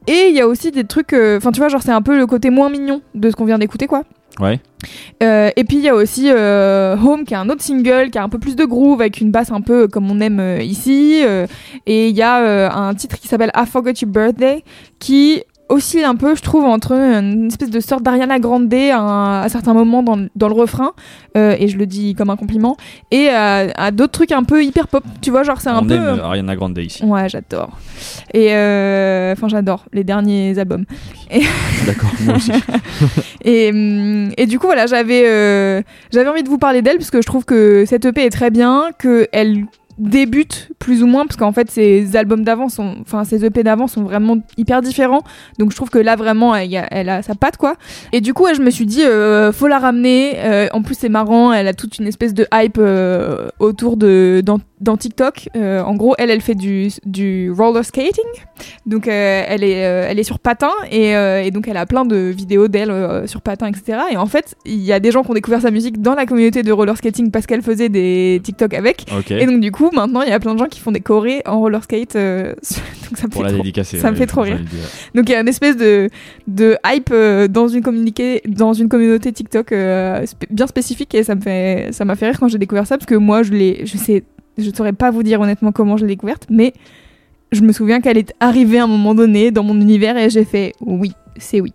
Et 0.08 0.28
il 0.30 0.36
y 0.36 0.42
a 0.42 0.48
aussi 0.48 0.72
des 0.72 0.84
trucs, 0.84 1.14
euh, 1.14 1.38
enfin 1.38 1.52
tu 1.52 1.60
vois, 1.60 1.70
genre 1.70 1.82
c'est 1.82 1.92
un 1.92 2.02
peu 2.02 2.18
le 2.18 2.26
côté 2.26 2.50
moins 2.50 2.70
mignon 2.70 3.02
de 3.16 3.30
ce 3.30 3.36
qu'on 3.36 3.46
vient 3.46 3.60
d'écouter 3.60 3.88
quoi. 3.88 4.04
ouais 4.40 4.60
Euh, 5.22 5.52
et 5.56 5.64
puis 5.66 5.78
il 5.78 5.84
y 5.84 5.90
a 5.90 5.96
aussi 5.96 6.30
euh, 6.32 6.96
Home 6.96 7.26
qui 7.26 7.34
est 7.34 7.38
un 7.38 7.50
autre 7.50 7.62
single 7.62 8.10
qui 8.10 8.18
a 8.18 8.24
un 8.24 8.30
peu 8.30 8.40
plus 8.40 8.56
de 8.56 8.64
groove 8.64 9.02
avec 9.02 9.20
une 9.20 9.32
basse 9.32 9.52
un 9.52 9.62
peu 9.62 9.88
comme 9.88 10.10
on 10.10 10.20
aime 10.22 10.40
euh, 10.40 10.62
ici. 10.62 11.22
et 11.86 12.10
il 12.10 12.16
y 12.16 12.22
a 12.22 12.74
un 12.76 12.94
titre 12.96 13.20
qui 13.20 13.28
s'appelle 13.28 13.52
I 13.56 13.66
Forgot 13.66 13.92
Your 14.02 14.12
Birthday 14.12 14.64
qui 15.00 15.44
oscille 15.70 16.04
un 16.04 16.16
peu, 16.16 16.36
je 16.36 16.42
trouve, 16.42 16.66
entre 16.66 16.92
une 16.94 17.48
espèce 17.48 17.70
de 17.70 17.80
sorte 17.80 18.04
d'Ariana 18.04 18.40
Grande 18.40 18.74
à, 18.74 19.42
à 19.44 19.50
certains 19.50 19.74
moments 19.74 20.04
dans, 20.04 20.28
dans 20.36 20.48
le 20.48 20.54
refrain, 20.54 20.92
euh, 21.38 21.56
et 21.58 21.68
je 21.68 21.78
le 21.78 21.86
dis 21.86 22.16
comme 22.16 22.30
un 22.30 22.36
compliment, 22.36 22.76
et 23.12 23.30
à, 23.30 23.68
à 23.76 23.92
d'autres 23.92 24.12
trucs 24.12 24.32
un 24.32 24.44
peu 24.44 24.64
hyper 24.64 24.88
pop. 24.88 25.04
Tu 25.22 25.32
vois, 25.32 25.44
genre 25.44 25.62
c'est 25.62 25.70
un 25.70 25.80
On 25.80 25.86
peu. 25.86 25.94
aime 25.94 26.20
Ariana 26.22 26.56
Grande 26.56 26.78
ici. 26.80 27.04
Ouais, 27.04 27.30
j'adore. 27.30 27.78
Et 28.34 28.54
euh, 28.54 29.34
enfin, 29.34 29.48
j'adore 29.48 29.86
les 29.94 30.04
derniers 30.04 30.58
albums. 30.60 30.86
D'accord, 31.86 32.12
moi 32.26 32.36
aussi. 32.36 32.52
Et, 33.46 33.70
hum, 33.70 34.32
et 34.38 34.46
du 34.48 34.60
coup, 34.60 34.66
voilà, 34.68 34.86
j'avais 34.86 35.24
euh, 35.26 35.82
j'avais 36.12 36.28
envie 36.30 36.44
de 36.44 36.50
vous 36.50 36.58
parler 36.58 36.82
d'elle 36.82 36.98
parce 36.98 37.10
que 37.10 37.22
je 37.22 37.26
trouve 37.26 37.46
que 37.46 37.86
cette 37.88 38.04
EP 38.06 38.26
est 38.26 38.30
très 38.30 38.50
bien, 38.50 38.90
qu'elle 39.00 39.66
débute 40.00 40.70
plus 40.80 41.04
ou 41.04 41.08
moins 41.08 41.26
parce 41.26 41.36
qu'en 41.36 41.52
fait 41.52 41.70
ses 41.70 42.16
albums 42.16 42.44
d'avant 42.44 42.70
sont 42.70 42.96
enfin 43.02 43.26
ses 43.26 43.46
EP 43.46 43.64
d'avant 43.64 43.88
sont 43.88 44.04
vraiment 44.04 44.38
hyper 44.58 44.82
différents. 44.82 45.24
Donc 45.60 45.72
je 45.72 45.76
trouve 45.76 45.90
que 45.90 46.00
là 46.00 46.16
vraiment 46.16 46.56
elle, 46.56 47.10
a, 47.10 47.22
sa 47.22 47.36
patte 47.36 47.58
quoi. 47.58 47.76
Et 48.14 48.22
du 48.22 48.34
coup 48.34 48.46
je 48.56 48.62
me 48.62 48.70
suis 48.70 48.86
dit 48.86 49.04
euh, 49.04 49.52
faut 49.52 49.68
la 49.68 49.80
ramener. 49.80 50.40
Euh, 50.40 50.68
en 50.72 50.82
plus 50.82 50.96
c'est 50.96 51.10
marrant 51.10 51.52
elle 51.54 51.68
a 51.68 51.74
toute 51.74 52.00
une 52.00 52.08
espèce 52.08 52.34
de 52.34 52.48
hype 52.54 52.78
euh, 52.78 53.50
autour 53.60 53.98
de 53.98 54.42
dans 54.82 54.98
TikTok 54.98 55.50
Euh, 55.56 55.82
en 55.82 55.96
gros 55.96 56.16
elle 56.18 56.30
elle 56.30 56.42
fait 56.42 56.56
du, 56.56 56.90
du 57.06 57.52
roller 57.52 57.84
skating. 57.84 58.24
Donc 58.86 59.08
euh, 59.08 59.44
elle 59.48 59.64
est 59.64 59.86
euh, 59.86 60.06
elle 60.08 60.20
est 60.20 60.24
sur 60.24 60.40
patin 60.40 60.72
et, 60.92 61.12
et 61.12 61.52
donc 61.52 61.68
elle 61.68 61.78
a 61.78 61.86
plein 61.86 62.06
de 62.06 62.16
vidéos 62.16 62.68
d'elle 62.68 63.28
sur 63.28 63.42
patin 63.42 63.68
etc 63.68 64.00
et 64.12 64.18
en 64.18 64.26
fait 64.26 64.56
il 64.66 64.82
y 64.82 64.94
a 64.94 65.00
des 65.00 65.12
gens 65.12 65.24
qui 65.24 65.32
ont 65.32 65.34
découvert 65.34 65.62
sa 65.62 65.72
musique 65.72 66.02
dans 66.02 66.16
la 66.16 66.26
communauté 66.26 66.64
de 66.64 66.72
roller 66.72 66.96
skating 66.98 67.32
parce 67.32 67.46
qu'elle 67.46 67.62
faisait 67.62 67.90
des 67.90 68.40
TikTok 68.44 68.74
avec. 68.74 69.06
Et 69.30 69.46
donc 69.46 69.60
du 69.62 69.72
coup 69.72 69.90
maintenant 69.94 70.22
il 70.22 70.30
y 70.30 70.34
a 70.34 70.40
plein 70.40 70.54
de 70.54 70.60
gens 70.60 70.68
qui 70.68 70.80
font 70.80 70.92
des 70.92 71.02
chorés 71.02 71.42
en 71.46 71.60
roller 71.60 71.84
skate 71.84 72.14
donc 72.14 73.18
ça 73.18 73.28
me 73.28 73.32
Pour 73.32 73.44
fait 73.46 73.52
la 73.52 73.58
trop, 73.58 73.84
ça 73.84 74.12
me 74.12 74.16
fait 74.16 74.28
trop 74.28 74.42
rire. 74.42 74.60
donc 75.16 75.30
il 75.30 75.32
y 75.32 75.36
a 75.36 75.42
une 75.42 75.48
espèce 75.48 75.78
de, 75.78 76.10
de 76.48 76.78
hype 76.86 77.14
dans 77.52 77.68
une 77.68 77.82
communiqué 77.82 78.42
dans 78.48 78.74
une 78.74 78.90
communauté 78.90 79.32
TikTok 79.32 79.74
bien 80.50 80.68
spécifique 80.68 81.14
et 81.16 81.24
ça 81.24 81.36
me 81.36 81.42
fait 81.42 81.90
ça 81.92 82.06
m'a 82.06 82.16
fait 82.16 82.28
rire 82.28 82.40
quand 82.40 82.48
j'ai 82.48 82.58
découvert 82.58 82.88
ça 82.88 82.98
parce 82.98 83.06
que 83.08 83.16
moi 83.16 83.44
je 83.44 83.50
je 83.84 83.98
sais 83.98 84.24
je 84.60 84.70
saurais 84.76 84.94
pas 84.94 85.12
vous 85.12 85.24
dire 85.24 85.40
honnêtement 85.42 85.72
comment 85.72 85.98
je 85.98 86.06
l'ai 86.06 86.16
découverte 86.16 86.46
mais 86.50 86.74
je 87.52 87.62
me 87.62 87.72
souviens 87.72 88.00
qu'elle 88.02 88.18
est 88.18 88.34
arrivée 88.40 88.80
à 88.80 88.84
un 88.84 88.88
moment 88.88 89.16
donné 89.16 89.52
dans 89.52 89.64
mon 89.64 89.80
univers 89.80 90.18
et 90.18 90.30
j'ai 90.30 90.46
fait 90.46 90.74
oui 90.82 91.14
c'est 91.38 91.62
oui 91.62 91.74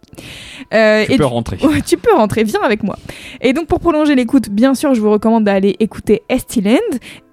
Euh, 0.72 1.04
Tu 1.06 1.12
et 1.12 1.16
peux 1.16 1.24
rentrer. 1.24 1.58
Tu 1.86 1.96
peux 1.96 2.14
rentrer, 2.14 2.44
viens 2.44 2.60
avec 2.62 2.82
moi. 2.82 2.96
Et 3.40 3.52
donc 3.54 3.66
pour 3.66 3.80
prolonger 3.80 4.14
l'écoute, 4.14 4.50
bien 4.50 4.74
sûr, 4.74 4.94
je 4.94 5.00
vous 5.00 5.10
recommande 5.10 5.44
d'aller 5.44 5.74
écouter 5.80 6.22
Estiland. 6.28 6.78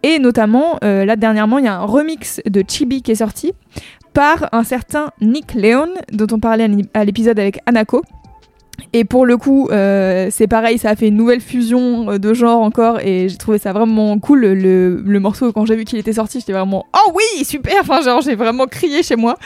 Et 0.04 0.18
notamment, 0.20 0.78
euh, 0.84 1.04
là 1.06 1.16
dernièrement, 1.18 1.58
il 1.60 1.66
y 1.66 1.68
a 1.68 1.76
un 1.76 1.86
remix 1.86 2.42
de 2.50 2.64
Chibi 2.68 3.02
qui 3.02 3.12
est 3.12 3.16
sorti 3.16 3.52
par 4.14 4.50
un 4.54 4.64
certain 4.64 5.12
Nick 5.22 5.54
Leon, 5.54 5.90
dont 6.12 6.28
on 6.32 6.40
parlait 6.40 6.70
à 6.94 7.06
l'épisode 7.06 7.38
avec 7.40 7.60
Anako. 7.66 8.02
Et 8.94 9.06
pour 9.06 9.26
le 9.26 9.38
coup, 9.38 9.70
euh, 9.72 10.28
c'est 10.32 10.48
pareil, 10.48 10.78
ça 10.78 10.90
a 10.90 10.96
fait 10.98 11.08
une 11.08 11.16
nouvelle 11.16 11.40
fusion 11.40 12.12
euh, 12.12 12.18
de 12.18 12.34
genre 12.34 12.62
encore, 12.62 13.00
et 13.00 13.30
j'ai 13.30 13.38
trouvé 13.38 13.58
ça 13.58 13.72
vraiment 13.72 14.20
cool. 14.20 14.42
Le, 14.42 15.02
le 15.06 15.20
morceau, 15.20 15.54
quand 15.54 15.66
j'ai 15.66 15.78
vu 15.78 15.86
qu'il 15.86 15.98
était 15.98 16.14
sorti, 16.14 16.40
j'étais 16.40 16.52
vraiment 16.52 16.86
Oh 16.94 17.12
oui, 17.16 17.46
super 17.46 17.74
Enfin, 17.82 18.02
genre, 18.02 18.22
j'ai 18.22 18.36
vraiment 18.36 18.66
crié 18.68 19.02
chez 19.02 19.16
moi. 19.16 19.38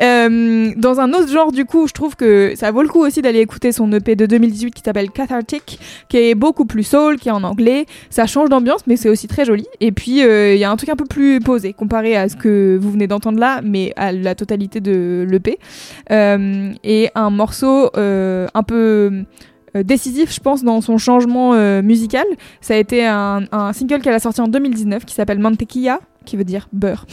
Euh, 0.00 0.72
dans 0.76 1.00
un 1.00 1.12
autre 1.12 1.28
genre, 1.28 1.52
du 1.52 1.64
coup, 1.64 1.88
je 1.88 1.92
trouve 1.92 2.16
que 2.16 2.52
ça 2.56 2.70
vaut 2.70 2.82
le 2.82 2.88
coup 2.88 3.04
aussi 3.04 3.22
d'aller 3.22 3.40
écouter 3.40 3.72
son 3.72 3.90
EP 3.92 4.14
de 4.16 4.26
2018 4.26 4.72
qui 4.72 4.82
s'appelle 4.82 5.10
Cathartic, 5.10 5.80
qui 6.08 6.16
est 6.16 6.34
beaucoup 6.34 6.66
plus 6.66 6.84
soul, 6.84 7.18
qui 7.18 7.28
est 7.28 7.32
en 7.32 7.42
anglais. 7.42 7.86
Ça 8.10 8.26
change 8.26 8.48
d'ambiance, 8.48 8.86
mais 8.86 8.96
c'est 8.96 9.08
aussi 9.08 9.26
très 9.26 9.44
joli. 9.44 9.66
Et 9.80 9.92
puis, 9.92 10.22
euh, 10.22 10.54
il 10.54 10.60
y 10.60 10.64
a 10.64 10.70
un 10.70 10.76
truc 10.76 10.90
un 10.90 10.96
peu 10.96 11.06
plus 11.06 11.40
posé 11.40 11.72
comparé 11.72 12.16
à 12.16 12.28
ce 12.28 12.36
que 12.36 12.78
vous 12.80 12.90
venez 12.90 13.06
d'entendre 13.06 13.38
là, 13.38 13.60
mais 13.62 13.92
à 13.96 14.12
la 14.12 14.34
totalité 14.34 14.80
de 14.80 15.26
l'EP. 15.28 15.58
Euh, 16.10 16.72
et 16.84 17.10
un 17.14 17.30
morceau 17.30 17.90
un 17.94 18.62
peu 18.62 19.24
décisif, 19.74 20.32
je 20.32 20.40
pense, 20.40 20.62
dans 20.64 20.80
son 20.80 20.98
changement 20.98 21.52
musical. 21.82 22.24
Ça 22.60 22.74
a 22.74 22.76
été 22.76 23.06
un, 23.06 23.42
un 23.52 23.72
single 23.72 24.00
qu'elle 24.00 24.14
a 24.14 24.20
sorti 24.20 24.40
en 24.40 24.48
2019 24.48 25.04
qui 25.04 25.14
s'appelle 25.14 25.38
Mantequilla, 25.38 26.00
qui 26.28 26.36
veut 26.36 26.44
dire 26.44 26.68
beurre. 26.72 27.06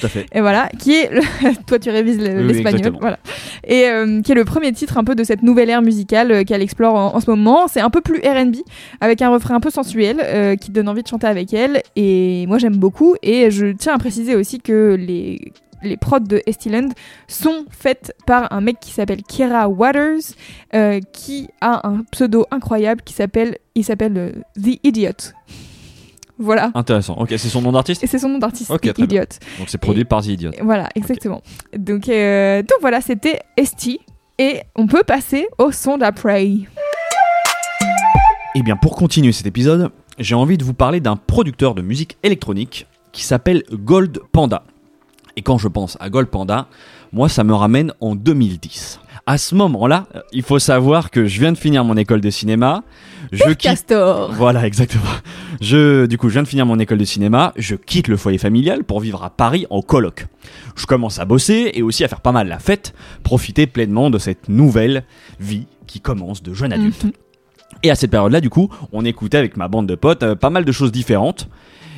Tout 0.00 0.06
à 0.06 0.08
fait. 0.08 0.26
Et 0.32 0.40
voilà, 0.40 0.68
qui 0.78 0.94
est 0.94 1.10
le- 1.12 1.22
toi 1.66 1.78
tu 1.78 1.90
révises 1.90 2.18
Oui, 2.18 2.24
l'espagnol, 2.52 2.96
voilà. 3.00 3.18
Et 3.64 3.84
euh, 3.86 4.20
qui 4.22 4.32
est 4.32 4.34
le 4.34 4.44
premier 4.44 4.72
titre 4.72 4.96
un 4.98 5.04
peu 5.04 5.14
de 5.14 5.24
cette 5.24 5.42
nouvelle 5.42 5.70
ère 5.70 5.82
musicale 5.82 6.32
euh, 6.32 6.44
qu'elle 6.44 6.62
explore 6.62 6.94
en, 6.94 7.14
en 7.14 7.20
ce 7.20 7.30
moment. 7.30 7.68
C'est 7.68 7.80
un 7.80 7.90
peu 7.90 8.00
plus 8.00 8.18
R&B 8.20 8.56
avec 9.00 9.22
un 9.22 9.30
refrain 9.30 9.54
un 9.56 9.60
peu 9.60 9.70
sensuel 9.70 10.20
euh, 10.22 10.56
qui 10.56 10.70
donne 10.70 10.88
envie 10.88 11.02
de 11.02 11.08
chanter 11.08 11.26
avec 11.26 11.52
elle. 11.52 11.82
Et 11.96 12.46
moi 12.48 12.58
j'aime 12.58 12.76
beaucoup. 12.76 13.16
Et 13.22 13.50
je 13.50 13.66
tiens 13.66 13.94
à 13.94 13.98
préciser 13.98 14.34
aussi 14.34 14.60
que 14.60 14.96
les 14.98 15.52
les 15.80 15.96
prods 15.96 16.18
de 16.18 16.42
Estiland 16.46 16.88
sont 17.28 17.64
faites 17.70 18.12
par 18.26 18.52
un 18.52 18.60
mec 18.60 18.80
qui 18.80 18.90
s'appelle 18.90 19.22
Kira 19.22 19.68
Waters, 19.68 20.18
euh, 20.74 20.98
qui 21.12 21.46
a 21.60 21.86
un 21.86 22.02
pseudo 22.10 22.46
incroyable 22.50 23.02
qui 23.02 23.14
s'appelle, 23.14 23.58
il 23.76 23.84
s'appelle 23.84 24.14
euh, 24.16 24.32
The 24.60 24.80
Idiot. 24.82 25.12
Voilà. 26.38 26.70
Intéressant. 26.74 27.14
Ok, 27.18 27.30
c'est 27.30 27.48
son 27.48 27.62
nom 27.62 27.72
d'artiste 27.72 28.02
Et 28.04 28.06
c'est 28.06 28.18
son 28.18 28.28
nom 28.28 28.38
d'artiste, 28.38 28.70
Ok, 28.70 28.82
bien. 28.82 29.04
Idiot. 29.04 29.22
Donc 29.58 29.68
c'est 29.68 29.78
produit 29.78 30.04
par 30.04 30.22
The 30.22 30.26
Idiot. 30.26 30.50
Voilà, 30.62 30.88
exactement. 30.94 31.42
Donc, 31.76 32.08
euh, 32.08 32.62
donc 32.62 32.78
voilà, 32.80 33.00
c'était 33.00 33.40
Esti. 33.56 34.00
Et 34.38 34.60
on 34.76 34.86
peut 34.86 35.02
passer 35.02 35.48
au 35.58 35.72
son 35.72 35.98
d'après. 35.98 36.48
Eh 38.54 38.62
bien, 38.62 38.76
pour 38.76 38.94
continuer 38.94 39.32
cet 39.32 39.46
épisode, 39.46 39.90
j'ai 40.18 40.34
envie 40.36 40.56
de 40.58 40.64
vous 40.64 40.74
parler 40.74 41.00
d'un 41.00 41.16
producteur 41.16 41.74
de 41.74 41.82
musique 41.82 42.16
électronique 42.22 42.86
qui 43.12 43.22
s'appelle 43.24 43.64
Gold 43.72 44.20
Panda. 44.32 44.62
Et 45.36 45.42
quand 45.42 45.58
je 45.58 45.68
pense 45.68 45.96
à 46.00 46.08
Gold 46.10 46.28
Panda, 46.28 46.68
moi, 47.12 47.28
ça 47.28 47.42
me 47.44 47.54
ramène 47.54 47.92
en 48.00 48.14
2010. 48.14 49.00
À 49.28 49.36
ce 49.36 49.54
moment-là, 49.56 50.06
il 50.32 50.42
faut 50.42 50.58
savoir 50.58 51.10
que 51.10 51.26
je 51.26 51.38
viens 51.38 51.52
de 51.52 51.58
finir 51.58 51.84
mon 51.84 51.98
école 51.98 52.22
de 52.22 52.30
cinéma. 52.30 52.82
Je 53.30 53.44
quitte 53.44 53.58
Castor. 53.58 54.32
Voilà, 54.32 54.66
exactement. 54.66 55.02
Je, 55.60 56.06
du 56.06 56.16
coup, 56.16 56.30
je 56.30 56.32
viens 56.32 56.42
de 56.44 56.48
finir 56.48 56.64
mon 56.64 56.78
école 56.78 56.96
de 56.96 57.04
cinéma, 57.04 57.52
je 57.54 57.74
quitte 57.76 58.08
le 58.08 58.16
foyer 58.16 58.38
familial 58.38 58.84
pour 58.84 59.00
vivre 59.00 59.22
à 59.22 59.28
Paris 59.28 59.66
en 59.68 59.82
coloc. 59.82 60.28
Je 60.76 60.86
commence 60.86 61.18
à 61.18 61.26
bosser 61.26 61.72
et 61.74 61.82
aussi 61.82 62.04
à 62.04 62.08
faire 62.08 62.22
pas 62.22 62.32
mal 62.32 62.48
la 62.48 62.58
fête, 62.58 62.94
profiter 63.22 63.66
pleinement 63.66 64.08
de 64.08 64.16
cette 64.16 64.48
nouvelle 64.48 65.04
vie 65.40 65.66
qui 65.86 66.00
commence 66.00 66.42
de 66.42 66.54
jeune 66.54 66.72
adulte. 66.72 67.04
Mhm. 67.04 67.12
Et 67.82 67.90
à 67.90 67.96
cette 67.96 68.10
période-là, 68.10 68.40
du 68.40 68.48
coup, 68.48 68.70
on 68.92 69.04
écoutait 69.04 69.36
avec 69.36 69.58
ma 69.58 69.68
bande 69.68 69.86
de 69.86 69.94
potes 69.94 70.22
euh, 70.22 70.36
pas 70.36 70.48
mal 70.48 70.64
de 70.64 70.72
choses 70.72 70.90
différentes 70.90 71.50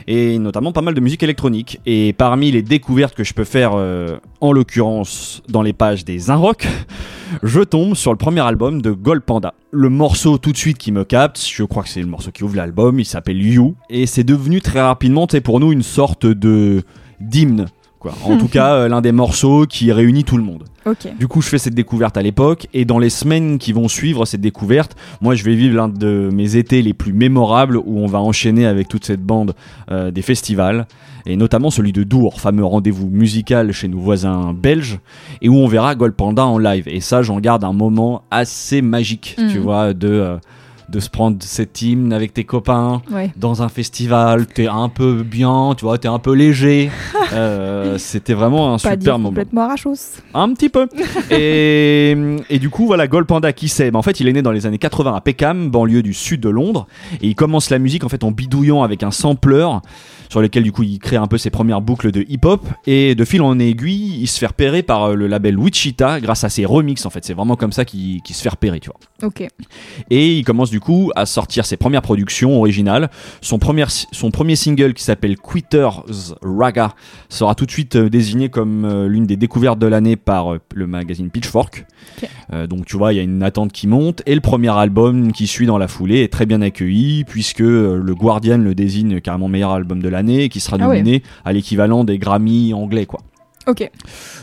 et 0.07 0.39
notamment 0.39 0.73
pas 0.73 0.83
mal 0.83 0.95
de 0.95 1.01
musique 1.01 1.23
électronique. 1.23 1.81
Et 1.87 2.13
parmi 2.13 2.51
les 2.51 2.63
découvertes 2.63 3.15
que 3.15 3.25
je 3.25 3.35
peux 3.35 3.45
faire, 3.45 3.73
euh, 3.75 4.19
en 4.41 4.53
l'occurrence 4.53 5.43
dans 5.49 5.63
les 5.63 5.73
pages 5.73 6.05
des 6.05 6.21
Rock, 6.29 6.67
je 7.43 7.61
tombe 7.61 7.95
sur 7.95 8.13
le 8.13 8.19
premier 8.19 8.41
album 8.41 8.83
de 8.83 8.91
Gold 8.91 9.23
Panda. 9.23 9.55
Le 9.71 9.89
morceau 9.89 10.39
tout 10.39 10.53
de 10.53 10.57
suite 10.57 10.79
qui 10.79 10.93
me 10.93 11.05
capte, 11.05 11.45
je 11.45 11.65
crois 11.65 11.83
que 11.83 11.89
c'est 11.89 12.01
le 12.01 12.07
morceau 12.07 12.31
qui 12.31 12.45
ouvre 12.45 12.57
l'album, 12.57 12.99
il 12.99 13.05
s'appelle 13.05 13.41
You, 13.41 13.75
et 13.89 14.07
c'est 14.07 14.25
devenu 14.25 14.61
très 14.61 14.81
rapidement, 14.81 15.27
tu 15.27 15.41
pour 15.41 15.61
nous 15.61 15.73
une 15.73 15.83
sorte 15.83 16.27
de 16.27 16.83
d'hymne. 17.21 17.67
Quoi. 18.01 18.13
En 18.25 18.39
tout 18.39 18.49
cas, 18.49 18.75
euh, 18.75 18.89
l'un 18.89 19.03
des 19.03 19.13
morceaux 19.13 19.67
qui 19.67 19.93
réunit 19.93 20.25
tout 20.25 20.39
le 20.39 20.43
monde. 20.43 20.65
Du 21.19 21.29
coup, 21.29 21.43
je 21.43 21.49
fais 21.49 21.59
cette 21.59 21.75
découverte 21.75 22.17
à 22.17 22.23
l'époque, 22.23 22.67
et 22.73 22.87
dans 22.87 22.99
les 22.99 23.11
semaines 23.11 23.59
qui 23.59 23.75
vont 23.75 23.87
suivre 23.87 24.25
cette 24.25 24.41
découverte, 24.41 24.97
moi, 25.21 25.35
je 25.35 25.45
vais 25.45 25.55
vivre 25.55 25.77
l'un 25.77 25.89
de 25.89 26.31
mes 26.33 26.57
étés 26.57 26.81
les 26.81 26.95
plus 26.95 27.13
mémorables, 27.13 27.77
où 27.77 27.99
on 27.99 28.07
va 28.07 28.19
enchaîner 28.19 28.65
avec 28.65 28.89
toute 28.89 29.05
cette 29.05 29.23
bande 29.23 29.55
euh, 29.91 30.11
des 30.11 30.23
festivals, 30.23 30.87
et 31.27 31.37
notamment 31.37 31.71
celui 31.71 31.93
de 31.93 32.03
Dour, 32.03 32.41
fameux 32.41 32.65
rendez-vous 32.65 33.11
musical 33.11 33.73
chez 33.73 33.89
nos 33.89 34.01
voisins 34.01 34.55
belges, 34.55 34.99
et 35.43 35.51
où 35.51 35.57
on 35.57 35.69
verra 35.69 35.95
Gold 35.95 36.15
Panda 36.15 36.47
en 36.47 36.57
live. 36.57 36.89
Et 36.89 37.01
ça, 37.01 37.21
j'en 37.21 37.39
garde 37.39 37.63
un 37.65 37.75
moment 37.75 38.23
assez 38.31 38.81
magique, 38.81 39.37
tu 39.51 39.59
vois, 39.59 39.93
de, 39.93 40.09
euh, 40.09 40.37
de 40.91 40.99
se 41.01 41.09
prendre 41.09 41.37
cet 41.41 41.83
hymne 41.83 42.13
avec 42.13 42.35
tes 42.35 42.45
copains, 42.45 43.01
Ouais. 43.13 43.31
dans 43.37 43.63
un 43.63 43.69
festival, 43.69 44.47
t'es 44.47 44.67
un 44.67 44.89
peu 44.89 45.23
bien, 45.23 45.75
tu 45.77 45.85
vois, 45.85 45.99
t'es 45.99 46.09
un 46.09 46.19
peu 46.19 46.33
léger. 46.35 46.91
Euh, 47.33 47.97
C'était 47.97 48.35
vraiment 48.35 48.75
un 48.75 48.79
Pas 48.79 48.91
super 48.95 49.13
moment. 49.17 49.29
complètement 49.29 49.61
arrachos. 49.63 50.19
Un 50.35 50.53
petit 50.53 50.69
peu. 50.69 50.89
et, 51.31 52.17
et 52.51 52.59
du 52.59 52.71
coup, 52.71 52.87
voilà, 52.87 53.07
Gold 53.07 53.27
Panda, 53.27 53.53
qui 53.53 53.69
c'est 53.69 53.93
Ben, 53.93 53.99
En 53.99 54.03
fait, 54.03 54.19
il 54.19 54.27
est 54.27 54.33
né 54.33 54.43
dans 54.43 54.51
les 54.51 54.67
années 54.67 54.79
80 54.79 55.15
à 55.15 55.21
Peckham, 55.21 55.71
banlieue 55.71 56.03
du 56.03 56.13
sud 56.13 56.41
de 56.41 56.49
Londres. 56.49 56.89
Et 57.23 57.29
il 57.29 57.37
commence 57.37 57.71
la 57.71 57.79
musique 57.79 58.03
en 58.03 58.09
fait 58.09 58.25
en 58.25 58.33
bidouillant 58.33 58.83
avec 58.83 59.05
un 59.05 59.13
sampler 59.13 59.69
sur 60.31 60.41
lequel 60.41 60.63
du 60.63 60.73
coup 60.73 60.85
il 60.85 60.99
crée 60.99 61.17
un 61.17 61.27
peu 61.27 61.37
ses 61.37 61.51
premières 61.51 61.83
boucles 61.83 62.11
de 62.13 62.25
hip-hop. 62.27 62.67
Et 62.87 63.15
de 63.15 63.25
fil 63.27 63.43
en 63.43 63.59
aiguille, 63.59 64.21
il 64.21 64.27
se 64.27 64.39
fait 64.39 64.47
repérer 64.47 64.83
par 64.83 65.05
euh, 65.05 65.15
le 65.15 65.27
label 65.27 65.59
Wichita 65.59 66.21
grâce 66.21 66.45
à 66.45 66.49
ses 66.49 66.65
remixes 66.65 67.05
en 67.05 67.11
fait. 67.11 67.25
C'est 67.25 67.35
vraiment 67.35 67.57
comme 67.57 67.73
ça 67.73 67.85
qu'il 67.85 68.23
se 68.27 68.41
fait 68.41 68.49
repérer, 68.49 68.81
tu 68.81 68.89
vois. 68.89 69.29
Ok. 69.29 69.47
Et 70.09 70.39
il 70.39 70.45
commence 70.45 70.71
du 70.71 70.81
coup 70.81 71.11
à 71.17 71.27
sortir 71.27 71.67
ses 71.67 71.77
premières 71.77 72.03
productions 72.03 72.57
originales. 72.57 73.11
Son 73.41 73.59
premier, 73.59 73.85
son 73.89 74.31
premier 74.31 74.57
single 74.57 74.95
qui 74.95 75.03
s'appelle 75.03 75.37
Quitter's 75.37 76.35
Raga 76.43 76.95
sera 77.29 77.55
tout 77.55 77.67
de 77.67 77.71
suite 77.71 77.97
euh, 77.97 78.09
désigné 78.09 78.49
comme 78.49 78.85
euh, 78.85 79.09
l'une 79.09 79.27
des 79.27 79.37
découvertes 79.37 79.79
de 79.79 79.87
l'année 79.87 80.17
par 80.17 80.57
le 80.75 80.87
magazine 80.87 81.31
Pitchfork. 81.31 81.87
Euh, 82.53 82.67
donc 82.67 82.87
tu 82.87 82.97
vois, 82.97 83.13
il 83.13 83.17
y 83.17 83.19
a 83.19 83.23
une 83.23 83.43
attente 83.43 83.73
qui 83.73 83.87
monte. 83.87 84.23
Et 84.27 84.35
le 84.35 84.41
premier 84.41 84.71
album 84.71 85.33
qui 85.33 85.47
suit 85.47 85.67
dans 85.67 85.79
la 85.79 85.89
foulée 85.89 86.23
est 86.23 86.33
très 86.33 86.47
bien 86.47 86.63
accueilli 86.63 87.25
puisque 87.25 87.61
le 87.61 88.15
Guardian 88.15 88.59
le 88.59 88.75
désigne 88.75 89.21
carrément 89.21 89.49
meilleur 89.49 89.73
album 89.73 90.03
de 90.03 90.09
l'année 90.09 90.20
et 90.29 90.49
qui 90.49 90.61
sera 90.61 90.77
Ah 90.81 90.87
nominé 90.87 91.23
à 91.45 91.53
l'équivalent 91.53 92.05
des 92.05 92.19
Grammy 92.19 92.73
anglais 92.75 93.07
quoi. 93.07 93.21
Ok. 93.67 93.89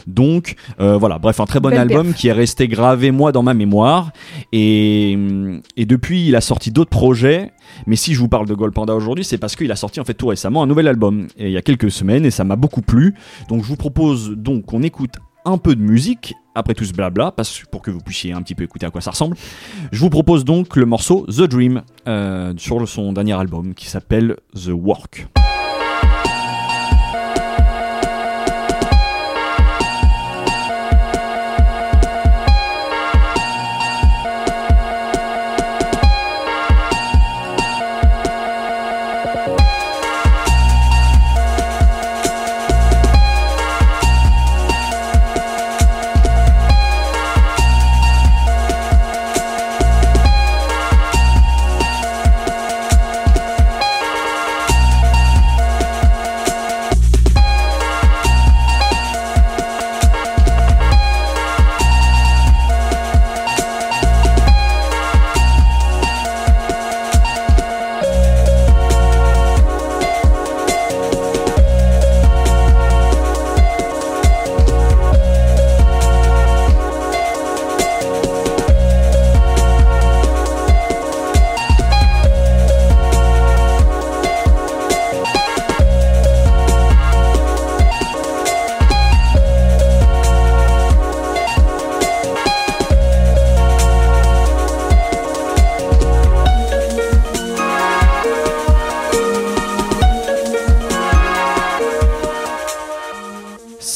Donc 0.06 0.56
euh, 0.80 0.96
voilà, 0.98 1.18
bref, 1.18 1.40
un 1.40 1.46
très 1.46 1.60
bon 1.60 1.70
Belle 1.70 1.80
album 1.80 2.08
perf. 2.08 2.18
qui 2.18 2.28
est 2.28 2.34
resté 2.34 2.68
gravé 2.68 3.12
moi 3.12 3.32
dans 3.32 3.42
ma 3.44 3.56
mémoire. 3.56 4.12
Et, 4.54 5.18
et 5.76 5.86
depuis, 5.86 6.28
il 6.28 6.36
a 6.36 6.42
sorti 6.42 6.72
d'autres 6.72 6.92
projets. 6.92 7.52
Mais 7.88 7.96
si 7.96 8.14
je 8.14 8.20
vous 8.20 8.28
parle 8.28 8.48
de 8.48 8.54
Gold 8.54 8.74
Panda 8.74 8.94
aujourd'hui, 8.94 9.26
c'est 9.26 9.40
parce 9.40 9.56
qu'il 9.56 9.72
a 9.72 9.76
sorti 9.76 10.00
en 10.00 10.06
fait 10.06 10.14
tout 10.14 10.28
récemment 10.28 10.62
un 10.64 10.68
nouvel 10.68 10.88
album. 10.88 11.28
Et 11.38 11.48
il 11.48 11.52
y 11.52 11.58
a 11.58 11.62
quelques 11.64 11.92
semaines, 11.92 12.26
et 12.26 12.32
ça 12.32 12.44
m'a 12.44 12.56
beaucoup 12.56 12.82
plu. 12.82 13.16
Donc 13.50 13.64
je 13.64 13.68
vous 13.68 13.76
propose 13.76 14.32
donc 14.32 14.68
qu'on 14.68 14.84
écoute 14.84 15.16
un 15.46 15.58
peu 15.58 15.76
de 15.76 15.82
musique 15.82 16.36
après 16.54 16.74
tout 16.74 16.86
ce 16.86 16.94
blabla, 16.94 17.32
parce, 17.32 17.64
pour 17.72 17.82
que 17.82 17.92
vous 17.92 18.00
puissiez 18.00 18.34
un 18.34 18.42
petit 18.42 18.56
peu 18.56 18.64
écouter 18.64 18.86
à 18.86 18.92
quoi 18.92 19.02
ça 19.02 19.12
ressemble. 19.12 19.36
Je 19.92 20.00
vous 20.00 20.10
propose 20.10 20.46
donc 20.46 20.76
le 20.76 20.86
morceau 20.86 21.26
The 21.28 21.44
Dream 21.44 21.82
euh, 22.08 22.54
sur 22.58 22.88
son 22.88 23.14
dernier 23.14 23.34
album 23.34 23.74
qui 23.74 23.88
s'appelle 23.88 24.38
The 24.54 24.70
Work. 24.74 25.28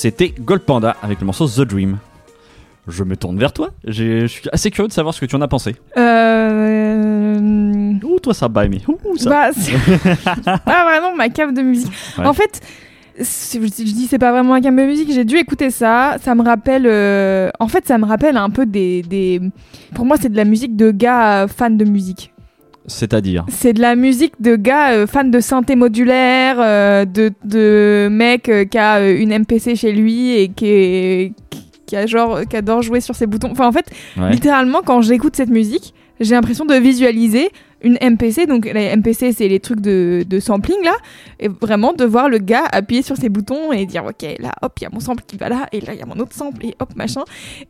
C'était 0.02 0.34
Gold 0.40 0.64
Panda 0.64 0.98
avec 1.04 1.20
le 1.20 1.28
morceau 1.28 1.48
The 1.48 1.62
Dream. 1.62 2.00
Je 2.88 3.04
me 3.04 3.16
tourne 3.16 3.38
vers 3.38 3.54
toi. 3.54 3.70
Je 3.86 4.26
suis 4.26 4.50
assez 4.52 4.72
curieux 4.72 4.88
de 4.88 4.94
savoir 4.94 5.14
ce 5.14 5.22
que 5.22 5.28
tu 5.28 5.36
en 5.36 5.42
as 5.42 5.48
pensé. 5.48 5.76
Euh... 5.96 7.38
Ouh, 8.04 8.20
toi 8.20 8.34
ça 8.34 8.48
baille, 8.48 8.70
mais 8.70 8.82
ouh, 8.88 8.98
ça? 9.16 9.30
Bah, 9.30 9.50
c'est 9.56 9.74
pas 10.66 10.86
vraiment 10.86 11.16
ma 11.16 11.30
cave 11.30 11.54
de 11.54 11.62
musique. 11.62 11.92
Ouais. 12.18 12.26
En 12.26 12.34
fait, 12.34 12.62
je, 13.20 13.60
dis 13.60 14.08
c'est 14.08 14.18
pas 14.18 14.32
vraiment 14.32 14.54
ma 14.54 14.62
cave 14.62 14.76
de 14.76 14.82
musique. 14.82 15.12
J'ai 15.14 15.24
dû 15.24 15.38
écouter 15.38 15.70
ça. 15.70 16.16
Ça 16.20 16.34
me 16.34 16.42
rappelle. 16.42 16.88
euh, 16.88 17.52
En 17.60 17.68
fait, 17.68 17.86
ça 17.86 18.00
me 18.00 18.06
rappelle 18.06 18.38
un 18.38 18.50
peu 18.50 18.66
des. 18.66 19.04
des... 19.04 19.40
Pour 19.94 20.06
moi, 20.06 20.18
c'est 20.20 20.30
de 20.30 20.36
la 20.38 20.46
musique 20.46 20.76
de 20.76 20.90
gars 20.90 21.44
euh, 21.44 21.48
fans 21.48 21.70
de 21.70 21.86
musique. 21.86 22.31
C'est-à-dire. 22.92 23.46
C'est 23.50 23.74
de 23.74 23.82
la 23.82 23.96
musique 23.96 24.34
de 24.40 24.56
gars 24.56 24.92
euh, 24.92 25.08
fans 25.08 25.24
de 25.24 25.40
synthé 25.40 25.76
modulaire, 25.76 26.58
euh, 26.60 27.06
de, 27.06 27.32
de 27.46 28.08
mec 28.12 28.50
euh, 28.50 28.66
qui 28.66 28.78
a 28.78 28.98
euh, 28.98 29.18
une 29.20 29.38
MPC 29.38 29.76
chez 29.76 29.92
lui 29.92 30.32
et 30.38 30.50
qui, 30.50 30.66
est- 30.68 31.34
qui 31.86 31.96
a 31.96 32.06
genre 32.06 32.42
qui 32.50 32.56
adore 32.56 32.82
jouer 32.82 33.02
sur 33.02 33.16
ses 33.16 33.28
boutons. 33.28 33.50
Enfin, 33.52 33.68
en 33.68 33.72
fait, 33.72 33.86
Ouais. 34.18 34.32
littéralement, 34.32 34.82
quand 34.86 35.02
j'écoute 35.02 35.36
cette 35.36 35.50
musique, 35.50 35.94
j'ai 36.20 36.36
l'impression 36.36 36.66
de 36.66 36.76
visualiser 36.76 37.50
une 37.84 37.98
MPC. 38.02 38.46
Donc, 38.46 38.66
les 38.66 38.96
MPC, 38.96 39.32
c'est 39.34 39.48
les 39.48 39.60
trucs 39.60 39.82
de, 39.82 40.24
de 40.28 40.40
sampling 40.40 40.84
là, 40.84 40.94
et 41.40 41.48
vraiment 41.48 41.94
de 41.94 42.06
voir 42.06 42.30
le 42.30 42.38
gars 42.38 42.64
appuyer 42.72 43.02
sur 43.02 43.18
ses 43.18 43.30
boutons 43.30 43.72
et 43.72 43.86
dire 43.86 44.04
ok, 44.06 44.26
là, 44.40 44.52
hop, 44.62 44.74
il 44.80 44.84
y 44.84 44.88
a 44.88 44.90
mon 44.92 45.00
sample 45.00 45.24
qui 45.28 45.38
va 45.38 45.50
là, 45.50 45.68
et 45.72 45.82
là, 45.82 45.94
il 45.94 46.00
y 46.00 46.04
a 46.04 46.06
mon 46.06 46.20
autre 46.20 46.34
sample, 46.36 46.66
et 46.66 46.76
hop, 46.80 46.96
machin. 46.96 47.22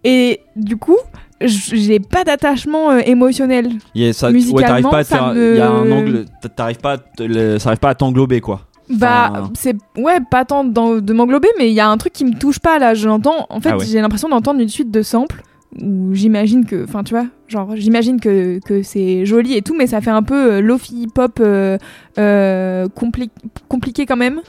Et 0.03 0.41
du 0.55 0.77
coup, 0.77 0.97
j'ai 1.39 1.99
pas 1.99 2.23
d'attachement 2.23 2.91
euh, 2.91 2.99
émotionnel. 3.05 3.69
Yeah, 3.95 4.13
ça, 4.13 4.31
Musicalement, 4.31 4.67
t'arrives 4.67 4.89
pas 4.89 4.97
à 4.99 5.03
te 5.03 5.09
ça 5.09 5.15
faire- 5.17 5.33
me- 5.33 5.53
il 5.53 5.57
y 5.57 5.61
a 5.61 5.69
un 5.71 5.91
angle, 5.91 6.25
t'arrives 6.55 6.77
pas, 6.79 6.97
le- 7.19 7.57
ça 7.59 7.69
arrive 7.69 7.79
pas 7.79 7.89
à 7.89 7.95
t'englober 7.95 8.41
quoi. 8.41 8.61
Bah, 8.89 9.29
Enfin, 9.31 9.49
c'est 9.53 9.75
ouais, 9.97 10.17
pas 10.29 10.43
tant 10.43 10.65
de 10.65 11.13
m'englober, 11.13 11.47
mais 11.57 11.69
il 11.69 11.73
y 11.73 11.79
a 11.79 11.87
un 11.89 11.97
truc 11.97 12.11
qui 12.11 12.25
me 12.25 12.37
touche 12.37 12.59
pas 12.59 12.77
là. 12.77 12.93
J'entends, 12.93 13.45
en 13.49 13.61
fait, 13.61 13.69
Ah 13.71 13.77
ouais. 13.77 13.85
j'ai 13.85 14.01
l'impression 14.01 14.27
d'entendre 14.27 14.59
une 14.59 14.67
suite 14.69 14.91
de 14.91 15.01
samples 15.01 15.41
où 15.81 16.13
j'imagine 16.13 16.65
que, 16.65 16.83
enfin, 16.83 17.03
tu 17.03 17.13
vois, 17.13 17.27
genre, 17.47 17.71
j'imagine 17.75 18.19
que, 18.19 18.59
que 18.65 18.83
c'est 18.83 19.25
joli 19.25 19.55
et 19.55 19.61
tout, 19.61 19.75
mais 19.77 19.87
ça 19.87 20.01
fait 20.01 20.09
un 20.11 20.23
peu 20.23 20.53
euh, 20.53 20.61
lofi 20.61 21.07
pop 21.13 21.39
euh, 21.39 21.77
euh, 22.17 22.87
compli- 22.89 23.29
compliqué 23.69 24.05
quand 24.05 24.17
même. 24.17 24.41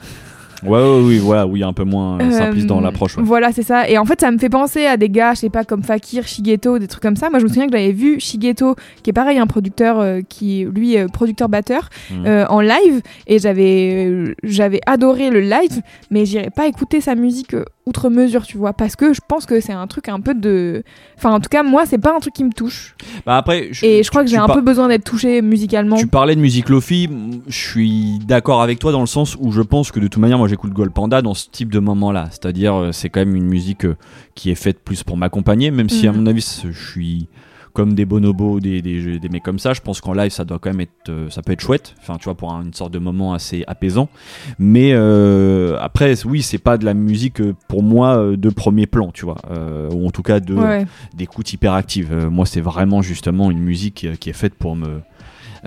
Ouais, 0.65 0.79
ouais, 0.79 1.01
oui, 1.03 1.17
voilà, 1.17 1.45
oui, 1.45 1.61
un 1.61 1.73
peu 1.73 1.83
moins 1.83 2.21
euh, 2.21 2.31
simpliste 2.31 2.67
dans 2.67 2.79
Euh, 2.79 2.83
l'approche. 2.83 3.17
ouais. 3.17 3.23
Voilà, 3.25 3.51
c'est 3.51 3.63
ça. 3.63 3.89
Et 3.89 3.97
en 3.97 4.05
fait, 4.05 4.21
ça 4.21 4.31
me 4.31 4.37
fait 4.37 4.47
penser 4.47 4.85
à 4.85 4.95
des 4.95 5.09
gars, 5.09 5.33
je 5.33 5.39
sais 5.39 5.49
pas, 5.49 5.65
comme 5.65 5.83
Fakir, 5.83 6.25
Shigeto, 6.25 6.79
des 6.79 6.87
trucs 6.87 7.03
comme 7.03 7.17
ça. 7.17 7.29
Moi, 7.29 7.39
je 7.39 7.43
me 7.43 7.49
souviens 7.49 7.65
que 7.67 7.73
j'avais 7.73 7.91
vu 7.91 8.17
Shigeto, 8.21 8.75
qui 9.01 9.09
est 9.09 9.13
pareil, 9.13 9.39
un 9.39 9.47
producteur 9.47 9.99
euh, 9.99 10.21
qui, 10.27 10.63
lui, 10.73 10.97
euh, 10.97 11.07
producteur-batteur, 11.07 11.89
euh, 12.25 12.45
en 12.47 12.61
live. 12.61 13.01
Et 13.27 13.39
j'avais, 13.39 14.35
j'avais 14.43 14.79
adoré 14.85 15.31
le 15.31 15.41
live, 15.41 15.81
mais 16.11 16.25
j'irais 16.25 16.49
pas 16.49 16.65
écouter 16.67 17.01
sa 17.01 17.15
musique 17.15 17.57
outre 17.85 18.09
mesure, 18.09 18.43
tu 18.45 18.57
vois, 18.57 18.71
parce 18.73 18.95
que 18.95 19.13
je 19.13 19.19
pense 19.27 19.45
que 19.45 19.59
c'est 19.59 19.73
un 19.73 19.87
truc 19.87 20.07
un 20.09 20.19
peu 20.21 20.33
de. 20.33 20.83
Enfin, 21.17 21.31
en 21.31 21.39
tout 21.39 21.49
cas, 21.49 21.63
moi, 21.63 21.85
c'est 21.85 21.97
pas 21.97 22.15
un 22.15 22.19
truc 22.19 22.33
qui 22.33 22.43
me 22.45 22.51
touche. 22.53 22.95
Bah 23.25 23.37
après, 23.37 23.69
je- 23.71 23.85
Et 23.85 24.03
je 24.03 24.09
crois 24.09 24.23
que 24.23 24.29
j'ai 24.29 24.37
un 24.37 24.45
par- 24.47 24.55
peu 24.55 24.61
besoin 24.61 24.87
d'être 24.87 25.03
touché 25.03 25.41
musicalement. 25.41 25.97
Tu 25.97 26.07
parlais 26.07 26.35
de 26.35 26.39
musique 26.41 26.69
lofi, 26.69 27.09
je 27.47 27.57
suis 27.57 28.19
d'accord 28.19 28.61
avec 28.61 28.79
toi 28.79 28.91
dans 28.93 29.01
le 29.01 29.05
sens 29.07 29.35
où 29.39 29.51
je 29.51 29.61
pense 29.61 29.91
que 29.91 29.99
de 29.99 30.07
toute 30.07 30.21
manière, 30.21 30.37
moi 30.37 30.47
j'écoute 30.47 30.71
Gold 30.71 30.91
Panda 30.93 31.21
dans 31.21 31.33
ce 31.33 31.49
type 31.49 31.71
de 31.73 31.79
moment-là. 31.79 32.27
C'est-à-dire, 32.31 32.73
euh, 32.75 32.91
c'est 32.93 33.09
quand 33.09 33.19
même 33.19 33.35
une 33.35 33.47
musique 33.47 33.85
euh, 33.85 33.95
qui 34.35 34.49
est 34.49 34.55
faite 34.55 34.79
plus 34.79 35.03
pour 35.03 35.17
m'accompagner, 35.17 35.69
même 35.71 35.89
si 35.89 36.07
à 36.07 36.11
Mhm. 36.13 36.19
mon 36.21 36.25
avis, 36.27 36.61
je 36.63 36.71
suis 36.71 37.27
comme 37.73 37.93
des 37.95 38.05
bonobos, 38.05 38.59
des, 38.59 38.81
des, 38.81 39.19
des 39.19 39.29
mecs 39.29 39.43
comme 39.43 39.59
ça. 39.59 39.73
Je 39.73 39.81
pense 39.81 39.99
qu'en 39.99 40.13
live, 40.13 40.31
ça 40.31 40.45
doit 40.45 40.59
quand 40.59 40.69
même 40.69 40.81
être, 40.81 41.09
euh, 41.09 41.29
ça 41.29 41.41
peut 41.41 41.51
être 41.53 41.61
chouette. 41.61 41.95
Enfin, 41.99 42.17
tu 42.17 42.25
vois, 42.25 42.35
pour 42.35 42.53
un- 42.53 42.63
une 42.63 42.73
sorte 42.73 42.93
de 42.93 42.99
moment 42.99 43.33
assez 43.33 43.63
apaisant. 43.67 44.09
Mais 44.59 44.91
euh, 44.93 45.77
après, 45.79 46.13
oui, 46.25 46.41
c'est 46.43 46.57
pas 46.59 46.77
de 46.77 46.85
la 46.85 46.93
musique 46.93 47.41
euh, 47.41 47.55
pour 47.67 47.81
moi 47.83 48.17
euh, 48.17 48.37
de 48.37 48.49
premier 48.49 48.85
plan, 48.85 49.11
tu 49.11 49.25
vois, 49.25 49.37
Euh, 49.51 49.89
ou 49.91 50.07
en 50.07 50.11
tout 50.11 50.23
cas 50.23 50.39
de 50.39 50.53
Ouais. 50.53 50.85
d'écoute 51.15 51.51
hyperactive. 51.51 52.13
Moi, 52.31 52.45
c'est 52.45 52.61
vraiment 52.61 53.01
justement 53.01 53.49
une 53.51 53.59
musique 53.59 54.07
qui 54.19 54.29
est 54.29 54.33
faite 54.33 54.53
pour 54.53 54.75
me, 54.75 55.01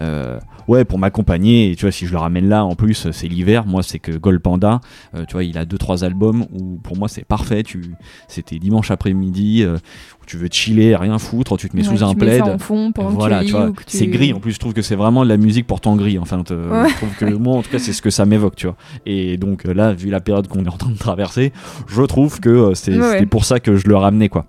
euh, 0.00 0.38
ouais, 0.68 0.84
pour 0.84 0.98
m'accompagner. 0.98 1.70
Et 1.70 1.76
tu 1.76 1.86
vois, 1.86 1.92
si 1.92 2.06
je 2.06 2.12
le 2.12 2.18
ramène 2.18 2.48
là, 2.48 2.64
en 2.64 2.74
plus, 2.74 3.08
c'est 3.12 3.28
l'hiver. 3.28 3.66
Moi, 3.66 3.82
c'est 3.82 3.98
que 3.98 4.12
Gold 4.12 4.40
Panda, 4.40 4.80
euh, 5.14 5.24
tu 5.26 5.32
vois, 5.34 5.44
il 5.44 5.56
a 5.58 5.64
deux 5.64 5.78
trois 5.78 6.04
albums 6.04 6.46
où 6.52 6.78
pour 6.82 6.96
moi 6.96 7.08
c'est 7.08 7.24
parfait. 7.24 7.62
Tu, 7.62 7.82
c'était 8.28 8.58
dimanche 8.58 8.90
après-midi 8.90 9.62
euh, 9.62 9.76
où 10.22 10.26
tu 10.26 10.36
veux 10.36 10.48
te 10.48 10.54
chiller, 10.54 10.96
rien 10.96 11.18
foutre, 11.18 11.56
tu 11.56 11.68
te 11.68 11.76
mets 11.76 11.88
Ouais, 11.88 11.96
sous 11.96 12.04
un 12.04 12.14
plaid. 12.14 12.42
en 12.42 12.58
fond 12.58 12.92
voilà, 12.96 13.44
tu 13.44 13.52
vois, 13.52 13.68
tu- 13.86 13.96
c'est 13.96 14.06
gris. 14.06 14.32
En 14.32 14.40
plus, 14.40 14.52
je 14.52 14.58
trouve 14.58 14.72
que 14.74 14.82
c'est 14.82 14.96
vraiment 14.96 15.24
de 15.24 15.28
la 15.28 15.36
musique 15.36 15.66
temps 15.80 15.96
gris. 15.96 16.18
Enfin, 16.18 16.42
te- 16.42 16.54
Ouais. 16.54 16.88
je 16.88 16.94
trouve 16.96 17.14
que 17.16 17.24
moi, 17.34 17.56
en 17.56 17.62
tout 17.62 17.70
cas, 17.70 17.78
c'est 17.78 17.92
ce 17.92 18.02
que 18.02 18.10
ça 18.10 18.26
m'évoque, 18.26 18.56
tu 18.56 18.66
vois. 18.66 18.76
Et 19.06 19.36
donc 19.36 19.66
euh, 19.66 19.72
là, 19.74 19.92
vu 19.92 20.10
la 20.10 20.20
période 20.20 20.48
qu'on 20.48 20.64
est 20.64 20.68
en 20.68 20.76
train 20.76 20.90
de 20.90 20.98
traverser, 20.98 21.52
je 21.86 22.02
trouve 22.02 22.40
que 22.40 22.72
c'est, 22.74 22.98
Ouais, 22.98 23.24
pour 23.26 23.44
ça 23.44 23.60
que 23.60 23.76
je 23.76 23.88
le 23.88 23.96
ramenais, 23.96 24.28
quoi. 24.28 24.46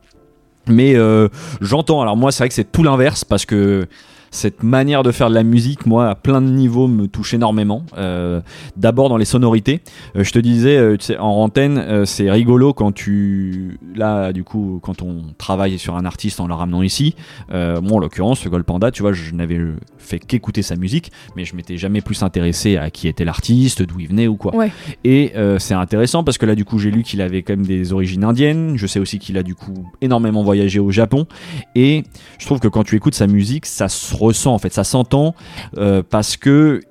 Mais 0.67 0.95
euh, 0.95 1.29
j'entends. 1.61 2.01
Alors 2.01 2.17
moi, 2.17 2.31
c'est 2.31 2.39
vrai 2.43 2.49
que 2.49 2.55
c'est 2.55 2.71
tout 2.71 2.83
l'inverse 2.83 3.23
parce 3.23 3.45
que 3.45 3.87
cette 4.31 4.63
manière 4.63 5.03
de 5.03 5.11
faire 5.11 5.29
de 5.29 5.35
la 5.35 5.43
musique, 5.43 5.85
moi, 5.85 6.09
à 6.09 6.15
plein 6.15 6.41
de 6.41 6.47
niveaux, 6.47 6.87
me 6.87 7.07
touche 7.07 7.33
énormément. 7.33 7.83
Euh, 7.97 8.41
D'abord 8.75 9.09
dans 9.09 9.17
les 9.17 9.25
sonorités. 9.25 9.81
Euh, 10.15 10.23
je 10.23 10.31
te 10.31 10.39
disais, 10.39 10.77
euh, 10.77 10.97
tu 10.97 11.05
sais, 11.05 11.17
en 11.17 11.27
antenne, 11.27 12.05
c'est 12.05 12.29
rigolo 12.29 12.73
quand 12.73 12.91
tu, 12.91 13.79
là, 13.95 14.33
du 14.33 14.43
coup, 14.43 14.79
quand 14.81 15.01
on 15.01 15.23
travaille 15.37 15.79
sur 15.79 15.95
un 15.95 16.05
artiste 16.05 16.39
en 16.39 16.47
le 16.47 16.53
ramenant 16.53 16.81
ici. 16.81 17.15
Moi, 17.49 17.93
en 17.93 17.99
l'occurrence, 17.99 18.39
ce 18.39 18.49
Gold 18.49 18.65
Panda, 18.65 18.91
tu 18.91 19.01
vois, 19.01 19.13
je 19.13 19.33
n'avais 19.33 19.59
fait 19.97 20.19
qu'écouter 20.19 20.61
sa 20.61 20.75
musique, 20.75 21.11
mais 21.35 21.45
je 21.45 21.55
m'étais 21.55 21.77
jamais 21.77 22.01
plus 22.01 22.23
intéressé 22.23 22.77
à 22.77 22.89
qui 22.89 23.07
était 23.07 23.25
l'artiste, 23.25 23.81
d'où 23.83 23.99
il 23.99 24.07
venait 24.07 24.27
ou 24.27 24.35
quoi. 24.35 24.55
Ouais. 24.55 24.71
Et 25.03 25.33
c'est 25.59 25.73
intéressant 25.73 26.23
parce 26.23 26.37
que 26.37 26.45
là, 26.45 26.55
du 26.55 26.65
coup, 26.65 26.79
j'ai 26.79 26.91
lu 26.91 27.03
qu'il 27.03 27.21
avait 27.21 27.43
quand 27.43 27.53
même 27.53 27.65
des 27.65 27.93
origines 27.93 28.23
indiennes. 28.23 28.77
Je 28.77 28.87
sais 28.87 28.99
aussi 28.99 29.19
qu'il 29.19 29.37
a 29.37 29.43
du 29.43 29.55
coup 29.55 29.89
énormément 30.01 30.43
voyagé 30.43 30.79
au 30.79 30.91
Japon. 30.91 31.27
Et 31.75 32.03
je 32.39 32.45
trouve 32.45 32.59
que 32.59 32.67
quand 32.67 32.83
tu 32.83 32.95
écoutes 32.95 33.15
sa 33.15 33.27
musique, 33.27 33.65
ça 33.65 33.87
se 33.87 34.16
ressent 34.17 34.53
en 34.53 34.57
fait, 34.57 34.73
ça 34.73 34.83
s'entend 34.83 35.35
euh, 35.77 36.03
parce 36.07 36.37
que 36.37 36.81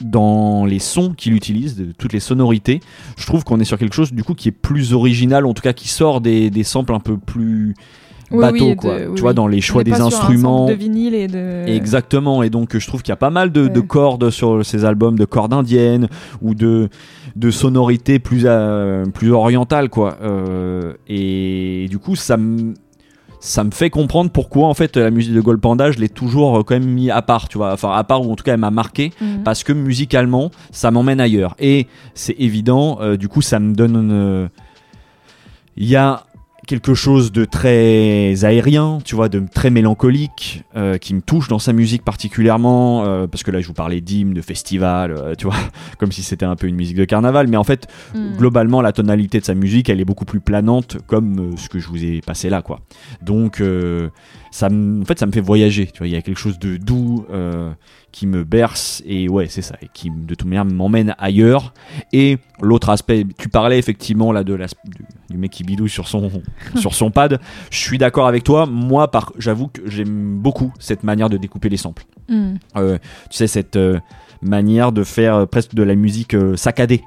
dans 0.00 0.64
les 0.64 0.80
sons 0.80 1.14
qu'il 1.16 1.34
utilise, 1.34 1.76
de 1.76 1.92
toutes 1.92 2.12
les 2.12 2.20
sonorités, 2.20 2.80
je 3.16 3.26
trouve 3.26 3.44
qu'on 3.44 3.60
est 3.60 3.64
sur 3.64 3.78
quelque 3.78 3.94
chose 3.94 4.12
du 4.12 4.24
coup 4.24 4.34
qui 4.34 4.48
est 4.48 4.52
plus 4.52 4.92
original, 4.92 5.46
en 5.46 5.54
tout 5.54 5.62
cas 5.62 5.72
qui 5.72 5.88
sort 5.88 6.20
des, 6.20 6.50
des 6.50 6.64
samples 6.64 6.92
un 6.94 7.00
peu 7.00 7.16
plus 7.16 7.74
bateau 8.30 8.54
oui, 8.64 8.70
et 8.70 8.74
de- 8.74 8.80
quoi. 8.80 8.96
oui, 8.96 9.14
tu 9.14 9.20
vois 9.20 9.32
dans 9.34 9.46
les 9.46 9.60
choix 9.60 9.84
des 9.84 10.00
instruments. 10.00 10.66
de 10.66 10.72
vinyle 10.72 11.14
et 11.14 11.28
de. 11.28 11.64
Exactement, 11.68 12.42
et 12.42 12.50
donc 12.50 12.76
je 12.76 12.86
trouve 12.86 13.02
qu'il 13.02 13.12
y 13.12 13.12
a 13.12 13.16
pas 13.16 13.30
mal 13.30 13.52
de, 13.52 13.80
cordes 13.80 14.30
sur 14.30 14.64
ces 14.64 14.84
albums, 14.84 15.18
de 15.18 15.24
cordes 15.24 15.52
indiennes 15.52 16.08
ou 16.42 16.54
de, 16.54 16.88
de 17.36 17.50
sonorités 17.50 18.18
plus, 18.18 18.42
euh, 18.46 19.04
plus 19.06 19.30
orientales, 19.30 19.88
quoi. 19.90 20.18
Euh, 20.22 20.94
et 21.08 21.86
du 21.88 21.98
coup, 21.98 22.16
ça 22.16 22.36
me. 22.36 22.74
Ça 23.46 23.62
me 23.62 23.72
fait 23.72 23.90
comprendre 23.90 24.30
pourquoi 24.30 24.68
en 24.68 24.72
fait 24.74 24.96
la 24.96 25.10
musique 25.10 25.34
de 25.34 25.40
Gold 25.42 25.60
Panda 25.60 25.90
je 25.90 25.98
l'ai 25.98 26.08
toujours 26.08 26.56
euh, 26.58 26.62
quand 26.62 26.74
même 26.76 26.88
mis 26.88 27.10
à 27.10 27.20
part, 27.20 27.46
tu 27.46 27.58
vois, 27.58 27.74
enfin 27.74 27.92
à 27.92 28.02
part 28.02 28.26
ou 28.26 28.32
en 28.32 28.36
tout 28.36 28.42
cas 28.42 28.54
elle 28.54 28.60
m'a 28.60 28.70
marqué 28.70 29.12
Mhm. 29.20 29.42
parce 29.44 29.62
que 29.64 29.74
musicalement 29.74 30.50
ça 30.70 30.90
m'emmène 30.90 31.20
ailleurs 31.20 31.54
et 31.58 31.86
c'est 32.14 32.34
évident, 32.38 32.98
euh, 33.02 33.18
du 33.18 33.28
coup 33.28 33.42
ça 33.42 33.60
me 33.60 33.74
donne 33.74 34.08
euh, 34.10 34.48
il 35.76 35.86
y 35.86 35.94
a 35.94 36.24
quelque 36.66 36.94
chose 36.94 37.32
de 37.32 37.44
très 37.44 38.44
aérien, 38.44 38.98
tu 39.04 39.14
vois, 39.14 39.28
de 39.28 39.42
très 39.52 39.70
mélancolique, 39.70 40.64
euh, 40.76 40.98
qui 40.98 41.14
me 41.14 41.20
touche 41.20 41.48
dans 41.48 41.58
sa 41.58 41.72
musique 41.72 42.02
particulièrement, 42.02 43.04
euh, 43.04 43.26
parce 43.26 43.42
que 43.42 43.50
là 43.50 43.60
je 43.60 43.66
vous 43.66 43.74
parlais 43.74 44.00
d'hymne, 44.00 44.34
de 44.34 44.40
festival, 44.40 45.12
euh, 45.12 45.34
tu 45.36 45.46
vois, 45.46 45.56
comme 45.98 46.12
si 46.12 46.22
c'était 46.22 46.46
un 46.46 46.56
peu 46.56 46.66
une 46.66 46.76
musique 46.76 46.96
de 46.96 47.04
carnaval, 47.04 47.48
mais 47.48 47.56
en 47.56 47.64
fait, 47.64 47.86
Mm. 48.14 48.36
globalement, 48.36 48.80
la 48.80 48.92
tonalité 48.92 49.40
de 49.40 49.44
sa 49.44 49.54
musique, 49.54 49.88
elle 49.88 50.00
est 50.00 50.04
beaucoup 50.04 50.24
plus 50.24 50.40
planante, 50.40 50.98
comme 51.06 51.56
ce 51.56 51.68
que 51.68 51.78
je 51.78 51.88
vous 51.88 52.04
ai 52.04 52.20
passé 52.20 52.48
là, 52.48 52.62
quoi. 52.62 52.80
Donc, 53.22 53.62
ça 54.50 54.68
en 54.68 55.04
fait, 55.04 55.18
ça 55.18 55.26
me 55.26 55.32
fait 55.32 55.40
voyager, 55.40 55.86
tu 55.86 55.98
vois, 55.98 56.06
il 56.06 56.12
y 56.12 56.16
a 56.16 56.22
quelque 56.22 56.38
chose 56.38 56.58
de 56.58 56.76
doux 56.76 57.24
qui 58.14 58.28
me 58.28 58.44
berce, 58.44 59.02
et 59.04 59.28
ouais, 59.28 59.48
c'est 59.48 59.60
ça, 59.60 59.74
et 59.82 59.88
qui 59.92 60.08
de 60.08 60.36
toute 60.36 60.46
manière 60.46 60.64
m'emmène 60.64 61.16
ailleurs. 61.18 61.74
Et 62.12 62.38
l'autre 62.60 62.90
aspect, 62.90 63.26
tu 63.36 63.48
parlais 63.48 63.76
effectivement 63.76 64.30
là 64.30 64.44
de 64.44 64.54
la, 64.54 64.66
du, 64.66 65.04
du 65.30 65.36
mec 65.36 65.50
qui 65.50 65.64
bidouille 65.64 65.90
sur 65.90 66.06
son, 66.06 66.30
sur 66.76 66.94
son 66.94 67.10
pad. 67.10 67.40
Je 67.72 67.78
suis 67.78 67.98
d'accord 67.98 68.28
avec 68.28 68.44
toi. 68.44 68.66
Moi, 68.66 69.10
par, 69.10 69.32
j'avoue 69.36 69.66
que 69.66 69.82
j'aime 69.90 70.38
beaucoup 70.38 70.72
cette 70.78 71.02
manière 71.02 71.28
de 71.28 71.36
découper 71.36 71.68
les 71.68 71.76
samples. 71.76 72.04
Mm. 72.28 72.54
Euh, 72.76 72.98
tu 73.30 73.36
sais, 73.36 73.48
cette 73.48 73.74
euh, 73.74 73.98
manière 74.40 74.92
de 74.92 75.02
faire 75.02 75.34
euh, 75.34 75.46
presque 75.46 75.74
de 75.74 75.82
la 75.82 75.96
musique 75.96 76.36
saccadée 76.54 77.02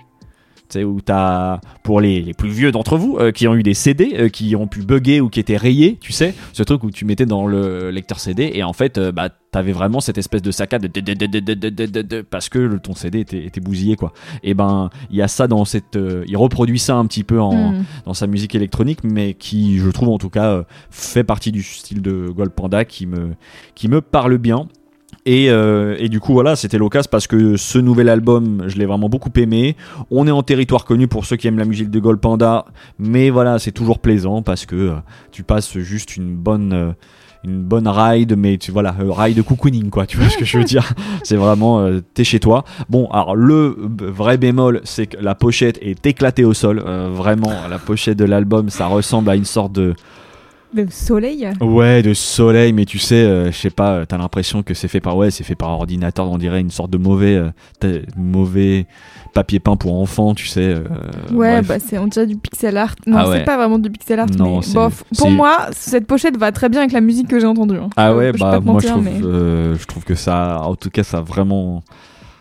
où 0.75 1.01
t'as 1.01 1.59
pour 1.83 2.01
les, 2.01 2.21
les, 2.21 2.33
plus 2.33 2.49
vieux 2.49 2.71
d'entre 2.71 2.97
vous 2.97 3.17
euh, 3.19 3.31
qui 3.31 3.47
ont 3.47 3.55
eu 3.55 3.63
des 3.63 3.73
CD 3.73 4.15
euh, 4.17 4.29
qui 4.29 4.55
ont 4.55 4.67
pu 4.67 4.81
bugger 4.81 5.21
ou 5.21 5.29
qui 5.29 5.39
étaient 5.39 5.57
rayés, 5.57 5.97
tu 5.99 6.11
sais, 6.11 6.33
ce 6.53 6.63
truc 6.63 6.83
où 6.83 6.91
tu 6.91 7.05
mettais 7.05 7.25
dans 7.25 7.47
le 7.47 7.89
lecteur 7.89 8.19
CD 8.19 8.51
et 8.53 8.63
en 8.63 8.73
fait 8.73 8.97
euh, 8.97 9.11
bah 9.11 9.29
t'avais 9.51 9.71
vraiment 9.71 10.01
cette 10.01 10.17
espèce 10.17 10.41
de 10.41 10.51
saccade 10.51 10.81
de, 10.81 10.99
de, 10.99 12.01
de, 12.01 12.21
parce 12.21 12.49
que 12.49 12.77
ton 12.77 12.93
CD 12.95 13.21
était, 13.21 13.59
bousillé 13.61 13.95
quoi. 13.95 14.13
Et 14.43 14.53
ben 14.53 14.89
il 15.09 15.15
y 15.15 15.21
a 15.21 15.27
ça 15.27 15.47
dans 15.47 15.63
cette, 15.63 15.97
il 16.27 16.37
reproduit 16.37 16.79
ça 16.79 16.95
un 16.95 17.05
petit 17.05 17.23
peu 17.23 17.39
hmm. 17.39 17.85
dans 18.05 18.13
sa 18.13 18.27
musique 18.27 18.55
électronique, 18.55 18.99
mais 19.03 19.33
qui 19.33 19.79
je 19.79 19.89
trouve 19.89 20.09
en 20.09 20.17
tout 20.17 20.29
cas 20.29 20.63
fait 20.91 21.23
partie 21.23 21.51
du 21.51 21.63
style 21.63 22.01
de 22.01 22.27
Gold 22.29 22.51
Panda 22.51 22.83
qui 22.83 23.05
me 23.05 23.35
qui 23.73 23.87
me 23.87 24.01
parle 24.01 24.37
bien. 24.37 24.67
Et, 25.25 25.49
euh, 25.49 25.95
et 25.99 26.09
du 26.09 26.19
coup, 26.19 26.33
voilà, 26.33 26.55
c'était 26.55 26.77
l'occasion 26.77 27.09
parce 27.11 27.27
que 27.27 27.57
ce 27.57 27.77
nouvel 27.79 28.07
album, 28.09 28.63
je 28.67 28.77
l'ai 28.77 28.85
vraiment 28.85 29.09
beaucoup 29.09 29.31
aimé. 29.35 29.75
On 30.09 30.27
est 30.27 30.31
en 30.31 30.43
territoire 30.43 30.85
connu 30.85 31.07
pour 31.07 31.25
ceux 31.25 31.35
qui 31.35 31.47
aiment 31.47 31.57
la 31.57 31.65
musique 31.65 31.89
de 31.89 31.99
Gold 31.99 32.19
Panda, 32.19 32.65
mais 32.99 33.29
voilà, 33.29 33.59
c'est 33.59 33.71
toujours 33.71 33.99
plaisant 33.99 34.41
parce 34.41 34.65
que 34.65 34.75
euh, 34.75 34.93
tu 35.31 35.43
passes 35.43 35.77
juste 35.79 36.15
une 36.15 36.35
bonne. 36.35 36.73
euh, 36.73 36.91
une 37.43 37.61
bonne 37.61 37.87
ride, 37.87 38.35
mais 38.37 38.57
tu 38.57 38.71
voilà, 38.71 38.93
ride 38.99 39.41
cocooning 39.43 39.89
quoi, 39.89 40.05
tu 40.05 40.17
vois 40.17 40.27
ce 40.27 40.37
que 40.37 40.43
je 40.43 40.57
veux 40.57 40.63
dire 40.63 40.93
C'est 41.23 41.35
vraiment, 41.35 41.79
euh, 41.79 42.01
t'es 42.13 42.23
chez 42.23 42.39
toi. 42.39 42.65
Bon, 42.89 43.07
alors 43.11 43.35
le 43.35 43.75
vrai 44.01 44.37
bémol, 44.37 44.81
c'est 44.83 45.07
que 45.07 45.17
la 45.21 45.35
pochette 45.35 45.77
est 45.81 46.05
éclatée 46.05 46.43
au 46.43 46.53
sol. 46.53 46.83
Euh, 46.85 47.09
vraiment, 47.11 47.53
la 47.69 47.79
pochette 47.79 48.17
de 48.17 48.25
l'album, 48.25 48.69
ça 48.69 48.87
ressemble 48.87 49.29
à 49.29 49.35
une 49.35 49.45
sorte 49.45 49.71
de, 49.71 49.93
Le 50.73 50.85
soleil. 50.89 51.49
Ouais, 51.61 52.01
de 52.01 52.13
soleil, 52.13 52.73
mais 52.73 52.85
tu 52.85 52.99
sais, 52.99 53.15
euh, 53.15 53.51
je 53.51 53.57
sais 53.57 53.69
pas, 53.69 54.05
t'as 54.05 54.17
l'impression 54.17 54.63
que 54.63 54.73
c'est 54.73 54.87
fait 54.89 54.99
par 54.99 55.15
ouais, 55.15 55.31
c'est 55.31 55.43
fait 55.45 55.55
par 55.55 55.69
ordinateur, 55.69 56.29
on 56.29 56.37
dirait 56.37 56.59
une 56.59 56.71
sorte 56.71 56.91
de 56.91 56.97
mauvais, 56.97 57.41
euh, 57.83 58.01
mauvais 58.17 58.85
papier 59.33 59.59
peint 59.59 59.77
pour 59.77 59.93
enfants, 59.99 60.33
tu 60.35 60.47
sais. 60.47 60.61
euh, 60.75 60.83
Ouais, 61.31 61.61
bref. 61.61 61.67
bah 61.67 61.75
c'est 61.79 61.97
on 61.97 62.07
dirait 62.07 62.27
du 62.27 62.35
pixel 62.37 62.75
art. 62.77 62.95
Non, 63.05 63.17
Ah 63.17 63.29
ouais. 63.29 63.37
c'est 63.39 63.45
pas 63.45 63.55
vraiment 63.57 63.79
du 63.79 63.89
pixel 63.89 64.19
art, 64.19 64.27
Non, 64.37 64.59
mais 64.59 64.73
bof. 64.73 65.03
Pour 65.17 65.29
moi, 65.31 65.67
cette 65.71 66.05
pochette 66.05 66.37
va 66.37 66.51
très 66.51 66.67
bien 66.69 66.81
avec 66.81 66.91
la 66.91 67.01
musique 67.01 67.27
que 67.29 67.39
j'ai 67.39 67.47
entendue. 67.47 67.77
hein. 67.77 67.89
Ah 67.95 68.13
ouais, 68.15 68.31
bah 68.33 68.57
te 68.59 68.63
moi 68.65 68.79
je 68.81 68.87
mentir, 68.87 68.91
trouve, 68.91 69.03
mais- 69.03 69.23
euh, 69.25 69.75
je 69.77 69.85
trouve 69.85 70.03
que 70.03 70.15
ça, 70.15 70.59
en 70.63 70.75
tout 70.75 70.89
cas, 70.89 71.03
ça 71.03 71.19
a 71.19 71.21
vraiment, 71.21 71.81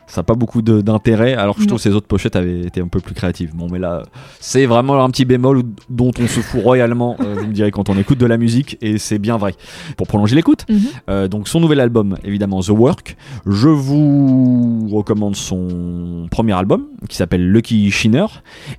ça 0.07 0.21
a 0.21 0.25
pas 0.25 0.35
beaucoup 0.35 0.63
d'intérêt. 0.63 1.35
Alors 1.35 1.57
que 1.57 1.63
je 1.63 1.67
trouve 1.67 1.79
que 1.79 1.83
ces 1.83 1.95
autres 1.95 2.07
pochettes 2.07 2.37
avaient 2.37 2.61
été 2.63 2.81
un 2.81 2.89
peu 2.89 3.01
plus 3.01 3.15
créatives. 3.15 3.53
Bon, 3.55 3.69
mais 3.71 3.79
là, 3.79 4.03
c'est 4.41 4.67
vraiment 4.67 5.03
un 5.05 5.11
petit 5.11 5.25
bémol 5.25 5.63
dont 5.91 6.13
on 6.21 6.27
se 6.27 6.41
fout 6.41 6.63
royalement. 6.63 7.17
euh, 7.21 7.35
vous 7.39 7.47
me 7.49 7.53
direz 7.53 7.71
quand 7.71 7.89
on 7.89 7.99
écoute 7.99 8.19
de 8.19 8.27
la 8.27 8.37
musique, 8.39 8.79
et 8.81 8.99
c'est 8.99 9.19
bien 9.19 9.37
vrai. 9.37 9.55
Pour 9.97 10.07
prolonger 10.07 10.37
l'écoute, 10.37 10.65
Mhm. 10.69 10.79
euh, 11.11 11.29
donc 11.29 11.49
son 11.49 11.61
nouvel 11.61 11.81
album, 11.81 12.17
évidemment 12.25 12.61
The 12.61 12.69
Work. 12.71 13.17
Je 13.47 13.69
vous 13.69 14.89
recommande 14.93 15.37
son 15.37 16.27
premier 16.31 16.53
album 16.53 16.87
qui 17.09 17.17
s'appelle 17.17 17.51
Lucky 17.51 17.91
Shiner. 17.91 18.27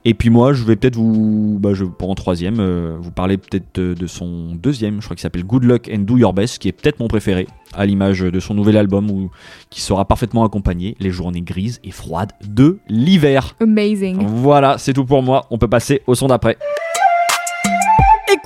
Et 0.06 0.14
puis 0.14 0.30
moi, 0.30 0.54
je 0.54 0.64
vais 0.64 0.76
peut-être 0.76 0.96
vous, 0.96 1.58
bah, 1.60 1.74
je, 1.74 1.84
pour 1.86 2.10
en 2.10 2.16
troisième, 2.16 2.60
euh, 2.60 2.98
vous 3.00 3.12
parler 3.12 3.38
peut-être 3.38 3.66
de, 3.76 3.94
de 3.94 4.08
son 4.08 4.56
deuxième, 4.56 5.02
je 5.02 5.06
crois 5.06 5.16
qu'il 5.16 5.22
s'appelle 5.22 5.44
Good 5.46 5.64
Luck 5.64 5.90
and 5.94 6.00
Do 6.00 6.18
Your 6.18 6.34
Best, 6.34 6.60
qui 6.60 6.68
est 6.68 6.72
peut-être 6.72 7.00
mon 7.00 7.08
préféré, 7.08 7.48
à 7.74 7.86
l'image 7.86 8.22
de 8.22 8.40
son 8.40 8.54
nouvel 8.54 8.78
album 8.78 9.10
où, 9.12 9.30
qui 9.70 9.82
sera 9.82 10.06
parfaitement 10.06 10.46
accompagné 10.46 10.96
les 11.00 11.12
journées 11.12 11.42
grises 11.42 11.80
et 11.84 11.92
froides 11.92 12.32
de 12.48 12.80
l'hiver. 12.88 13.56
Amazing. 13.60 14.26
Voilà, 14.28 14.78
c'est 14.78 14.94
tout 14.94 15.06
pour 15.06 15.24
moi. 15.24 15.46
On 15.52 15.58
peut 15.58 15.68
passer 15.68 16.02
au 16.08 16.16
son 16.16 16.28
d'après. 16.28 16.58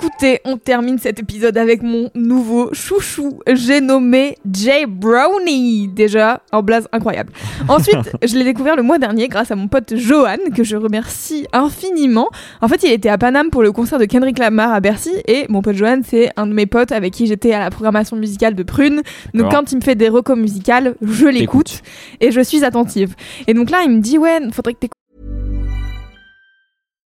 Écoutez, 0.04 0.40
on 0.44 0.56
termine 0.56 0.98
cet 0.98 1.20
épisode 1.20 1.56
avec 1.56 1.80
mon 1.80 2.10
nouveau 2.16 2.74
chouchou. 2.74 3.38
J'ai 3.46 3.80
nommé 3.80 4.36
Jay 4.52 4.84
Brownie. 4.84 5.86
Déjà, 5.86 6.42
un 6.50 6.60
blaze 6.60 6.88
incroyable. 6.90 7.32
Ensuite, 7.68 8.10
je 8.26 8.34
l'ai 8.34 8.42
découvert 8.42 8.74
le 8.74 8.82
mois 8.82 8.98
dernier 8.98 9.28
grâce 9.28 9.52
à 9.52 9.54
mon 9.54 9.68
pote 9.68 9.94
Johan, 9.94 10.38
que 10.56 10.64
je 10.64 10.76
remercie 10.76 11.46
infiniment. 11.52 12.30
En 12.60 12.66
fait, 12.66 12.82
il 12.82 12.90
était 12.90 13.10
à 13.10 13.16
Paname 13.16 13.50
pour 13.50 13.62
le 13.62 13.70
concert 13.70 14.00
de 14.00 14.04
Kendrick 14.04 14.40
Lamar 14.40 14.72
à 14.72 14.80
Bercy. 14.80 15.12
Et 15.28 15.46
mon 15.48 15.62
pote 15.62 15.76
Johan, 15.76 16.00
c'est 16.04 16.30
un 16.36 16.48
de 16.48 16.52
mes 16.52 16.66
potes 16.66 16.90
avec 16.90 17.12
qui 17.12 17.28
j'étais 17.28 17.52
à 17.52 17.60
la 17.60 17.70
programmation 17.70 18.16
musicale 18.16 18.56
de 18.56 18.64
Prune. 18.64 19.02
Donc, 19.34 19.52
quand 19.52 19.70
il 19.70 19.76
me 19.76 19.82
fait 19.82 19.94
des 19.94 20.08
recos 20.08 20.36
musicales, 20.36 20.96
je 21.00 21.28
l'écoute 21.28 21.80
et 22.20 22.32
je 22.32 22.40
suis 22.40 22.64
attentive. 22.64 23.14
Et 23.46 23.54
donc 23.54 23.70
là, 23.70 23.82
il 23.84 23.90
me 23.92 24.00
dit 24.00 24.18
Ouais, 24.18 24.40
faudrait 24.50 24.74
que 24.74 24.80
t'écoutes. 24.80 25.01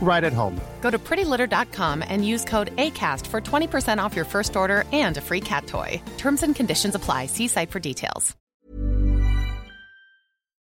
right 0.00 0.22
at 0.22 0.32
home. 0.32 0.60
Go 0.80 0.90
to 0.90 0.98
prettylitter.com 0.98 2.04
and 2.08 2.24
use 2.24 2.44
code 2.44 2.70
ACAST 2.76 3.26
for 3.26 3.40
20% 3.40 3.98
off 3.98 4.14
your 4.14 4.26
first 4.26 4.54
order 4.56 4.84
and 4.92 5.16
a 5.16 5.20
free 5.20 5.40
cat 5.40 5.66
toy. 5.66 6.00
Terms 6.18 6.42
and 6.42 6.54
conditions 6.54 6.94
apply. 6.94 7.26
See 7.26 7.48
site 7.48 7.70
for 7.70 7.80
details. 7.80 8.36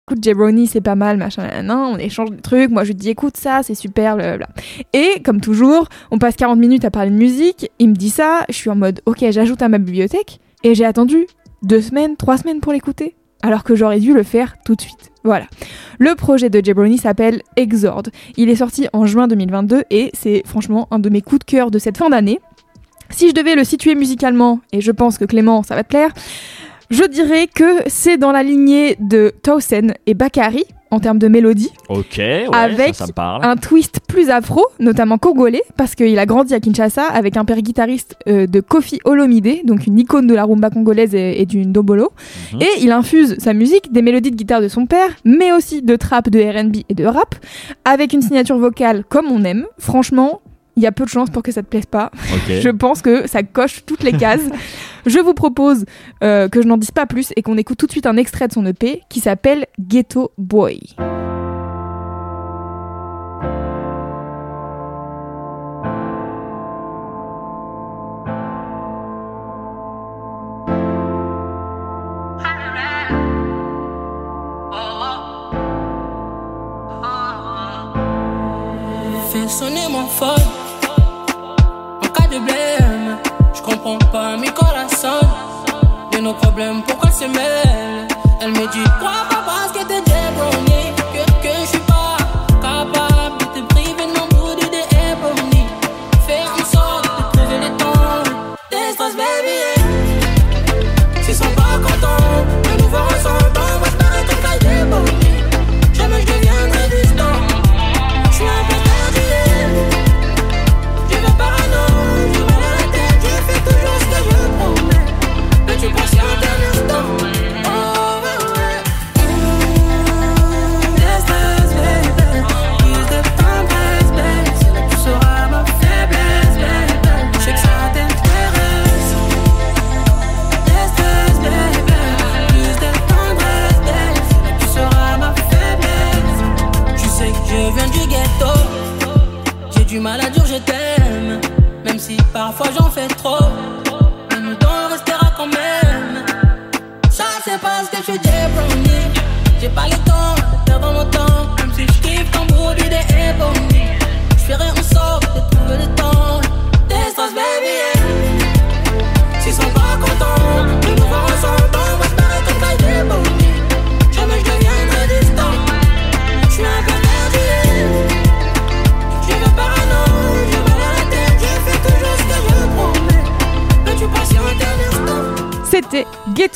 écoute 0.10 0.24
Jabroni 0.24 0.66
c'est 0.66 0.82
pas 0.82 0.96
mal 0.96 1.18
machin 1.18 1.48
on 1.70 1.98
échange 2.00 2.32
des 2.32 2.42
trucs 2.42 2.72
moi 2.72 2.84
je 2.84 2.90
lui 2.90 2.96
dis 2.96 3.10
écoute 3.10 3.38
ça 3.38 3.62
c'est 3.62 3.76
super 3.76 4.16
blablabla 4.16 4.48
et 4.94 5.22
comme 5.24 5.40
toujours 5.40 5.88
on 6.10 6.18
passe 6.18 6.36
40 6.36 6.58
minutes 6.58 6.84
à 6.84 6.90
parler 6.90 7.12
de 7.12 7.16
musique 7.16 7.70
il 7.78 7.90
me 7.90 7.96
dit 7.96 8.10
ça 8.10 8.44
je 8.50 8.56
suis 8.56 8.72
en 8.72 8.76
mode 8.76 9.02
ok 9.06 9.24
j'ajoute 9.30 9.62
à 9.62 9.70
ma 9.70 9.78
bibliothèque 9.78 10.40
et 10.64 10.74
j'ai 10.74 10.86
attendu 10.86 11.28
deux 11.62 11.82
semaines 11.82 12.18
trois 12.18 12.38
semaines 12.40 12.60
pour 12.60 12.74
l'écouter 12.74 13.16
alors 13.42 13.64
que 13.64 13.76
j'aurais 13.76 14.00
dû 14.00 14.14
le 14.14 14.24
faire 14.24 14.56
tout 14.66 14.76
de 14.76 14.82
suite. 14.82 15.12
Voilà. 15.24 15.46
Le 15.98 16.16
projet 16.16 16.50
de 16.50 16.64
Jabroni 16.64 16.98
s'appelle 16.98 17.42
Exord 17.56 18.04
il 18.38 18.50
est 18.50 18.56
sorti 18.56 18.88
en 18.94 19.06
juin 19.06 19.28
2022 19.28 19.84
et 19.90 20.12
c'est 20.14 20.44
franchement 20.46 20.88
un 20.92 21.00
de 21.00 21.10
mes 21.10 21.22
coups 21.22 21.40
de 21.40 21.46
cœur 21.46 21.72
de 21.72 21.80
cette 21.80 21.98
fin 21.98 22.10
d'année. 22.10 22.40
Si 23.10 23.28
je 23.30 23.34
devais 23.34 23.56
le 23.56 23.64
situer 23.64 23.96
musicalement 23.96 24.62
et 24.72 24.82
je 24.82 24.92
pense 24.92 25.18
que 25.18 25.26
Clément 25.26 25.64
ça 25.64 25.76
va 25.76 25.84
te 25.84 25.90
plaire 25.90 26.12
je 26.90 27.04
dirais 27.04 27.48
que 27.48 27.84
c'est 27.88 28.18
dans 28.18 28.32
la 28.32 28.42
lignée 28.42 28.96
de 29.00 29.32
Towson 29.44 29.94
et 30.08 30.16
Bakari 30.16 30.66
en 30.92 31.00
termes 31.00 31.20
de 31.20 31.28
mélodie, 31.28 31.72
Ok, 31.88 32.16
ouais, 32.18 32.48
avec 32.52 32.96
ça, 32.96 33.06
ça 33.06 33.08
me 33.08 33.12
parle. 33.14 33.46
un 33.46 33.56
twist 33.56 34.00
plus 34.08 34.30
afro, 34.30 34.66
notamment 34.80 35.18
congolais, 35.18 35.62
parce 35.78 35.94
qu'il 35.96 36.18
a 36.18 36.26
grandi 36.26 36.54
à 36.54 36.60
Kinshasa 36.60 37.04
avec 37.04 37.38
un 37.38 37.46
père 37.46 37.62
guitariste 37.62 38.16
euh, 38.28 38.48
de 38.48 38.60
Kofi 38.60 39.00
Olomide, 39.06 39.66
donc 39.66 39.86
une 39.88 40.00
icône 40.00 40.26
de 40.28 40.34
la 40.34 40.46
rumba 40.46 40.70
congolaise 40.70 41.14
et, 41.14 41.42
et 41.42 41.46
du 41.46 41.66
ndobolo. 41.66 42.12
Mhm. 42.54 42.62
Et 42.62 42.82
il 42.82 42.92
infuse 42.92 43.38
sa 43.40 43.54
musique 43.54 43.92
des 43.92 44.02
mélodies 44.02 44.32
de 44.32 44.36
guitare 44.36 44.62
de 44.62 44.68
son 44.68 44.86
père, 44.86 45.10
mais 45.26 45.52
aussi 45.52 45.82
de 45.82 45.96
trap, 45.96 46.30
de 46.30 46.40
R&B 46.40 46.78
et 46.90 46.94
de 46.96 47.06
rap, 47.06 47.36
avec 47.86 48.14
une 48.14 48.22
signature 48.22 48.58
vocale 48.58 49.04
comme 49.08 49.28
on 49.32 49.44
aime. 49.44 49.66
Franchement, 49.78 50.42
il 50.80 50.84
y 50.84 50.88
a 50.88 50.94
peu 50.94 51.04
de 51.04 51.10
chances 51.10 51.30
pour 51.30 51.44
que 51.44 51.52
ça 51.52 51.62
te 51.62 51.68
plaise 51.68 51.86
pas. 51.86 52.10
Je 52.48 52.70
pense 52.70 53.02
que 53.02 53.28
ça 53.28 53.44
coche 53.44 53.84
toutes 53.86 54.02
les 54.02 54.14
cases. 54.14 54.48
je 55.06 55.20
vous 55.20 55.34
propose 55.34 55.86
euh, 56.24 56.48
que 56.48 56.62
je 56.62 56.68
n'en 56.68 56.78
dise 56.78 56.92
pas 56.92 57.06
plus 57.06 57.34
et 57.36 57.42
qu'on 57.42 57.58
écoute 57.58 57.78
tout 57.78 57.86
de 57.86 57.92
suite 57.92 58.06
un 58.06 58.18
extrait 58.18 58.48
de 58.48 58.54
son 58.54 58.66
EP 58.66 59.02
qui 59.10 59.20
s'appelle 59.20 59.66
Ghetto 59.80 60.32
Boy. 60.38 60.80
Fais 79.32 79.48
sonner 79.48 79.88
mon 79.92 80.08
phone 80.08 80.59
Je 82.32 83.62
comprends 83.62 83.98
pas 84.12 84.38
mes 84.38 84.50
corazones 84.50 85.28
De 86.12 86.20
nos 86.20 86.34
problèmes 86.34 86.84
pourquoi 86.84 87.10
se 87.12 87.26
mêlent? 87.26 88.08
Elle 88.42 88.52
me 88.52 88.72
dit 88.72 88.90
crois 89.00 89.29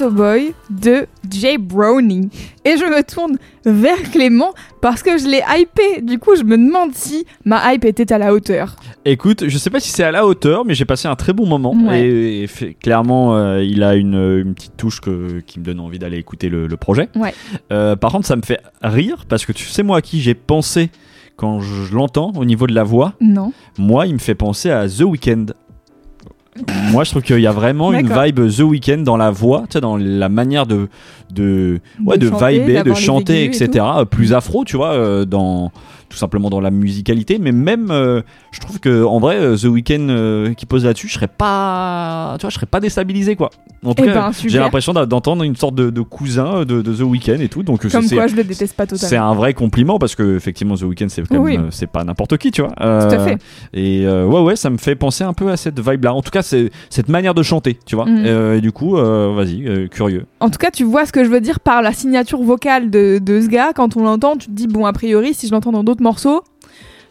Ghetto 0.03 0.11
Boy 0.11 0.53
de 0.69 1.05
Jay 1.29 1.57
Brownie. 1.57 2.29
Et 2.65 2.75
je 2.77 2.83
me 2.83 3.01
tourne 3.03 3.37
vers 3.65 4.01
Clément 4.11 4.51
parce 4.81 5.01
que 5.03 5.17
je 5.17 5.25
l'ai 5.27 5.41
hypé. 5.57 6.01
Du 6.01 6.19
coup, 6.19 6.35
je 6.35 6.43
me 6.43 6.57
demande 6.57 6.93
si 6.93 7.25
ma 7.45 7.73
hype 7.73 7.85
était 7.85 8.11
à 8.11 8.17
la 8.17 8.33
hauteur. 8.33 8.75
Écoute, 9.05 9.47
je 9.47 9.57
sais 9.57 9.69
pas 9.69 9.79
si 9.79 9.89
c'est 9.89 10.03
à 10.03 10.11
la 10.11 10.25
hauteur, 10.25 10.65
mais 10.65 10.73
j'ai 10.73 10.85
passé 10.85 11.07
un 11.07 11.15
très 11.15 11.33
bon 11.33 11.45
moment. 11.47 11.73
Ouais. 11.73 12.01
Et, 12.01 12.43
et 12.43 12.47
fait- 12.47 12.73
clairement, 12.73 13.35
euh, 13.35 13.63
il 13.63 13.83
a 13.83 13.95
une, 13.95 14.15
une 14.15 14.53
petite 14.53 14.77
touche 14.77 14.99
que- 15.01 15.39
qui 15.41 15.59
me 15.59 15.65
donne 15.65 15.79
envie 15.79 15.99
d'aller 15.99 16.17
écouter 16.17 16.49
le, 16.49 16.67
le 16.67 16.77
projet. 16.77 17.09
Ouais. 17.15 17.33
Euh, 17.71 17.95
par 17.95 18.11
contre, 18.11 18.27
ça 18.27 18.35
me 18.35 18.41
fait 18.41 18.59
rire 18.81 19.25
parce 19.27 19.45
que 19.45 19.51
tu 19.51 19.65
sais, 19.65 19.83
moi, 19.83 19.97
à 19.97 20.01
qui 20.01 20.21
j'ai 20.21 20.35
pensé 20.35 20.89
quand 21.35 21.61
je 21.61 21.93
l'entends 21.95 22.31
au 22.35 22.45
niveau 22.45 22.67
de 22.67 22.75
la 22.75 22.83
voix? 22.83 23.13
Non. 23.19 23.53
Moi, 23.77 24.05
il 24.07 24.13
me 24.13 24.19
fait 24.19 24.35
penser 24.35 24.69
à 24.69 24.87
The 24.87 25.01
Weeknd. 25.01 25.45
Moi, 26.91 27.03
je 27.03 27.09
trouve 27.09 27.23
qu'il 27.23 27.39
y 27.39 27.47
a 27.47 27.51
vraiment 27.51 27.93
une 27.93 28.07
vibe 28.07 28.47
The 28.47 28.59
Weeknd 28.59 28.99
dans 28.99 29.17
la 29.17 29.31
voix, 29.31 29.61
tu 29.61 29.73
sais, 29.73 29.81
dans 29.81 29.97
la 29.97 30.29
manière 30.29 30.65
de 30.65 30.87
de 31.33 31.79
ouais, 32.05 32.17
De 32.17 32.29
de, 32.29 32.31
chanter, 32.31 32.59
vibrer, 32.59 32.83
de 32.83 32.93
chanter, 32.93 33.43
et 33.43 33.45
etc. 33.45 33.85
Euh, 33.97 34.05
Plus 34.05 34.33
afro, 34.33 34.63
tu 34.63 34.77
vois, 34.77 34.91
euh, 34.91 35.25
dans 35.25 35.71
tout 36.09 36.17
simplement 36.17 36.49
dans 36.49 36.59
la 36.61 36.71
musicalité, 36.71 37.39
mais 37.39 37.51
même, 37.51 37.89
euh, 37.91 38.21
je 38.51 38.59
trouve 38.59 38.79
que 38.79 39.03
en 39.03 39.19
vrai, 39.19 39.37
euh, 39.37 39.57
The 39.57 39.63
Weeknd 39.65 40.07
euh, 40.09 40.53
qui 40.53 40.65
pose 40.65 40.85
là-dessus, 40.85 41.07
je 41.07 41.13
serais 41.13 41.27
pas, 41.27 42.35
tu 42.39 42.41
vois, 42.43 42.49
je 42.49 42.55
serais 42.55 42.65
pas 42.65 42.79
déstabilisé 42.79 43.35
quoi. 43.35 43.49
En 43.85 43.93
tout 43.93 44.03
Eh 44.05 44.07
cas, 44.11 44.29
ben, 44.29 44.31
j'ai 44.47 44.59
l'impression 44.59 44.93
d'entendre 44.93 45.43
une 45.43 45.55
sorte 45.57 45.75
de, 45.75 45.89
de 45.89 46.01
cousin 46.01 46.63
de, 46.63 46.81
de 46.81 46.93
The 46.93 47.01
Weeknd 47.01 47.39
et 47.41 47.49
tout, 47.49 47.63
donc 47.63 47.87
Comme 47.89 48.01
c'est- 48.03 48.15
quoi, 48.15 48.27
je 48.27 48.35
le 48.35 48.43
déteste 48.43 48.75
pas 48.75 48.85
c'est 48.89 48.97
totalement. 48.99 49.29
un 49.31 49.33
vrai 49.35 49.53
compliment 49.53 49.99
parce 49.99 50.15
que 50.15 50.35
effectivement 50.37 50.75
The 50.75 50.83
Weeknd 50.83 51.07
c'est 51.09 51.23
Oui. 51.37 51.57
c'est 51.71 51.87
pas 51.87 52.03
n'importe 52.03 52.37
qui 52.37 52.51
tu 52.51 52.61
vois 52.61 52.71
Tout 52.71 52.83
à 52.83 53.19
fait. 53.19 53.37
et 53.73 54.05
ouais 54.07 54.41
ouais 54.41 54.55
ça 54.55 54.69
me 54.69 54.77
fait 54.77 54.95
penser 54.95 55.23
un 55.23 55.33
peu 55.33 55.49
à 55.51 55.57
cette 55.57 55.79
vibe 55.79 56.03
là 56.05 56.13
en 56.13 56.21
tout 56.21 56.31
cas 56.31 56.41
c'est 56.41 56.71
cette 56.89 57.09
manière 57.09 57.33
de 57.33 57.43
chanter 57.43 57.77
tu 57.85 57.95
vois 57.95 58.05
Mhm. 58.05 58.25
Et 58.57 58.61
du 58.61 58.71
coup 58.71 58.95
vas-y 58.95 59.89
curieux 59.89 60.25
En 60.39 60.49
tout 60.49 60.57
cas, 60.59 60.71
tu 60.71 60.83
vois 60.83 61.05
ce 61.05 61.11
que 61.11 61.23
je 61.23 61.29
veux 61.29 61.41
dire 61.41 61.59
par 61.59 61.81
la 61.81 61.93
signature 61.93 62.41
vocale 62.41 62.89
de, 62.89 63.19
de 63.21 63.41
ce 63.41 63.47
gars. 63.47 63.71
Quand 63.73 63.95
on 63.97 64.03
l'entend, 64.03 64.35
tu 64.35 64.47
te 64.47 64.51
dis, 64.51 64.67
bon, 64.67 64.85
a 64.85 64.91
priori, 64.93 65.33
si 65.33 65.47
je 65.47 65.51
l'entends 65.51 65.71
dans 65.71 65.83
d'autres 65.93 66.03
morceaux, 66.03 66.43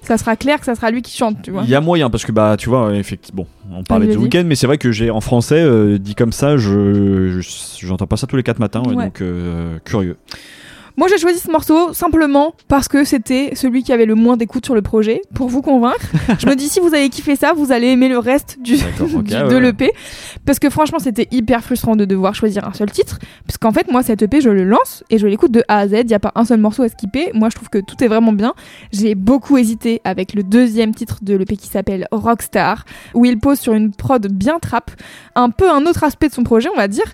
ça 0.03 0.19
sera 0.19 0.35
clair 0.37 0.59
que 0.59 0.65
ça 0.67 0.75
sera 0.75 0.91
lui 0.91 1.01
qui 1.01 1.17
chante, 1.17 1.41
tu 1.43 1.51
vois. 1.53 1.63
il 1.63 1.71
y 1.71 1.75
a 1.77 1.81
moyen 1.81 2.11
parce 2.11 2.25
que 2.25 2.33
bah 2.33 2.57
tu 2.59 2.69
vois 2.69 2.93
effectivement 2.97 3.47
bon 3.71 3.77
on 3.79 3.85
parlait 3.85 4.07
de 4.07 4.13
Vas-y, 4.13 4.19
The. 4.19 4.23
Weeknd 4.35 4.45
mais 4.49 4.57
c'est 4.57 4.67
vrai 4.67 4.77
que 4.79 4.91
j'ai 4.91 5.11
en 5.11 5.21
français 5.21 5.61
euh, 5.63 5.97
dit 5.99 6.15
comme 6.17 6.33
ça 6.33 6.57
je 6.57 7.39
je- 7.41 7.87
j'entends 7.87 8.09
pas 8.09 8.17
ça 8.17 8.27
tous 8.27 8.37
les 8.37 8.43
quatre 8.43 8.59
matins 8.59 8.83
ouais, 8.83 8.95
Ouais. 8.97 9.05
donc 9.05 9.21
euh, 9.21 9.79
curieux 9.85 10.17
Moi, 10.97 11.09
j'ai 11.09 11.19
choisi 11.19 11.39
ce 11.39 11.51
morceau 11.51 11.93
simplement 11.93 12.55
parce 12.69 12.89
que 12.89 13.05
c'était 13.05 13.53
celui 13.55 13.83
qui 13.83 13.93
avait 13.93 14.05
le 14.05 14.15
moins 14.15 14.37
d'écoute 14.37 14.65
sur 14.65 14.75
le 14.75 14.83
projet, 14.83 15.23
pour 15.35 15.49
vous 15.49 15.63
convaincre. 15.63 16.07
je 16.39 16.47
me 16.47 16.55
dis, 16.55 16.69
si 16.69 16.81
vous 16.81 16.95
avez 16.95 17.09
kiffé 17.09 17.35
ça, 17.37 17.53
vous 17.55 17.73
allez 17.73 17.89
aimer 17.89 18.09
le 18.09 18.19
reste 18.19 18.59
du, 18.61 18.77
de 18.99 19.55
ouais. 19.55 19.61
l'EP. 19.61 19.93
Parce 20.45 20.59
que 20.59 20.69
franchement, 20.71 20.99
c'était 20.99 21.29
hyper 21.31 21.65
frustrant 21.65 21.97
de 21.97 22.05
devoir 22.05 22.35
choisir 22.35 22.67
un 22.69 22.75
seul 22.75 22.91
titre. 22.91 23.19
Parce 23.47 23.59
qu'en 23.59 23.73
fait, 23.73 23.91
moi, 23.91 24.03
cet 24.03 24.23
EP, 24.23 24.41
je 24.41 24.51
le 24.51 24.65
lance 24.65 25.05
et 25.09 25.19
je 25.19 25.27
l'écoute 25.27 25.53
de 25.53 25.63
A 25.69 25.79
à 25.79 25.89
Z. 25.89 25.93
Il 26.01 26.07
n'y 26.07 26.15
a 26.15 26.21
pas 26.21 26.33
un 26.35 26.45
seul 26.45 26.61
morceau 26.61 26.83
à 26.83 26.89
skipper. 26.89 27.31
Moi, 27.35 27.49
je 27.51 27.57
trouve 27.57 27.71
que 27.71 27.79
tout 27.79 28.03
est 28.05 28.09
vraiment 28.09 28.33
bien. 28.33 28.55
J'ai 28.93 29.15
beaucoup 29.15 29.57
hésité 29.57 30.01
avec 30.05 30.35
le 30.35 30.43
deuxième 30.43 30.95
titre 30.95 31.19
de 31.23 31.35
l'EP 31.35 31.57
qui 31.57 31.69
s'appelle 31.69 32.07
Rockstar, 32.13 32.85
où 33.15 33.25
il 33.25 33.39
pose 33.39 33.59
sur 33.59 33.73
une 33.73 33.93
prod 33.93 34.27
bien 34.31 34.59
trap, 34.59 34.91
un 35.35 35.51
peu 35.51 35.71
un 35.71 35.87
autre 35.87 36.05
aspect 36.05 36.29
de 36.29 36.35
son 36.35 36.43
projet, 36.43 36.69
on 36.73 36.77
va 36.77 36.89
dire. 36.89 37.05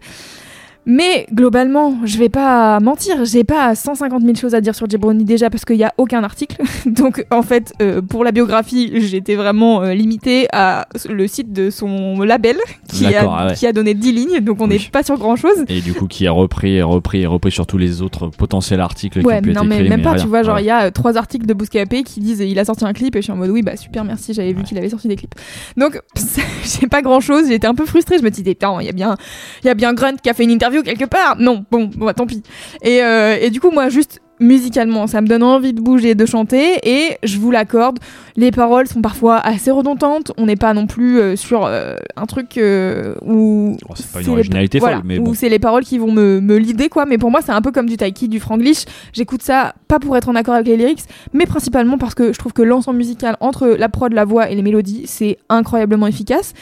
Mais 0.90 1.26
globalement, 1.34 1.98
je 2.04 2.16
vais 2.16 2.30
pas 2.30 2.80
mentir, 2.80 3.26
j'ai 3.26 3.44
pas 3.44 3.74
150 3.74 4.22
000 4.22 4.34
choses 4.36 4.54
à 4.54 4.62
dire 4.62 4.74
sur 4.74 4.88
Jabroni 4.88 5.22
déjà 5.24 5.50
parce 5.50 5.66
qu'il 5.66 5.76
y 5.76 5.84
a 5.84 5.92
aucun 5.98 6.24
article. 6.24 6.56
Donc 6.86 7.26
en 7.30 7.42
fait, 7.42 7.74
euh, 7.82 8.00
pour 8.00 8.24
la 8.24 8.32
biographie, 8.32 8.90
j'étais 8.94 9.34
vraiment 9.34 9.82
euh, 9.82 9.92
limitée 9.92 10.48
à 10.50 10.88
le 11.06 11.28
site 11.28 11.52
de 11.52 11.68
son 11.68 12.20
label 12.22 12.56
qui 12.88 13.04
a, 13.14 13.26
ah 13.30 13.46
ouais. 13.48 13.54
qui 13.54 13.66
a 13.66 13.72
donné 13.74 13.92
10 13.92 14.12
lignes, 14.12 14.40
donc 14.40 14.62
on 14.62 14.66
n'est 14.68 14.76
Oui. 14.78 14.88
pas 14.90 15.02
sur 15.02 15.18
grand 15.18 15.36
chose. 15.36 15.62
et 15.68 15.82
du 15.82 15.92
coup 15.92 16.06
qui 16.06 16.26
a 16.26 16.32
repris 16.32 16.76
et 16.76 16.82
repris 16.82 17.20
et 17.20 17.26
repris 17.26 17.50
sur 17.50 17.66
tous 17.66 17.76
les 17.76 18.00
autres 18.00 18.28
potentiels 18.28 18.80
articles 18.80 19.20
qui 19.20 19.26
Ouais, 19.26 19.38
ont 19.38 19.42
pu 19.42 19.52
non 19.52 19.60
être 19.64 19.66
mais 19.68 19.76
écrits, 19.80 19.88
même 19.90 20.00
pas, 20.02 20.12
rien. 20.12 20.22
tu 20.22 20.28
vois, 20.28 20.42
genre 20.42 20.58
il 20.58 20.64
y 20.64 20.70
a 20.70 20.84
euh, 20.86 20.90
trois 20.90 21.18
articles 21.18 21.44
de 21.44 21.52
Bouscapé 21.52 22.02
qui 22.02 22.20
disent 22.20 22.40
il 22.40 22.58
a 22.58 22.64
sorti 22.64 22.86
un 22.86 22.94
clip 22.94 23.14
et 23.14 23.18
je 23.18 23.24
suis 23.24 23.32
en 23.32 23.36
mode 23.36 23.50
oui 23.50 23.60
bah 23.60 23.76
super 23.76 24.04
merci, 24.04 24.32
j'avais 24.32 24.54
vu 24.54 24.62
qu'il 24.62 24.78
avait 24.78 24.88
sorti 24.88 25.06
des 25.06 25.16
clips. 25.16 25.34
Donc 25.76 26.00
j'ai 26.80 26.86
pas 26.86 27.02
grand 27.02 27.20
chose, 27.20 27.48
j'étais 27.48 27.66
un 27.66 27.74
peu 27.74 27.84
frustrée, 27.84 28.16
je 28.18 28.24
me 28.24 28.30
disais 28.30 28.44
putain, 28.54 28.74
il 28.80 28.86
y 28.86 28.88
a 28.88 28.92
bien 28.92 29.16
il 29.62 29.66
y 29.66 29.70
a 29.70 29.74
bien 29.74 29.92
Grunt 29.92 30.16
qui 30.22 30.30
a 30.30 30.34
fait 30.34 30.44
une 30.44 30.50
interview 30.50 30.77
quelque 30.82 31.04
part. 31.04 31.36
Non, 31.38 31.64
bon, 31.70 31.86
bon 31.86 32.06
bah, 32.06 32.14
tant 32.14 32.26
pis. 32.26 32.42
Et, 32.82 33.02
euh, 33.02 33.36
et 33.40 33.50
du 33.50 33.60
coup 33.60 33.70
moi 33.70 33.88
juste 33.88 34.20
musicalement, 34.40 35.06
ça 35.06 35.20
me 35.20 35.26
donne 35.26 35.42
envie 35.42 35.72
de 35.72 35.80
bouger, 35.80 36.14
de 36.14 36.26
chanter 36.26 36.78
et 36.82 37.18
je 37.22 37.38
vous 37.38 37.50
l'accorde, 37.50 37.98
les 38.36 38.50
paroles 38.50 38.86
sont 38.86 39.02
parfois 39.02 39.38
assez 39.38 39.70
redondantes, 39.70 40.32
on 40.36 40.46
n'est 40.46 40.56
pas 40.56 40.74
non 40.74 40.86
plus 40.86 41.18
euh, 41.18 41.36
sur 41.36 41.66
euh, 41.66 41.96
un 42.16 42.26
truc 42.26 42.56
euh, 42.56 43.14
où 43.22 43.76
Oh, 43.88 43.94
c'est 43.96 44.10
pas 44.12 44.20
une 44.20 44.30
originalité 44.30 44.78
folle, 44.78 44.90
voilà, 44.90 45.02
mais 45.04 45.18
où 45.18 45.34
c'est 45.34 45.48
les 45.48 45.58
paroles 45.58 45.84
qui 45.84 45.98
vont 45.98 46.12
me, 46.12 46.40
me 46.40 46.56
l'idée 46.56 46.88
quoi. 46.88 47.06
Mais 47.06 47.18
pour 47.18 47.30
moi 47.30 47.40
c'est 47.42 47.52
un 47.52 47.62
peu 47.62 47.72
comme 47.72 47.88
du 47.88 47.96
taiki 47.96 48.28
du 48.28 48.40
franglish. 48.40 48.84
J'écoute 49.12 49.42
ça 49.42 49.74
pas 49.88 49.98
pour 49.98 50.16
être 50.16 50.28
en 50.28 50.34
accord 50.34 50.54
avec 50.54 50.66
les 50.66 50.76
lyrics 50.76 51.00
mais 51.32 51.46
principalement 51.46 51.98
parce 51.98 52.14
que 52.14 52.32
je 52.32 52.38
trouve 52.38 52.52
que 52.52 52.62
l'ensemble 52.62 52.98
musical 52.98 53.36
entre 53.40 53.68
la 53.68 53.88
prod 53.88 54.12
la 54.12 54.24
voix 54.24 54.50
et 54.50 54.54
les 54.54 54.62
mélodies 54.62 55.02
c'est 55.06 55.38
incroyablement 55.48 56.06
efficace. 56.06 56.54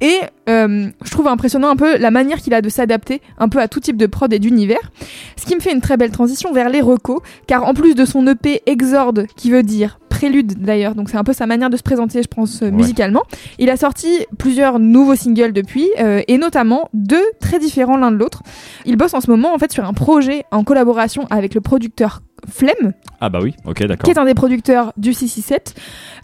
Et 0.00 0.18
euh, 0.48 0.88
je 1.04 1.10
trouve 1.10 1.28
impressionnant 1.28 1.68
un 1.68 1.76
peu 1.76 1.96
la 1.96 2.10
manière 2.10 2.38
qu'il 2.38 2.54
a 2.54 2.60
de 2.60 2.68
s'adapter 2.68 3.22
un 3.38 3.48
peu 3.48 3.60
à 3.60 3.68
tout 3.68 3.80
type 3.80 3.96
de 3.96 4.06
prod 4.06 4.32
et 4.32 4.38
d'univers 4.38 4.90
ce 5.36 5.46
qui 5.46 5.54
me 5.54 5.60
fait 5.60 5.72
une 5.72 5.80
très 5.80 5.96
belle 5.96 6.10
transition 6.10 6.52
vers 6.52 6.68
les 6.68 6.80
recos 6.80 7.20
car 7.46 7.64
en 7.64 7.74
plus 7.74 7.94
de 7.94 8.04
son 8.04 8.26
EP 8.26 8.62
Exorde 8.66 9.26
qui 9.36 9.50
veut 9.50 9.62
dire 9.62 9.98
prélude 10.14 10.62
d'ailleurs, 10.62 10.94
donc 10.94 11.10
c'est 11.10 11.16
un 11.16 11.24
peu 11.24 11.32
sa 11.32 11.46
manière 11.46 11.70
de 11.70 11.76
se 11.76 11.82
présenter, 11.82 12.22
je 12.22 12.28
pense, 12.28 12.62
euh, 12.62 12.70
musicalement. 12.70 13.22
Il 13.58 13.68
a 13.68 13.76
sorti 13.76 14.08
plusieurs 14.38 14.78
nouveaux 14.78 15.16
singles 15.16 15.52
depuis, 15.52 15.90
euh, 15.98 16.22
et 16.28 16.38
notamment 16.38 16.88
deux 16.94 17.24
très 17.40 17.58
différents 17.58 17.96
l'un 17.96 18.12
de 18.12 18.16
l'autre. 18.16 18.42
Il 18.86 18.96
bosse 18.96 19.12
en 19.14 19.20
ce 19.20 19.30
moment 19.30 19.52
en 19.52 19.58
fait 19.58 19.72
sur 19.72 19.84
un 19.84 19.92
projet 19.92 20.44
en 20.52 20.62
collaboration 20.62 21.26
avec 21.30 21.54
le 21.54 21.60
producteur 21.60 22.22
Flemme, 22.48 22.92
Ah 23.20 23.28
bah 23.28 23.40
oui, 23.42 23.54
ok, 23.64 23.84
d'accord. 23.84 24.04
qui 24.04 24.10
est 24.10 24.18
un 24.18 24.24
des 24.24 24.34
producteurs 24.34 24.92
du 24.96 25.12
667. 25.12 25.74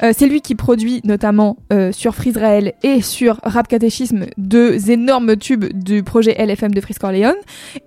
Euh, 0.03 0.13
c'est 0.17 0.27
lui 0.27 0.41
qui 0.41 0.55
produit 0.55 1.01
notamment 1.05 1.57
euh, 1.73 1.93
sur 1.93 2.15
Freezrael 2.15 2.73
et 2.83 3.03
sur 3.03 3.39
Rap 3.43 3.69
Catéchisme 3.69 4.27
deux 4.39 4.91
énormes 4.91 5.37
tubes 5.37 5.67
du 5.73 6.03
projet 6.03 6.35
LFM 6.39 6.73
de 6.73 6.81
Freeze 6.81 6.99
Corleone. 6.99 7.35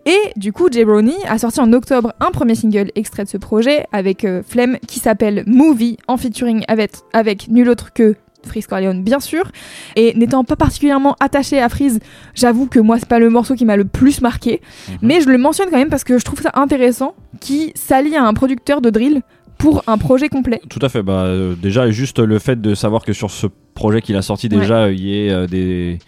Et 0.05 0.19
du 0.35 0.53
coup, 0.53 0.67
Jay 0.71 0.85
Brownie 0.85 1.13
a 1.27 1.37
sorti 1.37 1.59
en 1.59 1.71
octobre 1.73 2.13
un 2.19 2.31
premier 2.31 2.55
single 2.55 2.91
extrait 2.95 3.23
de 3.23 3.29
ce 3.29 3.37
projet 3.37 3.85
avec 3.91 4.25
euh, 4.25 4.41
Flemme 4.47 4.77
qui 4.87 4.99
s'appelle 4.99 5.43
Movie 5.47 5.97
en 6.07 6.17
featuring 6.17 6.63
avec, 6.67 6.91
avec 7.13 7.47
nul 7.47 7.69
autre 7.69 7.93
que 7.93 8.15
Freeze 8.45 8.67
Corleone 8.67 9.03
bien 9.03 9.19
sûr. 9.19 9.51
Et 9.95 10.13
n'étant 10.15 10.43
pas 10.43 10.55
particulièrement 10.55 11.15
attaché 11.19 11.61
à 11.61 11.69
Freeze 11.69 11.99
j'avoue 12.35 12.67
que 12.67 12.79
moi 12.79 12.99
c'est 12.99 13.07
pas 13.07 13.19
le 13.19 13.29
morceau 13.29 13.55
qui 13.55 13.65
m'a 13.65 13.75
le 13.77 13.85
plus 13.85 14.21
marqué. 14.21 14.61
Mais 15.01 15.21
je 15.21 15.29
le 15.29 15.37
mentionne 15.37 15.69
quand 15.69 15.77
même 15.77 15.89
parce 15.89 16.03
que 16.03 16.17
je 16.17 16.25
trouve 16.25 16.41
ça 16.41 16.51
intéressant 16.53 17.15
qui 17.39 17.71
s'allie 17.75 18.15
à 18.15 18.23
un 18.23 18.33
producteur 18.33 18.81
de 18.81 18.89
drill 18.89 19.21
pour 19.57 19.83
un 19.87 19.97
projet 19.97 20.29
complet. 20.29 20.61
Tout 20.69 20.79
à 20.81 20.89
fait. 20.89 21.03
Bah, 21.03 21.23
euh, 21.23 21.55
déjà, 21.55 21.89
juste 21.89 22.19
le 22.19 22.39
fait 22.39 22.59
de 22.59 22.75
savoir 22.75 23.03
que 23.03 23.13
sur 23.13 23.31
ce 23.31 23.47
projet 23.73 24.01
qu'il 24.01 24.15
a 24.17 24.21
sorti, 24.21 24.49
déjà, 24.49 24.91
il 24.91 24.99
y 24.99 25.25
ait 25.25 25.31
euh, 25.31 25.47
des, 25.47 25.99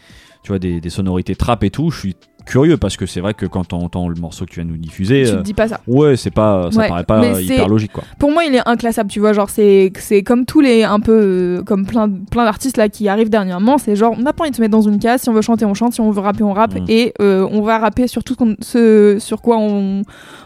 tu 0.44 0.50
vois, 0.50 0.60
des, 0.60 0.82
des 0.82 0.90
sonorités 0.90 1.36
trap 1.36 1.64
et 1.64 1.70
tout, 1.70 1.90
je 1.90 2.00
suis 2.00 2.16
curieux 2.46 2.78
parce 2.78 2.98
que 2.98 3.06
c'est 3.06 3.20
vrai 3.20 3.34
que 3.34 3.46
quand 3.46 3.74
on 3.74 3.78
entend 3.78 4.08
le 4.08 4.16
morceau 4.16 4.46
que 4.46 4.52
tu 4.52 4.60
viens 4.60 4.66
de 4.66 4.72
nous 4.72 4.78
diffuser. 4.78 5.24
Tu 5.24 5.32
te 5.32 5.36
euh, 5.36 5.42
dis 5.42 5.54
pas 5.54 5.68
ça. 5.68 5.82
Ouais, 5.88 6.16
c'est 6.16 6.32
pas, 6.32 6.70
ça 6.72 6.80
Ouais, 6.80 6.88
paraît 6.88 7.04
pas 7.04 7.42
hyper 7.42 7.68
logique 7.68 7.92
quoi. 7.92 8.04
Pour 8.20 8.32
moi, 8.32 8.46
il 8.46 8.56
est 8.56 8.68
inclassable, 8.68 9.10
tu 9.10 9.20
vois. 9.20 9.34
Genre, 9.34 9.50
c'est 9.50 9.92
c'est 9.98 10.24
comme 10.24 10.46
tous 10.46 10.62
les. 10.62 10.84
Un 10.84 11.00
peu. 11.00 11.12
euh, 11.14 11.64
comme 11.64 11.86
plein, 11.86 12.10
plein 12.10 12.46
d'artistes 12.46 12.78
là 12.78 12.90
qui 12.90 13.08
arrivent 13.08 13.30
dernièrement. 13.30 13.78
C'est 13.78 13.96
genre, 13.96 14.16
on 14.18 14.22
n'a 14.22 14.34
pas 14.34 14.44
envie 14.44 14.52
de 14.52 14.56
se 14.56 14.62
mettre 14.62 14.72
dans 14.72 14.82
une 14.82 15.00
case. 15.00 15.22
Si 15.24 15.30
on 15.30 15.34
veut 15.34 15.42
chanter, 15.42 15.66
on 15.66 15.74
chante. 15.74 15.94
Si 15.94 16.02
on 16.02 16.12
veut 16.12 16.22
rapper, 16.22 16.44
on 16.44 16.54
rappe. 16.54 16.76
Mm. 16.76 16.86
Et 16.88 17.14
euh, 17.22 17.48
on 17.52 17.62
va 17.62 17.80
rapper 17.80 18.08
sur 18.08 18.24
tout 18.24 18.36
ce, 18.62 19.18
sur 19.20 19.42
quoi 19.42 19.58
on, 19.58 20.04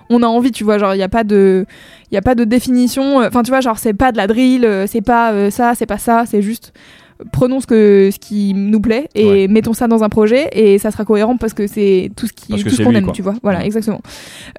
on 0.09 0.23
a 0.23 0.27
envie, 0.27 0.51
tu 0.51 0.63
vois. 0.63 0.77
Genre, 0.77 0.93
il 0.93 0.97
n'y 0.97 1.03
a 1.03 1.09
pas 1.09 1.23
de. 1.23 1.65
Il 2.11 2.15
y 2.15 2.17
a 2.17 2.21
pas 2.21 2.35
de 2.35 2.43
définition. 2.43 3.17
Enfin, 3.17 3.43
tu 3.43 3.51
vois, 3.51 3.61
genre, 3.61 3.77
c'est 3.77 3.93
pas 3.93 4.11
de 4.11 4.17
la 4.17 4.27
drill, 4.27 4.67
c'est 4.87 5.01
pas 5.01 5.31
euh, 5.31 5.51
ça, 5.51 5.73
c'est 5.75 5.85
pas 5.85 5.97
ça, 5.99 6.23
c'est 6.25 6.41
juste. 6.41 6.73
Prenons 7.31 7.59
ce, 7.59 7.67
que, 7.67 8.09
ce 8.13 8.17
qui 8.19 8.53
nous 8.53 8.79
plaît 8.79 9.09
et 9.13 9.47
mettons 9.49 9.73
ça 9.73 9.87
dans 9.87 10.03
un 10.03 10.09
projet 10.09 10.47
et 10.53 10.77
ça 10.77 10.89
sera 10.91 11.03
cohérent 11.03 11.35
parce 11.37 11.53
que 11.53 11.67
c'est 11.67 12.11
tout 12.15 12.27
ce 12.27 12.33
qui 12.33 12.47
Parce 12.49 12.63
que 12.63 12.69
tout 12.69 12.75
ce 12.75 12.83
qu'on 12.83 12.93
aime, 12.93 13.05
quoi. 13.05 13.13
tu 13.13 13.21
vois. 13.21 13.35
Voilà, 13.43 13.65
exactement. 13.65 14.01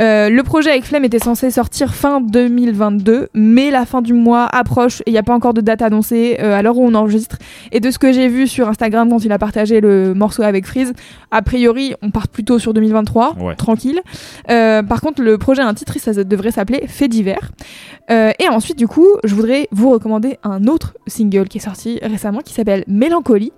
Euh, 0.01 0.29
le 0.29 0.43
projet 0.43 0.71
avec 0.71 0.85
Flemme 0.85 1.05
était 1.05 1.19
censé 1.19 1.51
sortir 1.51 1.95
fin 1.95 2.21
2022, 2.21 3.29
mais 3.35 3.71
la 3.71 3.87
fin 3.87 4.03
du 4.03 4.13
mois 4.13 4.45
approche 4.45 5.01
et 5.01 5.05
il 5.09 5.13
n'y 5.13 5.19
a 5.19 5.23
pas 5.23 5.35
encore 5.35 5.55
de 5.55 5.61
date 5.61 5.83
annoncée 5.83 6.37
euh, 6.41 6.55
à 6.55 6.63
l'heure 6.63 6.77
où 6.77 6.85
on 6.87 6.95
enregistre. 6.95 7.37
Et 7.73 7.81
de 7.81 7.91
ce 7.91 7.99
que 7.99 8.13
j'ai 8.13 8.29
vu 8.29 8.47
sur 8.47 8.69
Instagram 8.69 9.09
quand 9.09 9.25
il 9.25 9.33
a 9.33 9.39
partagé 9.39 9.81
le 9.81 10.13
morceau 10.15 10.43
avec 10.43 10.67
Freeze, 10.67 10.93
a 11.31 11.43
priori 11.43 11.95
on 12.03 12.11
part 12.11 12.29
plutôt 12.29 12.59
sur 12.59 12.75
2023, 12.75 13.37
Ouais. 13.41 13.55
tranquille. 13.57 14.01
Euh, 14.51 14.83
par 14.83 15.01
contre, 15.01 15.23
le 15.23 15.39
projet 15.39 15.63
a 15.63 15.67
un 15.67 15.75
titre 15.75 15.97
et 15.97 15.99
ça 16.01 16.13
devrait 16.25 16.51
s'appeler 16.51 16.83
Fait 16.87 17.09
divers. 17.09 17.51
Euh, 18.11 18.33
et 18.39 18.49
ensuite, 18.49 18.77
du 18.77 18.89
coup, 18.89 19.07
je 19.25 19.35
voudrais 19.35 19.69
vous 19.71 19.91
recommander 19.91 20.39
un 20.43 20.65
autre 20.67 20.95
single 21.07 21.49
qui 21.49 21.59
est 21.59 21.61
sorti 21.61 21.99
récemment 22.03 22.41
qui 22.41 22.50
s'appelle 22.55 22.85
Mélancolie 22.87 23.53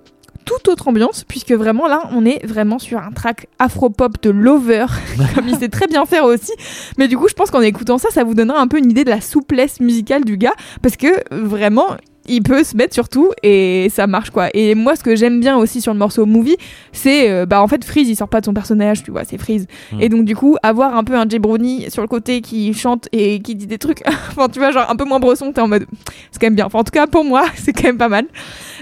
toute 0.44 0.68
autre 0.68 0.88
ambiance, 0.88 1.24
puisque 1.24 1.52
vraiment 1.52 1.86
là, 1.86 2.08
on 2.12 2.24
est 2.24 2.44
vraiment 2.44 2.78
sur 2.78 2.98
un 2.98 3.12
track 3.12 3.46
afro-pop 3.58 4.20
de 4.22 4.30
Lover, 4.30 4.86
comme 5.34 5.48
il 5.48 5.56
sait 5.56 5.68
très 5.68 5.86
bien 5.86 6.04
faire 6.04 6.24
aussi. 6.24 6.52
Mais 6.98 7.08
du 7.08 7.16
coup, 7.16 7.28
je 7.28 7.34
pense 7.34 7.50
qu'en 7.50 7.60
écoutant 7.60 7.98
ça, 7.98 8.08
ça 8.10 8.24
vous 8.24 8.34
donnera 8.34 8.60
un 8.60 8.68
peu 8.68 8.78
une 8.78 8.90
idée 8.90 9.04
de 9.04 9.10
la 9.10 9.20
souplesse 9.20 9.80
musicale 9.80 10.24
du 10.24 10.36
gars, 10.36 10.54
parce 10.82 10.96
que 10.96 11.06
vraiment, 11.30 11.96
il 12.26 12.42
peut 12.42 12.62
se 12.62 12.76
mettre 12.76 12.94
sur 12.94 13.08
tout 13.08 13.30
et 13.42 13.88
ça 13.90 14.06
marche 14.06 14.30
quoi. 14.30 14.48
Et 14.54 14.74
moi, 14.74 14.96
ce 14.96 15.02
que 15.02 15.16
j'aime 15.16 15.40
bien 15.40 15.56
aussi 15.56 15.80
sur 15.80 15.92
le 15.92 15.98
morceau 15.98 16.26
Movie, 16.26 16.56
c'est 16.92 17.30
euh, 17.30 17.46
bah 17.46 17.62
en 17.62 17.68
fait 17.68 17.84
Freeze, 17.84 18.08
il 18.08 18.16
sort 18.16 18.28
pas 18.28 18.40
de 18.40 18.46
son 18.46 18.54
personnage, 18.54 19.02
tu 19.02 19.10
vois, 19.10 19.24
c'est 19.24 19.38
Freeze. 19.38 19.66
Mm. 19.92 20.00
Et 20.00 20.08
donc 20.08 20.24
du 20.24 20.36
coup, 20.36 20.56
avoir 20.62 20.96
un 20.96 21.04
peu 21.04 21.14
un 21.16 21.28
Jay 21.28 21.38
Brownie 21.38 21.90
sur 21.90 22.02
le 22.02 22.08
côté 22.08 22.40
qui 22.40 22.72
chante 22.74 23.08
et 23.12 23.40
qui 23.40 23.54
dit 23.54 23.66
des 23.66 23.78
trucs, 23.78 24.02
enfin 24.30 24.48
tu 24.48 24.58
vois, 24.58 24.70
genre 24.70 24.88
un 24.88 24.96
peu 24.96 25.04
moins 25.04 25.20
bresson, 25.20 25.52
t'es 25.52 25.60
en 25.60 25.68
mode, 25.68 25.86
c'est 26.30 26.40
quand 26.40 26.46
même 26.46 26.54
bien. 26.54 26.66
Enfin, 26.66 26.80
en 26.80 26.84
tout 26.84 26.92
cas 26.92 27.06
pour 27.06 27.24
moi, 27.24 27.44
c'est 27.56 27.72
quand 27.72 27.84
même 27.84 27.98
pas 27.98 28.08
mal. 28.08 28.26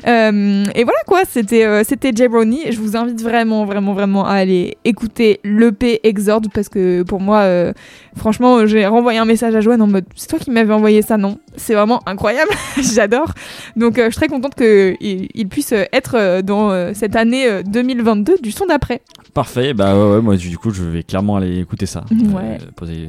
Euh, 0.07 0.65
et 0.75 0.85
voilà 0.85 0.99
quoi, 1.07 1.23
c'était 1.29 1.65
euh, 1.65 1.83
c'était 1.85 2.13
Jay 2.15 2.29
Brownie. 2.29 2.71
Je 2.71 2.79
vous 2.79 2.97
invite 2.97 3.21
vraiment, 3.23 3.65
vraiment, 3.65 3.95
vraiment 3.95 4.27
à 4.27 4.33
aller 4.33 4.77
écouter 4.85 5.41
l'EP 5.45 6.01
Exord 6.05 6.43
parce 6.53 6.69
que 6.69 7.03
pour 7.03 7.21
moi, 7.21 7.41
euh, 7.41 7.73
franchement, 8.17 8.67
j'ai 8.67 8.87
renvoyé 8.87 9.19
un 9.19 9.25
message 9.25 9.55
à 9.55 9.61
Joanne 9.61 9.83
en 9.83 9.87
mode 9.87 10.05
c'est 10.17 10.29
toi 10.29 10.39
qui 10.39 10.51
m'avais 10.51 10.73
envoyé 10.73 11.03
ça, 11.03 11.17
non? 11.17 11.39
C'est 11.57 11.75
vraiment 11.75 12.01
incroyable, 12.07 12.51
j'adore. 12.95 13.33
Donc 13.77 13.99
euh, 13.99 14.07
je 14.07 14.11
suis 14.11 14.17
très 14.17 14.29
contente 14.29 14.55
qu'il 14.55 14.97
il 15.01 15.49
puisse 15.49 15.73
être 15.73 16.41
dans 16.43 16.95
cette 16.95 17.17
année 17.17 17.47
euh, 17.47 17.63
2022 17.63 18.39
du 18.43 18.51
son 18.51 18.67
d'après. 18.67 19.03
Parfait. 19.35 19.75
Bah 19.75 19.95
ouais, 19.95 20.15
ouais, 20.15 20.21
moi 20.21 20.37
du 20.37 20.59
coup, 20.59 20.71
je 20.71 20.83
vais 20.83 21.03
clairement 21.03 21.37
aller 21.37 21.61
écouter 21.61 21.87
ça. 21.87 22.05
Ouais. 22.11 22.59
Poser 22.77 23.09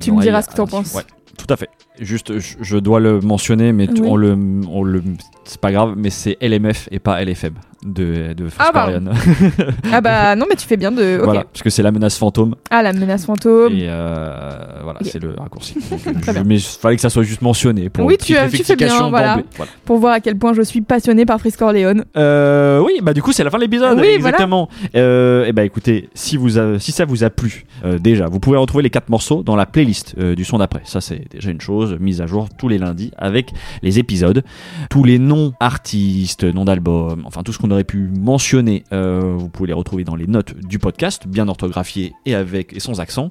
Tu 0.00 0.12
me 0.12 0.20
diras 0.20 0.42
ce 0.42 0.48
que 0.48 0.54
t'en 0.54 0.66
penses. 0.66 0.94
Ouais, 0.94 1.02
tout 1.48 1.54
à 1.54 1.56
fait. 1.56 1.70
Juste, 1.98 2.38
je, 2.38 2.56
je 2.60 2.76
dois 2.78 3.00
le 3.00 3.20
mentionner, 3.20 3.72
mais 3.72 3.88
Oui. 3.90 4.00
on 4.04 4.16
le, 4.16 4.38
on 4.70 4.82
le, 4.84 5.02
c'est 5.44 5.60
pas 5.60 5.72
grave, 5.72 5.94
mais 5.96 6.10
c'est 6.10 6.36
LMF 6.40 6.88
et 6.92 6.98
pas 7.00 7.20
LFM 7.24 7.54
de 7.84 8.32
de 8.34 8.48
Ah, 8.58 8.70
Foscorion. 8.72 9.04
Ah 9.92 10.00
bah 10.00 10.34
non, 10.36 10.46
mais 10.48 10.56
tu 10.56 10.66
fais 10.66 10.76
bien 10.76 10.90
de. 10.92 11.20
Voilà, 11.22 11.44
parce 11.44 11.62
que 11.62 11.70
c'est 11.70 11.82
la 11.82 11.92
menace 11.92 12.16
fantôme. 12.18 12.54
Ah, 12.70 12.82
la 12.82 12.92
menace 12.92 13.24
fantôme. 13.24 13.72
Et 13.72 13.86
euh, 13.88 14.56
voilà, 14.82 14.98
c'est 15.02 15.22
le 15.22 15.34
raccourci. 15.38 15.74
Je- 16.26 16.40
mais 16.44 16.56
il 16.56 16.60
fallait 16.60 16.96
que 16.96 17.02
ça 17.02 17.10
soit 17.10 17.22
juste 17.22 17.42
mentionné 17.42 17.88
pour 17.88 18.04
oui, 18.06 18.14
une 18.14 18.18
tu, 18.50 18.56
tu 18.56 18.64
fais 18.64 18.76
bien, 18.76 19.08
voilà. 19.08 19.38
Voilà. 19.56 19.70
pour 19.84 19.98
voir 19.98 20.14
à 20.14 20.20
quel 20.20 20.36
point 20.36 20.52
je 20.54 20.62
suis 20.62 20.80
passionnée 20.80 21.24
par 21.26 21.38
Frisk 21.38 21.58
Corleone. 21.58 22.04
Euh, 22.16 22.80
oui, 22.80 22.94
bah 23.02 23.12
du 23.14 23.22
coup 23.22 23.32
c'est 23.32 23.44
la 23.44 23.50
fin 23.50 23.58
de 23.58 23.62
l'épisode. 23.62 23.98
Oui, 24.00 24.06
exactement. 24.08 24.68
Euh, 24.96 25.44
et 25.46 25.52
bah 25.52 25.64
écoutez, 25.64 26.08
si 26.14 26.36
vous 26.36 26.58
a- 26.58 26.78
si 26.78 26.92
ça 26.92 27.04
vous 27.04 27.24
a 27.24 27.30
plu, 27.30 27.64
déjà, 28.00 28.26
vous 28.26 28.40
pouvez 28.40 28.56
retrouver 28.58 28.82
les 28.82 28.90
quatre 28.90 29.08
morceaux 29.08 29.42
dans 29.42 29.56
la 29.56 29.66
playlist 29.66 30.18
du 30.18 30.44
son 30.44 30.58
d'après. 30.58 30.80
Ça 30.84 31.00
c'est 31.00 31.22
déjà 31.30 31.50
une 31.50 31.60
chose 31.60 31.96
mise 32.00 32.20
à 32.20 32.26
jour 32.26 32.48
tous 32.58 32.68
les 32.68 32.78
lundis 32.78 33.12
avec 33.16 33.50
les 33.82 33.98
épisodes, 33.98 34.42
tous 34.90 35.04
les 35.04 35.18
noms 35.18 35.52
artistes, 35.60 36.44
noms 36.44 36.64
d'albums, 36.64 37.22
enfin 37.24 37.42
tout 37.42 37.52
ce 37.52 37.58
qu'on 37.58 37.67
aurait 37.70 37.84
pu 37.84 38.08
mentionner. 38.18 38.84
euh, 38.92 39.34
vous 39.36 39.48
pouvez 39.48 39.68
les 39.68 39.72
retrouver 39.72 40.04
dans 40.04 40.16
les 40.16 40.26
notes 40.26 40.54
du 40.56 40.78
podcast, 40.78 41.26
bien 41.26 41.48
orthographiées 41.48 42.14
et 42.26 42.34
avec 42.34 42.72
et 42.74 42.80
sans 42.80 43.00
accent, 43.00 43.30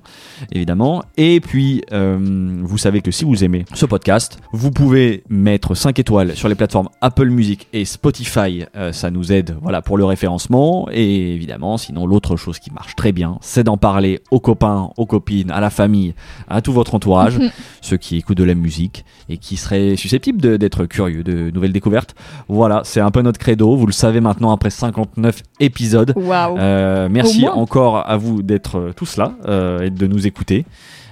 évidemment. 0.51 1.03
Et 1.17 1.39
puis 1.39 1.81
euh, 1.91 2.17
vous 2.63 2.77
savez 2.77 3.01
que 3.01 3.11
si 3.11 3.25
vous 3.25 3.43
aimez 3.43 3.65
ce 3.73 3.85
podcast, 3.85 4.39
vous 4.53 4.71
pouvez 4.71 5.23
mettre 5.29 5.75
5 5.75 5.97
étoiles 5.99 6.35
sur 6.35 6.47
les 6.47 6.55
plateformes 6.55 6.89
Apple 7.01 7.29
Music 7.29 7.67
et 7.73 7.85
Spotify. 7.85 8.65
Euh, 8.75 8.91
ça 8.91 9.09
nous 9.09 9.31
aide 9.31 9.57
voilà, 9.61 9.81
pour 9.81 9.97
le 9.97 10.05
référencement. 10.05 10.87
Et 10.91 11.33
évidemment, 11.33 11.77
sinon, 11.77 12.05
l'autre 12.05 12.35
chose 12.35 12.59
qui 12.59 12.71
marche 12.71 12.95
très 12.95 13.11
bien, 13.11 13.37
c'est 13.41 13.63
d'en 13.63 13.77
parler 13.77 14.21
aux 14.31 14.39
copains, 14.39 14.91
aux 14.97 15.05
copines, 15.05 15.51
à 15.51 15.59
la 15.59 15.69
famille, 15.69 16.13
à 16.47 16.61
tout 16.61 16.73
votre 16.73 16.95
entourage, 16.95 17.39
ceux 17.81 17.97
qui 17.97 18.17
écoutent 18.17 18.37
de 18.37 18.43
la 18.43 18.55
musique 18.55 19.05
et 19.29 19.37
qui 19.37 19.57
seraient 19.57 19.95
susceptibles 19.95 20.57
d'être 20.57 20.85
curieux 20.85 21.23
de 21.23 21.49
nouvelles 21.51 21.73
découvertes. 21.73 22.15
Voilà, 22.47 22.81
c'est 22.83 23.01
un 23.01 23.11
peu 23.11 23.21
notre 23.21 23.39
credo. 23.39 23.75
Vous 23.75 23.87
le 23.87 23.93
savez 23.93 24.19
maintenant 24.21 24.26
après 24.29 24.69
59 24.69 25.43
épisodes. 25.59 26.13
Waouh. 26.15 26.57
Euh, 26.57 27.07
merci 27.09 27.47
encore 27.47 28.07
à 28.07 28.17
vous 28.17 28.41
d'être 28.41 28.77
euh, 28.77 28.93
tous 28.95 29.17
là 29.17 29.33
euh, 29.47 29.81
et 29.81 29.89
de 29.89 30.07
nous 30.07 30.27
écouter. 30.27 30.65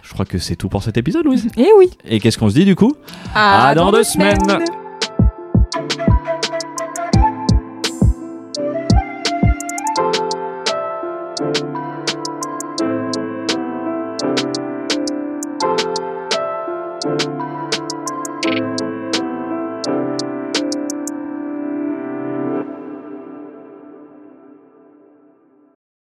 Je 0.03 0.13
crois 0.13 0.25
que 0.25 0.37
c'est 0.37 0.55
tout 0.55 0.69
pour 0.69 0.83
cet 0.83 0.97
épisode, 0.97 1.25
Louise. 1.25 1.47
Eh 1.57 1.67
oui. 1.77 1.89
Et 2.05 2.19
qu'est-ce 2.19 2.37
qu'on 2.37 2.49
se 2.49 2.55
dit 2.55 2.65
du 2.65 2.75
coup? 2.75 2.93
À 3.33 3.73
dans 3.73 3.85
dans 3.85 3.91
deux 3.91 3.97
deux 3.99 4.03
semaines. 4.03 4.39
semaines. 4.39 4.84